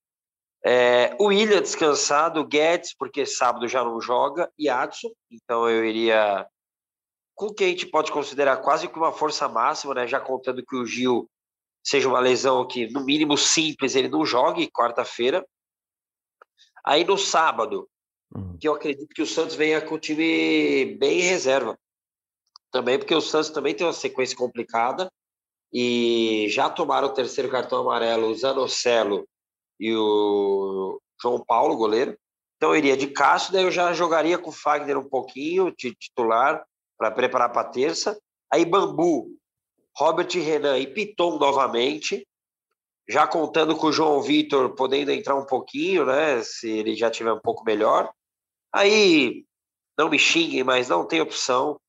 É, 0.66 1.16
o 1.20 1.26
William 1.26 1.62
descansado, 1.62 2.44
Guedes, 2.44 2.96
porque 2.98 3.28
sábado 3.28 3.68
já 3.68 3.84
não 3.84 4.02
joga, 4.02 4.52
e 4.58 4.68
Adson, 4.68 5.12
então 5.30 5.70
eu 5.70 5.86
iria 5.86 6.48
com 7.36 7.48
o 7.48 7.54
que 7.54 7.64
a 7.64 7.68
gente 7.68 7.86
pode 7.86 8.12
considerar 8.12 8.58
quase 8.58 8.88
que 8.88 8.98
uma 8.98 9.12
força 9.12 9.48
máxima, 9.48 9.94
né? 9.94 10.08
já 10.08 10.20
contando 10.20 10.66
que 10.66 10.76
o 10.76 10.86
Gil 10.86 11.30
seja 11.84 12.10
uma 12.10 12.20
lesão 12.20 12.68
que, 12.68 12.88
no 12.92 13.04
mínimo 13.04 13.38
simples, 13.38 13.96
ele 13.96 14.10
não 14.10 14.26
jogue 14.26 14.70
quarta-feira. 14.72 15.46
Aí 16.84 17.04
no 17.04 17.18
sábado, 17.18 17.88
Hum. 18.34 18.58
que 18.58 18.68
eu 18.68 18.74
acredito 18.74 19.14
que 19.14 19.22
o 19.22 19.28
Santos 19.28 19.56
venha 19.56 19.82
com 19.82 19.96
o 19.96 20.00
time 20.00 20.96
bem 20.98 21.20
em 21.20 21.24
reserva. 21.24 21.78
Também 22.72 22.98
porque 22.98 23.14
o 23.14 23.20
Santos 23.20 23.50
também 23.50 23.76
tem 23.76 23.86
uma 23.86 23.92
sequência 23.92 24.38
complicada 24.38 25.12
e 25.74 26.48
já 26.50 26.70
tomaram 26.70 27.08
o 27.08 27.14
terceiro 27.14 27.50
cartão 27.50 27.82
amarelo 27.82 28.28
o 28.28 28.36
Zanocelo 28.36 29.28
e 29.80 29.96
o 29.96 31.00
João 31.22 31.44
Paulo, 31.44 31.78
goleiro. 31.78 32.18
Então 32.58 32.72
eu 32.72 32.78
iria 32.78 32.98
de 32.98 33.08
Cássio, 33.08 33.54
daí 33.54 33.64
eu 33.64 33.72
já 33.72 33.94
jogaria 33.94 34.38
com 34.38 34.50
o 34.50 34.54
Fagner 34.54 34.98
um 34.98 35.08
pouquinho, 35.08 35.74
de 35.76 35.96
titular, 35.96 36.64
para 36.98 37.10
preparar 37.10 37.52
para 37.52 37.70
terça. 37.70 38.20
Aí 38.52 38.66
Bambu, 38.66 39.30
Robert 39.98 40.30
Renan 40.32 40.78
e 40.78 40.86
Piton 40.86 41.38
novamente, 41.40 42.28
já 43.10 43.26
contando 43.26 43.76
com 43.76 43.88
o 43.88 43.92
João 43.92 44.22
Vitor 44.22 44.76
podendo 44.76 45.12
entrar 45.12 45.36
um 45.36 45.46
pouquinho, 45.46 46.06
né? 46.06 46.44
Se 46.44 46.70
ele 46.70 46.96
já 46.96 47.10
tiver 47.10 47.34
um 47.34 47.40
pouco 47.40 47.64
melhor. 47.64 48.12
Aí, 48.72 49.44
não 49.98 50.10
me 50.10 50.20
xinguem, 50.20 50.64
mas 50.64 50.88
não 50.88 51.06
tem 51.06 51.20
opção, 51.20 51.80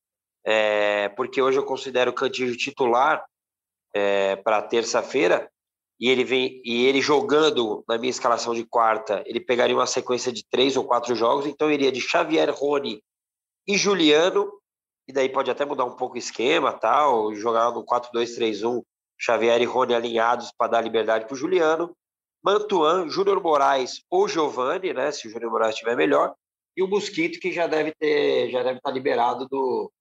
é, 0.45 1.09
porque 1.09 1.41
hoje 1.41 1.57
eu 1.57 1.63
considero 1.63 2.11
o 2.11 2.13
Cantillo 2.13 2.57
titular 2.57 3.23
é, 3.93 4.35
para 4.37 4.61
terça-feira, 4.61 5.49
e 5.99 6.09
ele 6.09 6.23
vem 6.23 6.61
e 6.65 6.85
ele 6.85 7.01
jogando 7.01 7.83
na 7.87 7.97
minha 7.97 8.09
escalação 8.09 8.53
de 8.53 8.65
quarta, 8.65 9.23
ele 9.25 9.39
pegaria 9.39 9.75
uma 9.75 9.85
sequência 9.85 10.31
de 10.31 10.43
três 10.49 10.75
ou 10.75 10.83
quatro 10.83 11.15
jogos, 11.15 11.45
então 11.45 11.71
iria 11.71 11.91
de 11.91 12.01
Xavier 12.01 12.49
Rony 12.53 13.01
e 13.67 13.77
Juliano, 13.77 14.51
e 15.07 15.13
daí 15.13 15.29
pode 15.29 15.51
até 15.51 15.65
mudar 15.65 15.85
um 15.85 15.95
pouco 15.95 16.15
o 16.15 16.17
esquema, 16.17 16.73
tal, 16.73 17.33
jogar 17.35 17.71
no 17.71 17.85
4-2-3-1, 17.85 18.81
Xavier 19.19 19.61
e 19.61 19.65
Rony 19.65 19.93
alinhados 19.93 20.51
para 20.57 20.71
dar 20.71 20.81
liberdade 20.81 21.25
para 21.25 21.33
o 21.33 21.37
Juliano. 21.37 21.95
Mantuan, 22.43 23.07
Júnior 23.07 23.41
Moraes 23.41 24.03
ou 24.09 24.27
Giovani, 24.27 24.93
né? 24.93 25.11
Se 25.11 25.27
o 25.27 25.31
Júnior 25.31 25.51
Moraes 25.51 25.75
estiver 25.75 25.95
melhor. 25.95 26.33
E 26.75 26.83
o 26.83 26.87
Mosquito, 26.87 27.39
que 27.39 27.51
já 27.51 27.67
deve 27.67 27.93
ter, 27.97 28.49
já 28.49 28.63
deve 28.63 28.79
estar 28.79 28.91
liberado 28.91 29.47
do, 29.47 29.91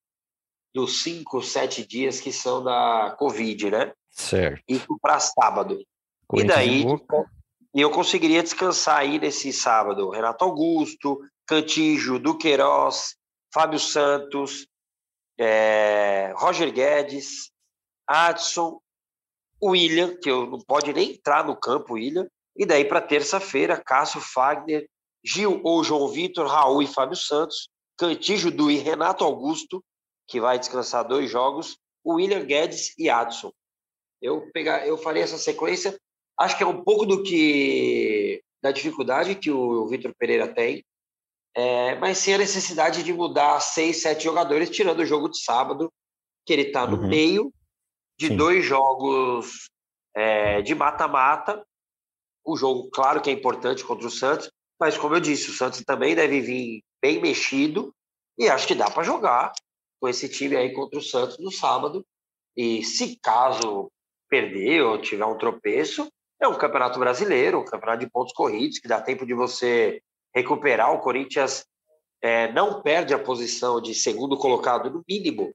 dos 0.75 1.03
cinco, 1.03 1.43
sete 1.43 1.87
dias 1.87 2.21
que 2.21 2.33
são 2.33 2.63
da 2.63 3.15
Covid, 3.19 3.71
né? 3.71 3.93
Certo. 4.11 4.63
Isso 4.69 4.99
para 5.01 5.21
sábado. 5.21 5.79
E 6.35 6.45
daí 6.45 6.85
e 7.75 7.81
eu 7.81 7.91
conseguiria 7.91 8.43
descansar 8.43 8.99
aí 8.99 9.19
nesse 9.19 9.53
sábado. 9.53 10.11
Renato 10.11 10.45
Augusto, 10.45 11.21
Cantijo, 11.47 12.19
Duqueiroz, 12.19 13.17
Fábio 13.53 13.79
Santos, 13.79 14.67
é, 15.39 16.33
Roger 16.37 16.71
Guedes, 16.71 17.51
Adson, 18.07 18.79
William, 19.63 20.17
que 20.17 20.31
eu 20.31 20.47
não 20.47 20.61
pode 20.61 20.93
nem 20.93 21.13
entrar 21.13 21.47
no 21.47 21.57
campo, 21.57 21.95
William. 21.95 22.27
E 22.55 22.67
daí 22.67 22.85
para 22.85 23.01
terça-feira, 23.01 23.83
Cássio 23.83 24.21
Fagner, 24.21 24.87
Gil 25.25 25.61
ou 25.65 25.83
João 25.83 26.09
Vitor, 26.09 26.47
Raul 26.47 26.83
e 26.83 26.87
Fábio 26.87 27.17
Santos, 27.17 27.69
Cantijo, 27.97 28.51
Du 28.51 28.71
e 28.71 28.77
Renato 28.77 29.25
Augusto, 29.25 29.83
que 30.27 30.41
vai 30.41 30.59
descansar 30.59 31.07
dois 31.07 31.31
jogos, 31.31 31.79
William 32.07 32.45
Guedes 32.45 32.95
e 32.99 33.09
Adson. 33.09 33.53
Eu 34.21 34.51
pegar, 34.53 34.87
eu 34.87 34.97
farei 34.97 35.23
essa 35.23 35.39
sequência. 35.39 35.99
Acho 36.39 36.57
que 36.57 36.63
é 36.63 36.67
um 36.67 36.83
pouco 36.83 37.05
do 37.05 37.23
que 37.23 38.43
da 38.63 38.71
dificuldade 38.71 39.35
que 39.35 39.51
o 39.51 39.87
Vitor 39.89 40.15
Pereira 40.17 40.47
tem, 40.47 40.85
é, 41.55 41.97
mas 41.97 42.19
sem 42.19 42.35
a 42.35 42.39
necessidade 42.39 43.03
de 43.03 43.13
mudar 43.13 43.61
seis, 43.61 44.01
sete 44.01 44.25
jogadores, 44.25 44.71
tirando 44.71 45.01
o 45.01 45.07
jogo 45.07 45.29
de 45.29 45.43
sábado, 45.43 45.93
que 46.47 46.53
ele 46.53 46.63
está 46.63 46.87
no 46.87 46.97
uhum. 46.97 47.09
meio 47.09 47.53
de 48.19 48.29
Sim. 48.29 48.37
dois 48.37 48.65
jogos 48.65 49.69
é, 50.15 50.63
de 50.63 50.75
mata-mata. 50.75 51.65
O 52.45 52.57
jogo, 52.57 52.91
claro 52.91 53.21
que 53.21 53.31
é 53.31 53.33
importante 53.33 53.85
contra 53.85 54.07
o 54.07 54.11
Santos, 54.11 54.51
mas 54.81 54.97
como 54.97 55.15
eu 55.15 55.21
disse, 55.21 55.51
o 55.51 55.55
Santos 55.55 55.83
também 55.85 56.15
deve 56.15 56.41
vir 56.41 56.83
bem 57.01 57.21
mexido 57.21 57.95
e 58.39 58.49
acho 58.49 58.67
que 58.67 58.75
dá 58.75 58.91
para 58.91 59.03
jogar 59.03 59.53
com 60.03 60.09
esse 60.09 60.29
time 60.29 60.57
aí 60.57 60.73
contra 60.73 60.99
o 60.99 61.03
Santos 61.03 61.39
no 61.39 61.53
sábado. 61.53 62.05
E 62.57 62.83
se 62.83 63.17
caso 63.23 63.89
perder 64.29 64.83
ou 64.83 65.01
tiver 65.01 65.25
um 65.25 65.39
tropeço, 65.39 66.11
é 66.41 66.49
um 66.49 66.59
campeonato 66.59 66.99
brasileiro, 66.99 67.61
um 67.61 67.65
campeonato 67.65 68.05
de 68.05 68.11
pontos 68.11 68.33
corridos, 68.35 68.81
que 68.81 68.89
dá 68.89 69.01
tempo 69.01 69.25
de 69.25 69.33
você 69.33 70.03
recuperar. 70.35 70.93
O 70.93 70.99
Corinthians 70.99 71.65
é, 72.21 72.53
não 72.53 72.83
perde 72.83 73.15
a 73.15 73.19
posição 73.19 73.81
de 73.81 73.95
segundo 73.95 74.37
colocado, 74.37 74.91
no 74.91 75.05
mínimo, 75.09 75.55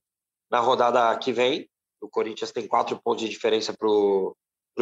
na 0.50 0.62
rodada 0.62 1.18
que 1.18 1.34
vem. 1.34 1.68
O 2.02 2.08
Corinthians 2.08 2.54
tem 2.54 2.66
quatro 2.66 2.98
pontos 3.04 3.24
de 3.24 3.30
diferença 3.30 3.76
para 3.78 3.90
o 3.90 4.34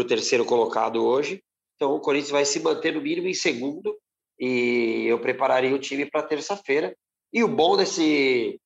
terceiro 0.07 0.45
colocado 0.45 1.03
hoje. 1.03 1.43
Então, 1.75 1.95
o 1.95 1.99
Corinthians 1.99 2.31
vai 2.31 2.45
se 2.45 2.59
manter 2.59 2.93
no 2.93 3.01
mínimo 3.01 3.27
em 3.27 3.33
segundo. 3.33 3.97
E 4.39 5.05
eu 5.07 5.19
prepararia 5.19 5.73
o 5.73 5.79
time 5.79 6.05
para 6.05 6.21
terça-feira. 6.21 6.95
E 7.33 7.43
o 7.43 7.47
bom 7.47 7.75
desse, 7.75 8.59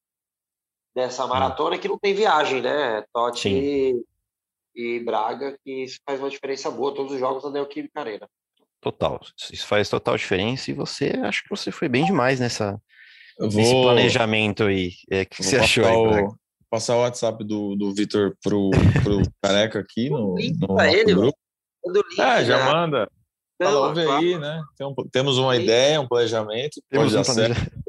dessa 0.99 1.25
maratona 1.25 1.77
que 1.77 1.87
não 1.87 1.97
tem 1.97 2.13
viagem, 2.13 2.61
né? 2.61 3.03
Totti 3.13 3.49
e, 3.49 4.03
e 4.75 4.99
Braga, 4.99 5.57
que 5.63 5.83
isso 5.83 5.99
faz 6.05 6.19
uma 6.19 6.29
diferença 6.29 6.69
boa. 6.69 6.93
Todos 6.93 7.13
os 7.13 7.19
jogos 7.19 7.43
da 7.43 7.49
Neoquímica 7.49 7.99
Arena. 7.99 8.27
Total. 8.81 9.19
Isso 9.51 9.65
faz 9.65 9.89
total 9.89 10.17
diferença. 10.17 10.69
E 10.69 10.73
você, 10.73 11.11
acho 11.23 11.43
que 11.43 11.49
você 11.49 11.71
foi 11.71 11.87
bem 11.87 12.05
demais 12.05 12.39
nessa, 12.39 12.79
vou, 13.37 13.49
nesse 13.49 13.71
planejamento 13.71 14.63
aí. 14.63 14.91
É, 15.09 15.25
que 15.25 15.41
você 15.41 15.57
achou 15.57 15.85
aí, 15.85 16.23
o, 16.23 16.35
Passar 16.69 16.97
o 16.97 17.01
WhatsApp 17.01 17.43
do, 17.43 17.75
do 17.75 17.93
Vitor 17.93 18.35
pro, 18.43 18.69
pro 19.01 19.21
Careca 19.41 19.79
aqui 19.79 20.09
no, 20.09 20.35
no 20.35 20.81
ele, 20.81 21.15
grupo. 21.15 21.37
Ah, 22.19 22.43
já 22.43 22.57
né? 22.57 22.71
manda. 22.71 23.11
Fala, 23.61 23.87
ouve 23.87 24.01
aí, 24.01 24.37
né? 24.37 24.61
Tem 24.77 24.87
temos 25.11 25.37
uma 25.37 25.55
ideia, 25.55 25.99
um 25.99 26.07
planejamento. 26.07 26.81
Temos 26.89 27.13
pode 27.13 27.15
um 27.15 27.17
dar 27.17 27.23
certo. 27.23 27.88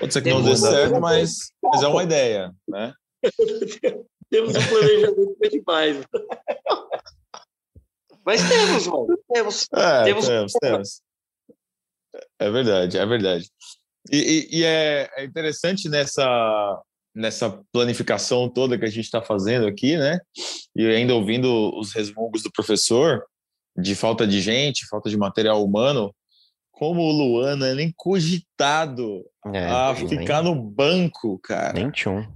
Pode 0.00 0.14
ser 0.14 0.22
que 0.22 0.30
não 0.30 0.42
dê 0.42 0.56
certo, 0.56 0.98
mas, 0.98 1.52
mas 1.62 1.82
é 1.82 1.86
uma 1.86 2.02
ideia, 2.02 2.50
né? 2.66 2.94
temos 4.30 4.56
um 4.56 4.68
planejamento 4.68 5.36
demais. 5.50 6.06
mas 8.24 8.48
temos, 8.48 8.86
mano. 8.86 9.18
Temos. 9.30 9.66
É, 9.74 10.04
temos, 10.04 10.26
temos, 10.26 10.52
temos. 10.54 11.02
É 12.38 12.50
verdade, 12.50 12.96
é 12.96 13.04
verdade. 13.04 13.50
E, 14.10 14.16
e, 14.16 14.58
e 14.60 14.64
é, 14.64 15.10
é 15.16 15.24
interessante 15.24 15.86
nessa, 15.90 16.82
nessa 17.14 17.62
planificação 17.70 18.48
toda 18.48 18.78
que 18.78 18.86
a 18.86 18.90
gente 18.90 19.04
está 19.04 19.20
fazendo 19.20 19.66
aqui, 19.66 19.98
né? 19.98 20.18
E 20.74 20.86
ainda 20.86 21.14
ouvindo 21.14 21.78
os 21.78 21.92
resmungos 21.92 22.42
do 22.42 22.50
professor 22.50 23.22
de 23.76 23.94
falta 23.94 24.26
de 24.26 24.40
gente, 24.40 24.88
falta 24.88 25.10
de 25.10 25.16
material 25.18 25.62
humano, 25.62 26.14
como 26.80 27.02
o 27.02 27.12
Luan 27.12 27.62
é 27.62 27.74
nem 27.74 27.92
cogitado 27.94 29.22
é, 29.52 29.66
a 29.66 29.94
ficar 29.94 30.42
nem, 30.42 30.54
no 30.54 30.58
banco, 30.58 31.38
cara. 31.40 31.74
Nem 31.74 31.90
tchum. 31.90 32.26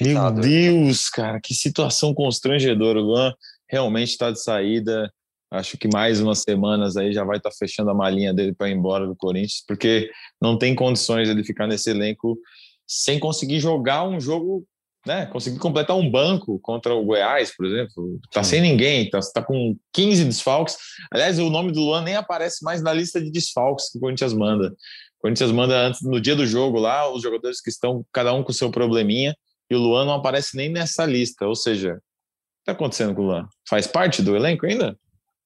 Meu 0.00 0.30
Deus, 0.32 1.10
cara, 1.10 1.38
que 1.38 1.52
situação 1.52 2.14
constrangedora. 2.14 2.98
O 2.98 3.02
Luan 3.02 3.34
realmente 3.68 4.08
está 4.08 4.30
de 4.30 4.42
saída. 4.42 5.12
Acho 5.50 5.76
que 5.76 5.86
mais 5.92 6.22
umas 6.22 6.38
semanas 6.38 6.96
aí 6.96 7.12
já 7.12 7.22
vai 7.22 7.36
estar 7.36 7.50
tá 7.50 7.56
fechando 7.58 7.90
a 7.90 7.94
malinha 7.94 8.32
dele 8.32 8.54
para 8.54 8.70
ir 8.70 8.72
embora 8.72 9.06
do 9.06 9.14
Corinthians, 9.14 9.62
porque 9.68 10.10
não 10.40 10.56
tem 10.56 10.74
condições 10.74 11.28
ele 11.28 11.44
ficar 11.44 11.66
nesse 11.66 11.90
elenco 11.90 12.38
sem 12.86 13.20
conseguir 13.20 13.60
jogar 13.60 14.04
um 14.04 14.18
jogo, 14.18 14.64
né? 15.06 15.26
Conseguir 15.26 15.58
completar 15.58 15.96
um 15.96 16.10
banco 16.10 16.58
contra 16.60 16.94
o 16.94 17.04
Goiás, 17.04 17.54
por 17.54 17.66
exemplo. 17.66 18.20
Tá 18.30 18.42
sem 18.42 18.60
ninguém, 18.60 19.10
tá, 19.10 19.18
tá 19.34 19.42
com 19.42 19.76
15 19.92 20.24
desfalques. 20.24 20.76
Aliás, 21.12 21.38
o 21.38 21.50
nome 21.50 21.72
do 21.72 21.80
Luan 21.80 22.02
nem 22.02 22.16
aparece 22.16 22.64
mais 22.64 22.82
na 22.82 22.92
lista 22.92 23.20
de 23.20 23.30
desfalques 23.30 23.90
que 23.90 23.98
o 23.98 24.00
Corinthians 24.00 24.32
manda. 24.32 24.68
O 24.68 25.22
Corinthians 25.22 25.52
manda 25.52 25.76
antes, 25.86 26.02
no 26.02 26.20
dia 26.20 26.36
do 26.36 26.46
jogo 26.46 26.78
lá, 26.78 27.12
os 27.12 27.22
jogadores 27.22 27.60
que 27.60 27.70
estão, 27.70 28.04
cada 28.12 28.32
um 28.32 28.42
com 28.42 28.52
seu 28.52 28.70
probleminha, 28.70 29.36
e 29.70 29.74
o 29.74 29.78
Luan 29.78 30.04
não 30.04 30.14
aparece 30.14 30.56
nem 30.56 30.68
nessa 30.68 31.04
lista. 31.04 31.46
Ou 31.46 31.54
seja, 31.54 31.94
o 31.94 31.96
que 31.96 32.64
tá 32.66 32.72
acontecendo 32.72 33.14
com 33.14 33.22
o 33.22 33.26
Luan? 33.26 33.48
Faz 33.68 33.86
parte 33.86 34.22
do 34.22 34.36
elenco 34.36 34.66
ainda? 34.66 34.96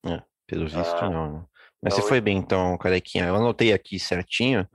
É, 0.04 0.22
pelo 0.46 0.66
visto, 0.66 0.96
ah, 0.96 1.10
não. 1.10 1.32
Né? 1.32 1.44
Mas 1.82 1.94
não, 1.94 2.02
você 2.02 2.08
foi 2.08 2.20
bem, 2.20 2.38
então, 2.38 2.76
Carequinha. 2.78 3.26
Eu 3.26 3.36
anotei 3.36 3.72
aqui 3.72 3.98
certinho. 3.98 4.66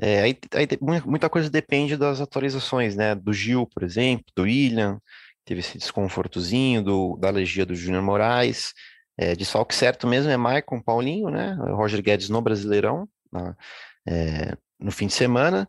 É, 0.00 0.22
aí, 0.22 0.38
aí, 0.54 0.68
muita 0.80 1.28
coisa 1.28 1.50
depende 1.50 1.96
das 1.96 2.20
atualizações, 2.20 2.96
né? 2.96 3.14
Do 3.14 3.32
Gil, 3.32 3.66
por 3.66 3.82
exemplo, 3.82 4.24
do 4.34 4.42
William, 4.42 4.98
teve 5.44 5.60
esse 5.60 5.78
desconfortozinho, 5.78 6.82
do, 6.82 7.16
da 7.16 7.28
alergia 7.28 7.66
do 7.66 7.74
Júnior 7.74 8.02
Moraes. 8.02 8.72
É, 9.16 9.36
desfalque 9.36 9.74
certo 9.74 10.06
mesmo 10.06 10.30
é 10.30 10.36
Maicon, 10.36 10.80
Paulinho, 10.80 11.28
né? 11.28 11.56
Roger 11.70 12.02
Guedes 12.02 12.28
no 12.28 12.40
Brasileirão, 12.40 13.08
na, 13.30 13.54
é, 14.08 14.56
no 14.80 14.90
fim 14.90 15.06
de 15.06 15.12
semana. 15.12 15.68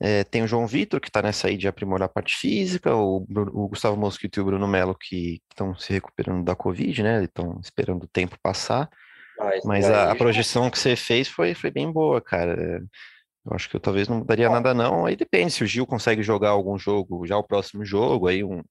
É, 0.00 0.24
tem 0.24 0.42
o 0.42 0.48
João 0.48 0.66
Vitor, 0.66 1.00
que 1.00 1.08
está 1.08 1.22
nessa 1.22 1.46
aí 1.46 1.56
de 1.56 1.68
aprimorar 1.68 2.06
a 2.06 2.12
parte 2.12 2.36
física, 2.36 2.92
o, 2.92 3.24
o 3.28 3.68
Gustavo 3.68 3.96
Mosquito 3.96 4.38
e 4.38 4.40
o 4.40 4.44
Bruno 4.44 4.66
Melo, 4.66 4.96
que 4.98 5.40
estão 5.48 5.76
se 5.76 5.92
recuperando 5.92 6.44
da 6.44 6.56
Covid, 6.56 7.02
né? 7.04 7.22
Estão 7.22 7.60
esperando 7.62 8.02
o 8.02 8.08
tempo 8.08 8.36
passar. 8.42 8.90
Mas, 9.38 9.64
Mas 9.64 9.84
a, 9.88 10.10
a, 10.10 10.16
projeção 10.16 10.68
que 10.68 10.78
você 10.78 10.96
fez 10.96 11.28
foi, 11.28 11.54
foi 11.54 11.70
bem 11.70 11.90
boa, 11.90 12.20
cara. 12.20 12.82
Eu 13.44 13.54
acho 13.54 13.68
que 13.68 13.76
eu 13.76 13.80
talvez 13.80 14.06
não 14.06 14.18
mudaria 14.18 14.48
nada, 14.48 14.72
não. 14.72 15.04
Aí 15.04 15.16
depende 15.16 15.52
se 15.52 15.64
o 15.64 15.66
Gil 15.66 15.86
consegue 15.86 16.22
jogar 16.22 16.50
algum 16.50 16.78
jogo, 16.78 17.26
já 17.26 17.36
o 17.36 17.42
próximo 17.42 17.84
jogo, 17.84 18.28
aí 18.28 18.44
um, 18.44 18.62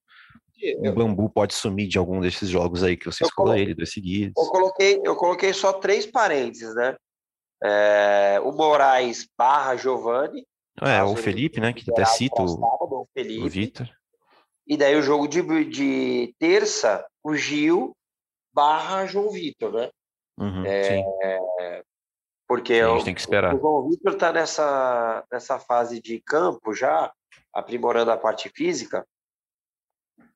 um 0.79 0.93
bambu 0.93 1.29
pode 1.29 1.53
sumir 1.53 1.87
de 1.87 1.97
algum 1.97 2.21
desses 2.21 2.49
jogos 2.49 2.83
aí 2.83 2.95
que 2.95 3.05
você 3.05 3.23
escolheu 3.23 3.55
ele, 3.55 3.75
dois 3.75 3.91
seguidos. 3.91 4.33
Eu 4.37 4.49
coloquei, 4.49 5.01
eu 5.03 5.15
coloquei 5.15 5.53
só 5.53 5.73
três 5.73 6.05
parênteses, 6.05 6.73
né? 6.75 6.95
É, 7.63 8.41
o 8.43 8.51
Moraes 8.51 9.27
barra 9.37 9.75
Giovanni. 9.75 10.45
É, 10.81 11.03
o 11.03 11.15
Felipe, 11.15 11.59
né? 11.59 11.73
Que 11.73 11.91
até 11.91 12.05
cita 12.05 12.41
o, 12.41 13.05
o 13.15 13.49
Vitor. 13.49 13.89
E 14.65 14.77
daí 14.77 14.95
o 14.95 15.01
jogo 15.01 15.27
de, 15.27 15.41
de 15.65 16.33
terça, 16.39 17.05
o 17.23 17.35
Gil 17.35 17.95
barra 18.53 19.05
João 19.05 19.29
Vitor, 19.29 19.73
né? 19.73 19.89
Uhum, 20.39 20.65
é, 20.65 21.83
porque 22.51 22.73
a 22.73 22.89
gente 22.89 23.05
tem 23.05 23.15
que 23.15 23.21
esperar. 23.21 23.55
o 23.55 23.59
João 23.59 23.89
Vitor 23.89 24.11
está 24.11 24.33
nessa, 24.33 25.25
nessa 25.31 25.57
fase 25.57 26.01
de 26.01 26.19
campo 26.19 26.73
já, 26.73 27.09
aprimorando 27.53 28.11
a 28.11 28.17
parte 28.17 28.49
física. 28.49 29.07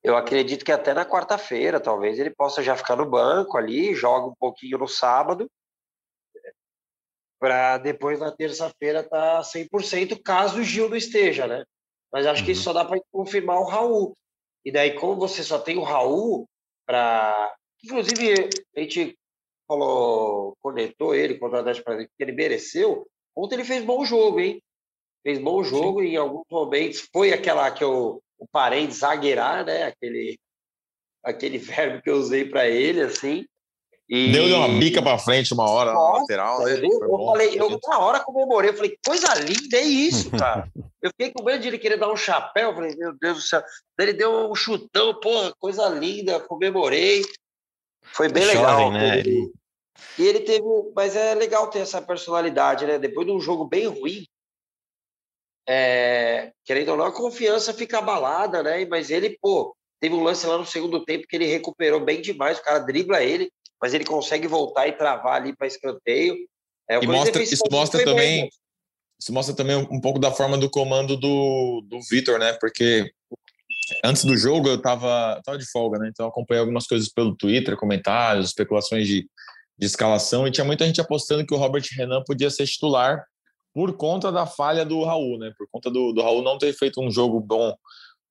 Eu 0.01 0.15
acredito 0.15 0.63
que 0.63 0.71
até 0.71 0.93
na 0.93 1.05
quarta-feira, 1.05 1.77
talvez, 1.77 2.17
ele 2.17 2.29
possa 2.29 2.63
já 2.63 2.77
ficar 2.77 2.95
no 2.95 3.05
banco 3.05 3.57
ali, 3.57 3.93
joga 3.93 4.27
um 4.27 4.35
pouquinho 4.39 4.77
no 4.77 4.87
sábado, 4.87 5.51
para 7.37 7.79
depois 7.79 8.17
na 8.17 8.31
terça-feira 8.31 9.01
estar 9.01 9.39
tá 9.39 9.41
100%, 9.41 10.21
caso 10.23 10.61
o 10.61 10.63
Gil 10.63 10.87
não 10.87 10.95
esteja, 10.95 11.45
né? 11.47 11.65
Mas 12.13 12.25
acho 12.25 12.39
uhum. 12.39 12.45
que 12.45 12.51
isso 12.53 12.63
só 12.63 12.71
dá 12.71 12.85
para 12.85 12.97
confirmar 13.11 13.57
o 13.57 13.67
Raul. 13.67 14.15
E 14.63 14.71
daí, 14.71 14.93
como 14.93 15.17
você 15.17 15.43
só 15.43 15.59
tem 15.59 15.77
o 15.77 15.83
Raul, 15.83 16.47
para. 16.87 17.53
Inclusive, 17.83 18.49
a 18.73 18.79
gente 18.79 19.19
falou, 19.67 20.55
conectou 20.61 21.15
ele 21.15 21.37
contra 21.37 21.57
o 21.57 21.59
Atlético 21.61 21.85
Paranaense, 21.85 22.11
que 22.17 22.23
ele 22.23 22.31
mereceu. 22.31 23.07
Ontem 23.35 23.55
ele 23.55 23.65
fez 23.65 23.83
bom 23.83 24.05
jogo, 24.05 24.39
hein? 24.39 24.61
Fez 25.23 25.39
bom 25.39 25.63
jogo 25.63 26.01
Sim. 26.01 26.07
em 26.07 26.15
alguns 26.17 26.45
momentos 26.49 27.07
foi 27.11 27.33
aquela 27.33 27.69
que 27.71 27.83
eu, 27.83 28.21
o 28.37 28.47
parente 28.47 28.93
zagueirar, 28.93 29.65
né? 29.65 29.83
Aquele, 29.83 30.39
aquele 31.23 31.57
verbo 31.59 32.01
que 32.01 32.09
eu 32.09 32.15
usei 32.15 32.45
para 32.45 32.67
ele, 32.67 33.01
assim. 33.01 33.45
E... 34.07 34.31
Deu 34.31 34.45
uma 34.57 34.67
bica 34.67 35.01
para 35.01 35.17
frente 35.17 35.51
uma 35.51 35.67
hora 35.67 35.91
Nossa, 35.91 36.11
na 36.11 36.19
lateral, 36.19 36.63
né? 36.63 36.77
Eu, 36.77 37.09
eu 37.09 37.25
falei, 37.25 37.59
eu 37.59 37.79
na 37.87 37.99
hora 37.99 38.19
comemorei, 38.19 38.69
eu 38.69 38.75
falei, 38.75 38.95
coisa 39.03 39.33
linda, 39.33 39.77
é 39.77 39.81
isso, 39.81 40.29
cara. 40.37 40.69
eu 41.01 41.09
fiquei 41.09 41.31
com 41.31 41.43
medo 41.43 41.59
de 41.59 41.69
ele 41.69 41.79
querer 41.79 41.97
dar 41.97 42.11
um 42.11 42.15
chapéu, 42.15 42.69
eu 42.69 42.75
falei, 42.75 42.95
meu 42.95 43.13
Deus 43.19 43.37
do 43.37 43.41
céu. 43.41 43.63
Ele 43.99 44.13
deu 44.13 44.51
um 44.51 44.53
chutão, 44.53 45.19
porra, 45.19 45.51
coisa 45.57 45.89
linda, 45.89 46.39
comemorei. 46.39 47.23
Foi 48.15 48.29
bem 48.29 48.45
legal. 48.45 48.91
né? 48.91 49.19
Ele... 49.19 49.51
E 50.17 50.25
ele 50.25 50.39
teve, 50.41 50.63
mas 50.95 51.15
é 51.15 51.33
legal 51.35 51.69
ter 51.69 51.79
essa 51.79 52.01
personalidade, 52.01 52.85
né? 52.85 52.97
Depois 52.97 53.27
de 53.27 53.33
um 53.33 53.39
jogo 53.39 53.65
bem 53.65 53.87
ruim, 53.87 54.25
é, 55.67 56.51
querendo 56.63 56.89
ou 56.89 56.97
não, 56.97 57.05
a 57.05 57.11
confiança 57.11 57.73
fica 57.73 57.97
abalada, 57.97 58.61
né? 58.63 58.85
Mas 58.85 59.09
ele, 59.09 59.37
pô, 59.41 59.75
teve 59.99 60.15
um 60.15 60.23
lance 60.23 60.45
lá 60.45 60.57
no 60.57 60.65
segundo 60.65 61.03
tempo 61.03 61.27
que 61.27 61.35
ele 61.35 61.45
recuperou 61.45 61.99
bem 61.99 62.21
demais, 62.21 62.59
o 62.59 62.63
cara 62.63 62.79
dribla 62.79 63.23
ele, 63.23 63.49
mas 63.81 63.93
ele 63.93 64.05
consegue 64.05 64.47
voltar 64.47 64.87
e 64.87 64.93
travar 64.93 65.41
ali 65.41 65.55
para 65.55 65.67
escanteio. 65.67 66.35
É, 66.89 66.97
e 66.97 67.07
mostra, 67.07 67.41
isso 67.41 67.63
mostra 67.71 68.03
também 68.03 68.41
bem, 68.41 68.49
isso 69.19 69.33
mostra 69.33 69.55
também 69.55 69.75
um 69.75 69.99
pouco 69.99 70.19
da 70.19 70.31
forma 70.31 70.57
do 70.57 70.69
comando 70.69 71.17
do, 71.17 71.81
do 71.85 71.99
Vitor, 72.09 72.37
né? 72.37 72.53
Porque 72.59 73.11
antes 74.03 74.23
do 74.25 74.35
jogo 74.37 74.67
eu 74.67 74.81
tava, 74.81 75.41
tava 75.43 75.57
de 75.57 75.69
folga, 75.69 75.99
né? 75.99 76.09
Então 76.09 76.27
acompanhei 76.27 76.59
algumas 76.59 76.87
coisas 76.87 77.09
pelo 77.09 77.35
Twitter, 77.35 77.77
comentários, 77.77 78.47
especulações 78.47 79.07
de, 79.07 79.27
de 79.77 79.85
escalação, 79.85 80.47
e 80.47 80.51
tinha 80.51 80.65
muita 80.65 80.85
gente 80.85 81.01
apostando 81.01 81.45
que 81.45 81.53
o 81.53 81.57
Robert 81.57 81.83
Renan 81.95 82.23
podia 82.25 82.49
ser 82.49 82.65
titular 82.65 83.23
por 83.73 83.97
conta 83.97 84.31
da 84.31 84.45
falha 84.45 84.85
do 84.85 85.03
Raul, 85.03 85.37
né? 85.37 85.51
Por 85.57 85.67
conta 85.71 85.91
do, 85.91 86.13
do 86.13 86.21
Raul 86.21 86.41
não 86.41 86.57
ter 86.57 86.73
feito 86.73 87.01
um 87.01 87.11
jogo 87.11 87.39
bom 87.39 87.75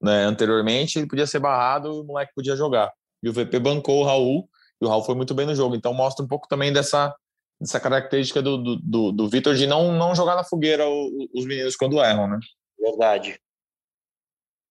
né, 0.02 0.24
anteriormente, 0.24 0.98
ele 0.98 1.06
podia 1.06 1.26
ser 1.26 1.38
barrado 1.38 1.88
e 1.88 2.00
o 2.00 2.04
moleque 2.04 2.32
podia 2.34 2.56
jogar. 2.56 2.92
E 3.22 3.28
o 3.28 3.32
VP 3.32 3.58
bancou 3.58 4.00
o 4.00 4.04
Raul, 4.04 4.48
e 4.80 4.84
o 4.84 4.88
Raul 4.88 5.04
foi 5.04 5.14
muito 5.14 5.34
bem 5.34 5.46
no 5.46 5.54
jogo. 5.54 5.74
Então 5.74 5.94
mostra 5.94 6.24
um 6.24 6.28
pouco 6.28 6.48
também 6.48 6.72
dessa, 6.72 7.14
dessa 7.60 7.78
característica 7.80 8.42
do, 8.42 8.58
do, 8.58 8.76
do, 8.76 9.12
do 9.12 9.28
Vitor 9.28 9.54
de 9.54 9.66
não, 9.66 9.92
não 9.92 10.14
jogar 10.14 10.34
na 10.34 10.44
fogueira 10.44 10.84
os 10.88 11.46
meninos 11.46 11.76
quando 11.76 12.02
erram, 12.02 12.28
né? 12.28 12.38
Verdade. 12.78 13.38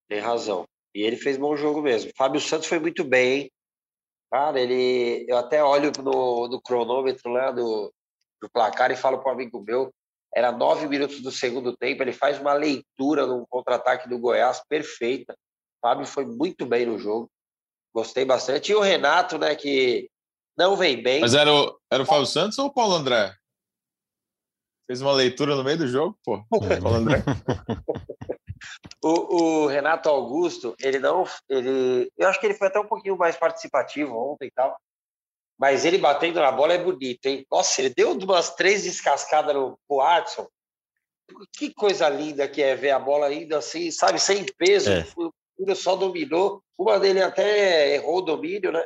Tem 0.07 0.19
razão. 0.19 0.65
E 0.93 1.01
ele 1.01 1.17
fez 1.17 1.37
bom 1.37 1.55
jogo 1.57 1.81
mesmo. 1.81 2.11
Fábio 2.15 2.39
Santos 2.39 2.67
foi 2.67 2.79
muito 2.79 3.03
bem, 3.03 3.33
hein? 3.33 3.51
Cara, 4.31 4.59
ele. 4.59 5.25
Eu 5.27 5.37
até 5.37 5.63
olho 5.63 5.91
no, 6.03 6.47
no 6.47 6.61
cronômetro 6.61 7.31
lá 7.31 7.51
do, 7.51 7.93
do 8.41 8.49
placar 8.49 8.91
e 8.91 8.95
falo 8.95 9.19
para 9.19 9.31
um 9.31 9.35
amigo 9.35 9.61
meu. 9.61 9.93
Era 10.35 10.51
nove 10.51 10.87
minutos 10.87 11.21
do 11.21 11.31
segundo 11.31 11.75
tempo. 11.77 12.01
Ele 12.01 12.11
faz 12.11 12.39
uma 12.39 12.53
leitura 12.53 13.27
no 13.27 13.45
contra-ataque 13.47 14.09
do 14.09 14.17
Goiás 14.17 14.61
perfeita. 14.67 15.35
Fábio 15.81 16.05
foi 16.05 16.25
muito 16.25 16.65
bem 16.65 16.85
no 16.85 16.97
jogo. 16.97 17.29
Gostei 17.93 18.25
bastante. 18.25 18.71
E 18.71 18.75
o 18.75 18.81
Renato, 18.81 19.37
né, 19.37 19.55
que 19.55 20.09
não 20.57 20.75
vem 20.75 21.01
bem. 21.01 21.21
Mas 21.21 21.35
era 21.35 21.53
o, 21.53 21.77
era 21.91 22.01
o 22.01 22.05
Fábio 22.05 22.25
Santos 22.25 22.57
ou 22.57 22.67
o 22.67 22.73
Paulo 22.73 22.95
André? 22.95 23.35
Fez 24.87 25.01
uma 25.01 25.13
leitura 25.13 25.55
no 25.55 25.63
meio 25.63 25.77
do 25.77 25.87
jogo, 25.87 26.17
pô. 26.23 26.43
Paulo 26.81 26.97
André. 26.97 27.23
o, 29.03 29.63
o, 29.63 29.67
Renato 29.67 30.09
Augusto, 30.09 30.75
ele 30.79 30.99
não. 30.99 31.23
Ele, 31.49 32.11
eu 32.17 32.27
acho 32.27 32.39
que 32.39 32.45
ele 32.45 32.53
foi 32.53 32.67
até 32.67 32.79
um 32.79 32.87
pouquinho 32.87 33.17
mais 33.17 33.35
participativo 33.35 34.15
ontem 34.15 34.47
e 34.47 34.51
tal. 34.51 34.77
Mas 35.57 35.85
ele 35.85 35.97
batendo 35.97 36.39
na 36.39 36.51
bola 36.51 36.73
é 36.73 36.83
bonito, 36.83 37.25
hein? 37.25 37.45
Nossa, 37.49 37.81
ele 37.81 37.93
deu 37.93 38.11
umas 38.11 38.55
três 38.55 38.83
descascadas 38.83 39.55
no, 39.55 39.77
pro 39.87 40.01
Adson. 40.01 40.47
Que 41.53 41.73
coisa 41.73 42.09
linda 42.09 42.47
que 42.47 42.61
é 42.61 42.75
ver 42.75 42.91
a 42.91 42.99
bola 42.99 43.27
ainda 43.27 43.57
assim, 43.59 43.89
sabe, 43.91 44.19
sem 44.19 44.45
peso. 44.57 44.91
É. 44.91 45.05
O 45.15 45.31
só 45.75 45.95
dominou. 45.95 46.61
Uma 46.77 46.99
dele 46.99 47.21
até 47.21 47.95
errou 47.95 48.17
o 48.17 48.21
domínio, 48.21 48.71
né? 48.71 48.83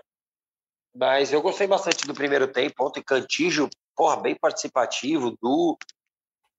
Mas 0.94 1.32
eu 1.32 1.42
gostei 1.42 1.68
bastante 1.68 2.06
do 2.06 2.14
primeiro 2.14 2.48
tempo. 2.48 2.86
Ontem, 2.86 3.04
Cantígio, 3.04 3.70
porra, 3.96 4.18
bem 4.18 4.36
participativo. 4.36 5.38
Du, 5.42 5.78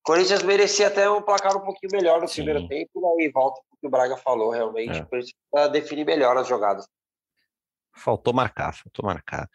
Corinthians 0.03 0.43
merecia 0.43 0.87
até 0.87 1.09
um 1.09 1.21
placar 1.21 1.55
um 1.55 1.61
pouquinho 1.61 1.91
melhor 1.91 2.21
no 2.21 2.27
Sim. 2.27 2.43
primeiro 2.43 2.67
tempo, 2.67 2.89
e 2.95 3.23
aí 3.23 3.31
volta 3.31 3.59
o 3.71 3.77
que 3.77 3.87
o 3.87 3.89
Braga 3.89 4.17
falou, 4.17 4.51
realmente, 4.51 4.99
é. 4.99 5.07
para 5.51 5.67
definir 5.67 6.05
melhor 6.05 6.37
as 6.37 6.47
jogadas. 6.47 6.87
Faltou 7.95 8.33
marcar, 8.33 8.73
faltou 8.73 9.05
marcar. 9.05 9.49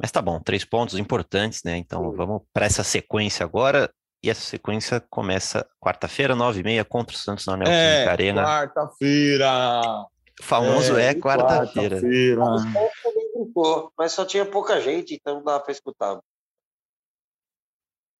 Mas 0.00 0.12
tá 0.12 0.22
bom, 0.22 0.40
três 0.40 0.64
pontos 0.64 0.98
importantes, 0.98 1.62
né? 1.64 1.76
Então 1.76 2.10
Sim. 2.10 2.16
vamos 2.16 2.42
para 2.52 2.66
essa 2.66 2.84
sequência 2.84 3.44
agora. 3.44 3.92
E 4.22 4.28
essa 4.28 4.40
sequência 4.40 5.00
começa 5.08 5.66
quarta-feira, 5.80 6.34
nove 6.34 6.60
e 6.60 6.64
meia, 6.64 6.84
contra 6.84 7.14
o 7.14 7.18
Santos 7.18 7.46
na 7.46 7.56
Neoquímica 7.56 7.78
é, 7.78 8.08
Arena. 8.08 8.42
Quarta-feira! 8.42 10.06
O 10.40 10.42
famoso 10.42 10.96
é, 10.96 11.06
é 11.06 11.14
quarta-feira. 11.14 12.00
Quarta 12.00 13.90
mas 13.96 14.12
só 14.12 14.24
tinha 14.24 14.44
pouca 14.44 14.80
gente, 14.80 15.14
então 15.14 15.36
não 15.36 15.44
dava 15.44 15.60
para 15.60 15.72
escutar. 15.72 16.18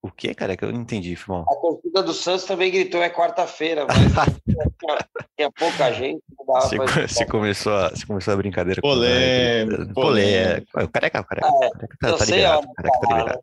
O 0.01 0.11
que, 0.13 0.33
cara? 0.33 0.57
Que 0.57 0.65
eu 0.65 0.73
não 0.73 0.81
entendi, 0.81 1.17
Fimão. 1.17 1.45
A 1.49 1.55
torcida 1.57 2.03
do 2.03 2.13
Santos 2.13 2.45
também 2.45 2.71
gritou 2.71 3.03
é 3.03 3.11
quarta-feira, 3.11 3.85
mas 3.85 3.97
tinha, 5.37 5.51
pouca 5.51 5.93
gente. 5.93 6.23
Você, 6.47 6.77
você, 6.79 7.27
começou 7.27 7.75
a, 7.75 7.91
você 7.91 8.07
começou 8.07 8.35
a 8.35 8.37
brincadeira 8.37 8.81
polêmico, 8.81 9.87
com 9.87 9.93
Polê. 9.93 10.59
O 10.75 10.89
careca, 10.89 11.21
o 11.21 11.25
careca, 11.25 11.49
é, 11.49 11.71
careca 11.71 11.97
tá, 12.01 12.17
tá 12.17 12.25
ligado. 12.25 12.65
O 12.65 12.75
careca 12.75 13.01
tá 13.01 13.17
ligado. 13.17 13.41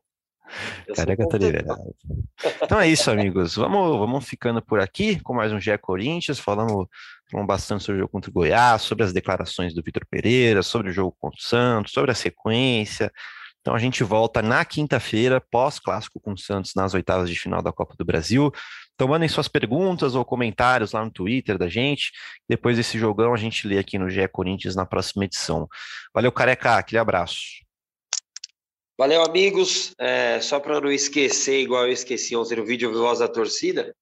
Careca 0.95 1.27
tá 1.27 1.37
ligado. 1.37 1.95
Então 2.63 2.79
é 2.79 2.87
isso, 2.87 3.11
amigos. 3.11 3.55
Vamos, 3.55 3.99
vamos 3.99 4.25
ficando 4.25 4.61
por 4.61 4.79
aqui 4.79 5.19
com 5.19 5.33
mais 5.33 5.51
um 5.51 5.59
GE 5.59 5.77
Corinthians. 5.77 6.39
Falamos, 6.39 6.87
falamos 7.29 7.47
bastante 7.47 7.83
sobre 7.83 7.97
o 7.97 7.99
jogo 8.03 8.11
contra 8.11 8.29
o 8.29 8.33
Goiás, 8.33 8.81
sobre 8.81 9.03
as 9.03 9.11
declarações 9.11 9.73
do 9.73 9.83
Vitor 9.83 10.05
Pereira, 10.09 10.63
sobre 10.63 10.89
o 10.89 10.93
jogo 10.93 11.15
contra 11.19 11.37
o 11.37 11.43
Santos, 11.43 11.91
sobre 11.91 12.11
a 12.11 12.15
sequência. 12.15 13.11
Então 13.65 13.73
a 13.73 13.79
gente 13.79 14.03
volta 14.03 14.43
na 14.43 14.63
quinta-feira, 14.63 15.41
pós-clássico 15.41 16.19
com 16.19 16.33
o 16.33 16.37
Santos 16.37 16.75
nas 16.75 16.93
oitavas 16.93 17.27
de 17.27 17.35
final 17.35 17.63
da 17.63 17.71
Copa 17.71 17.95
do 17.97 18.05
Brasil. 18.05 18.51
Então 18.93 19.07
mandem 19.07 19.27
suas 19.27 19.47
perguntas 19.47 20.13
ou 20.13 20.23
comentários 20.23 20.91
lá 20.91 21.03
no 21.03 21.09
Twitter 21.09 21.57
da 21.57 21.67
gente. 21.67 22.11
Depois 22.47 22.77
desse 22.77 22.99
jogão 22.99 23.33
a 23.33 23.37
gente 23.37 23.67
lê 23.67 23.79
aqui 23.79 23.97
no 23.97 24.07
GE 24.07 24.27
Corinthians 24.27 24.75
na 24.75 24.85
próxima 24.85 25.25
edição. 25.25 25.67
Valeu, 26.13 26.31
Careca, 26.31 26.75
aquele 26.77 26.99
abraço. 26.99 27.41
Valeu, 28.95 29.23
amigos. 29.23 29.95
É, 29.97 30.39
só 30.41 30.59
para 30.59 30.79
não 30.79 30.91
esquecer, 30.91 31.59
igual 31.59 31.87
eu 31.87 31.91
esqueci 31.91 32.35
ontem 32.35 32.57
no 32.57 32.65
vídeo 32.67 32.93
Voz 32.93 33.17
da 33.17 33.27
Torcida, 33.27 33.95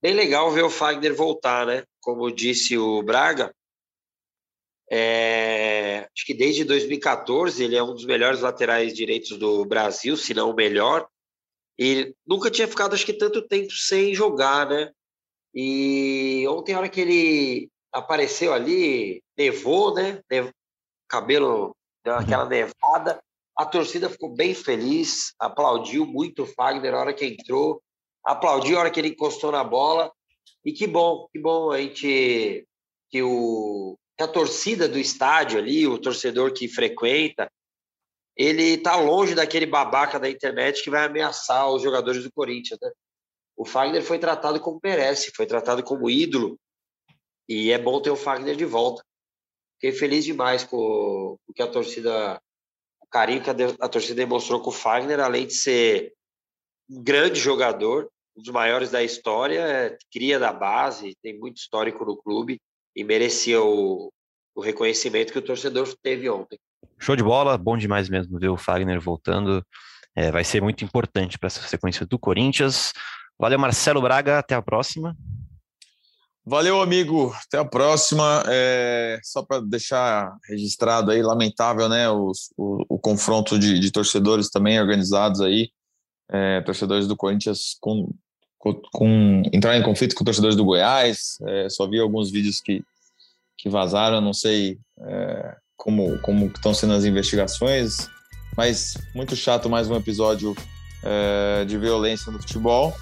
bem 0.00 0.14
legal 0.14 0.52
ver 0.52 0.62
o 0.62 0.70
Fagner 0.70 1.16
voltar, 1.16 1.66
né? 1.66 1.82
Como 2.00 2.30
disse 2.30 2.78
o 2.78 3.02
Braga, 3.02 3.52
é, 4.88 5.39
que 6.30 6.34
desde 6.34 6.62
2014 6.62 7.64
ele 7.64 7.74
é 7.74 7.82
um 7.82 7.92
dos 7.92 8.04
melhores 8.04 8.40
laterais 8.40 8.94
direitos 8.94 9.36
do 9.36 9.64
Brasil, 9.64 10.16
se 10.16 10.32
não 10.32 10.50
o 10.50 10.54
melhor. 10.54 11.08
E 11.76 12.14
nunca 12.24 12.48
tinha 12.48 12.68
ficado, 12.68 12.94
acho 12.94 13.04
que, 13.04 13.12
tanto 13.12 13.48
tempo 13.48 13.72
sem 13.72 14.14
jogar, 14.14 14.68
né? 14.68 14.92
E 15.52 16.46
ontem, 16.48 16.72
a 16.72 16.78
hora 16.78 16.88
que 16.88 17.00
ele 17.00 17.68
apareceu 17.92 18.52
ali, 18.52 19.20
nevou, 19.36 19.92
né? 19.92 20.22
Nev... 20.30 20.50
Cabelo 21.08 21.74
deu 22.04 22.14
aquela 22.14 22.44
uhum. 22.44 22.48
nevada. 22.48 23.20
A 23.56 23.66
torcida 23.66 24.08
ficou 24.08 24.32
bem 24.32 24.54
feliz, 24.54 25.34
aplaudiu 25.36 26.06
muito 26.06 26.44
o 26.44 26.46
Fagner 26.46 26.92
na 26.92 27.00
hora 27.00 27.12
que 27.12 27.26
entrou, 27.26 27.82
aplaudiu 28.24 28.76
a 28.76 28.82
hora 28.82 28.90
que 28.92 29.00
ele 29.00 29.08
encostou 29.08 29.50
na 29.50 29.64
bola. 29.64 30.12
E 30.64 30.72
que 30.72 30.86
bom, 30.86 31.26
que 31.32 31.40
bom 31.40 31.72
a 31.72 31.78
gente 31.80 32.64
que 33.10 33.20
o 33.20 33.98
que 34.20 34.24
a 34.24 34.28
torcida 34.28 34.86
do 34.86 34.98
estádio 34.98 35.58
ali, 35.58 35.86
o 35.86 35.98
torcedor 35.98 36.52
que 36.52 36.68
frequenta, 36.68 37.50
ele 38.36 38.76
tá 38.76 38.94
longe 38.94 39.34
daquele 39.34 39.64
babaca 39.64 40.20
da 40.20 40.28
internet 40.28 40.84
que 40.84 40.90
vai 40.90 41.06
ameaçar 41.06 41.66
os 41.70 41.80
jogadores 41.80 42.22
do 42.22 42.30
Corinthians, 42.30 42.78
né? 42.82 42.90
O 43.56 43.64
Fagner 43.64 44.02
foi 44.02 44.18
tratado 44.18 44.60
como 44.60 44.78
merece, 44.84 45.32
foi 45.34 45.46
tratado 45.46 45.82
como 45.82 46.10
ídolo, 46.10 46.58
e 47.48 47.72
é 47.72 47.78
bom 47.78 47.98
ter 47.98 48.10
o 48.10 48.16
Fagner 48.16 48.56
de 48.56 48.66
volta. 48.66 49.02
Fiquei 49.80 49.98
feliz 49.98 50.22
demais 50.26 50.64
com 50.64 50.76
o 50.76 51.52
que 51.54 51.62
a 51.62 51.66
torcida, 51.66 52.38
o 53.00 53.06
carinho 53.06 53.42
que 53.42 53.48
a, 53.48 53.88
torcida 53.88 54.16
demonstrou 54.16 54.60
com 54.60 54.68
o 54.68 54.74
Fagner, 54.74 55.18
além 55.18 55.46
de 55.46 55.54
ser 55.54 56.12
um 56.90 57.02
grande 57.02 57.40
jogador, 57.40 58.10
um 58.36 58.42
dos 58.42 58.52
maiores 58.52 58.90
da 58.90 59.02
história, 59.02 59.60
é, 59.60 59.96
cria 60.12 60.38
da 60.38 60.52
base, 60.52 61.16
tem 61.22 61.38
muito 61.38 61.56
histórico 61.56 62.04
no 62.04 62.18
clube 62.18 62.60
e 62.94 63.04
merecia 63.04 63.62
o, 63.62 64.12
o 64.54 64.60
reconhecimento 64.60 65.32
que 65.32 65.38
o 65.38 65.44
torcedor 65.44 65.92
teve 66.02 66.28
ontem. 66.28 66.58
Show 66.98 67.16
de 67.16 67.22
bola, 67.22 67.56
bom 67.56 67.76
demais 67.76 68.08
mesmo 68.08 68.38
ver 68.38 68.48
o 68.48 68.56
Fagner 68.56 69.00
voltando. 69.00 69.64
É, 70.14 70.30
vai 70.30 70.44
ser 70.44 70.60
muito 70.60 70.84
importante 70.84 71.38
para 71.38 71.46
essa 71.46 71.62
sequência 71.62 72.04
do 72.04 72.18
Corinthians. 72.18 72.92
Valeu, 73.38 73.58
Marcelo 73.58 74.02
Braga, 74.02 74.38
até 74.38 74.54
a 74.54 74.62
próxima. 74.62 75.16
Valeu, 76.44 76.80
amigo. 76.80 77.32
Até 77.46 77.58
a 77.58 77.64
próxima. 77.64 78.42
É, 78.48 79.18
só 79.22 79.42
para 79.42 79.60
deixar 79.60 80.36
registrado 80.48 81.10
aí, 81.10 81.22
lamentável, 81.22 81.88
né? 81.88 82.10
Os, 82.10 82.52
o, 82.56 82.84
o 82.88 82.98
confronto 82.98 83.58
de, 83.58 83.78
de, 83.78 83.90
torcedores 83.90 84.50
também 84.50 84.80
organizados 84.80 85.40
aí, 85.40 85.70
é, 86.30 86.60
torcedores 86.62 87.06
do 87.06 87.16
Corinthians 87.16 87.76
com, 87.80 88.12
com, 88.60 89.42
entrar 89.52 89.76
em 89.76 89.82
conflito 89.82 90.14
com 90.14 90.24
torcedores 90.24 90.56
do 90.56 90.64
Goiás. 90.64 91.38
É, 91.46 91.68
só 91.68 91.88
vi 91.88 91.98
alguns 91.98 92.30
vídeos 92.30 92.60
que, 92.60 92.82
que 93.56 93.68
vazaram, 93.68 94.20
não 94.20 94.34
sei 94.34 94.78
é, 95.00 95.56
como, 95.76 96.18
como 96.20 96.46
estão 96.46 96.74
sendo 96.74 96.92
as 96.92 97.04
investigações, 97.04 98.08
mas 98.56 98.96
muito 99.14 99.34
chato 99.34 99.70
mais 99.70 99.88
um 99.88 99.96
episódio 99.96 100.54
é, 101.02 101.64
de 101.64 101.78
violência 101.78 102.30
no 102.30 102.38
futebol. 102.38 102.94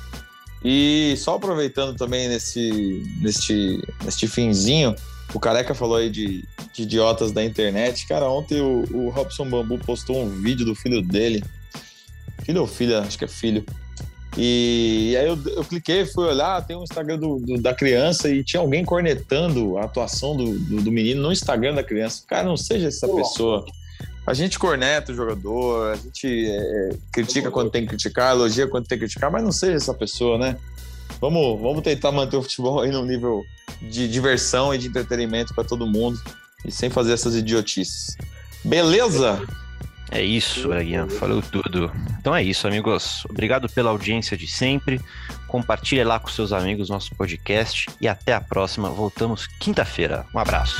E 0.65 1.15
só 1.19 1.37
aproveitando 1.37 1.97
também 1.97 2.29
nesse, 2.29 3.03
nesse, 3.21 3.81
nesse 4.05 4.27
finzinho, 4.27 4.95
o 5.35 5.39
Careca 5.39 5.75
falou 5.75 5.97
aí 5.97 6.11
de, 6.11 6.45
de 6.73 6.83
idiotas 6.83 7.33
da 7.33 7.45
internet. 7.45 8.07
Cara, 8.07 8.29
ontem 8.29 8.61
o, 8.61 8.85
o 8.93 9.11
Robson 9.11 9.49
Bambu 9.49 9.79
postou 9.79 10.23
um 10.23 10.29
vídeo 10.41 10.65
do 10.65 10.75
filho 10.75 11.03
dele. 11.03 11.45
Filho 12.45 12.63
ou 12.63 12.67
filha? 12.67 13.01
Acho 13.01 13.19
que 13.19 13.25
é 13.25 13.29
filho. 13.29 13.65
E, 14.41 15.11
e 15.11 15.16
aí 15.16 15.26
eu, 15.26 15.36
eu, 15.57 15.64
cliquei, 15.64 16.07
fui 16.07 16.24
olhar, 16.24 16.64
tem 16.64 16.76
um 16.76 16.84
Instagram 16.84 17.18
do, 17.18 17.41
do, 17.41 17.61
da 17.61 17.74
criança 17.74 18.30
e 18.30 18.45
tinha 18.45 18.61
alguém 18.61 18.84
cornetando 18.84 19.76
a 19.76 19.84
atuação 19.84 20.36
do, 20.36 20.57
do, 20.57 20.93
menino 20.93 21.20
no 21.20 21.32
Instagram 21.32 21.74
da 21.74 21.82
criança. 21.82 22.22
Cara, 22.24 22.45
não 22.45 22.57
seja 22.57 22.86
essa 22.86 23.09
pessoa. 23.09 23.66
A 24.24 24.32
gente 24.32 24.57
corneta 24.57 25.11
o 25.11 25.14
jogador, 25.14 25.93
a 25.93 25.97
gente 25.97 26.49
é, 26.49 26.91
critica 27.12 27.51
quando 27.51 27.70
tem 27.70 27.82
que 27.82 27.89
criticar, 27.89 28.32
elogia 28.32 28.68
quando 28.68 28.86
tem 28.86 28.97
que 28.97 29.07
criticar, 29.07 29.28
mas 29.28 29.43
não 29.43 29.51
seja 29.51 29.74
essa 29.74 29.93
pessoa, 29.93 30.39
né? 30.39 30.57
Vamos, 31.20 31.61
vamos 31.61 31.82
tentar 31.82 32.12
manter 32.12 32.36
o 32.36 32.43
futebol 32.43 32.80
aí 32.80 32.93
no 32.93 33.05
nível 33.05 33.43
de 33.82 34.07
diversão 34.07 34.72
e 34.72 34.78
de 34.78 34.86
entretenimento 34.86 35.53
para 35.53 35.64
todo 35.64 35.84
mundo 35.84 36.20
e 36.64 36.70
sem 36.70 36.89
fazer 36.91 37.12
essas 37.12 37.34
idiotices. 37.34 38.16
Beleza? 38.64 39.43
É 40.11 40.23
isso, 40.23 40.69
Braguinha, 40.69 41.07
falou 41.09 41.43
tudo. 41.43 41.93
Então 42.19 42.35
é 42.35 42.43
isso, 42.43 42.67
amigos. 42.67 43.25
Obrigado 43.29 43.69
pela 43.69 43.91
audiência 43.91 44.37
de 44.37 44.47
sempre. 44.47 45.01
Compartilhe 45.47 46.03
lá 46.05 46.19
com 46.19 46.29
seus 46.29 46.53
amigos 46.53 46.89
nosso 46.89 47.15
podcast 47.15 47.87
e 48.01 48.09
até 48.09 48.33
a 48.33 48.41
próxima. 48.41 48.89
Voltamos 48.89 49.47
quinta-feira. 49.47 50.27
Um 50.35 50.39
abraço. 50.39 50.77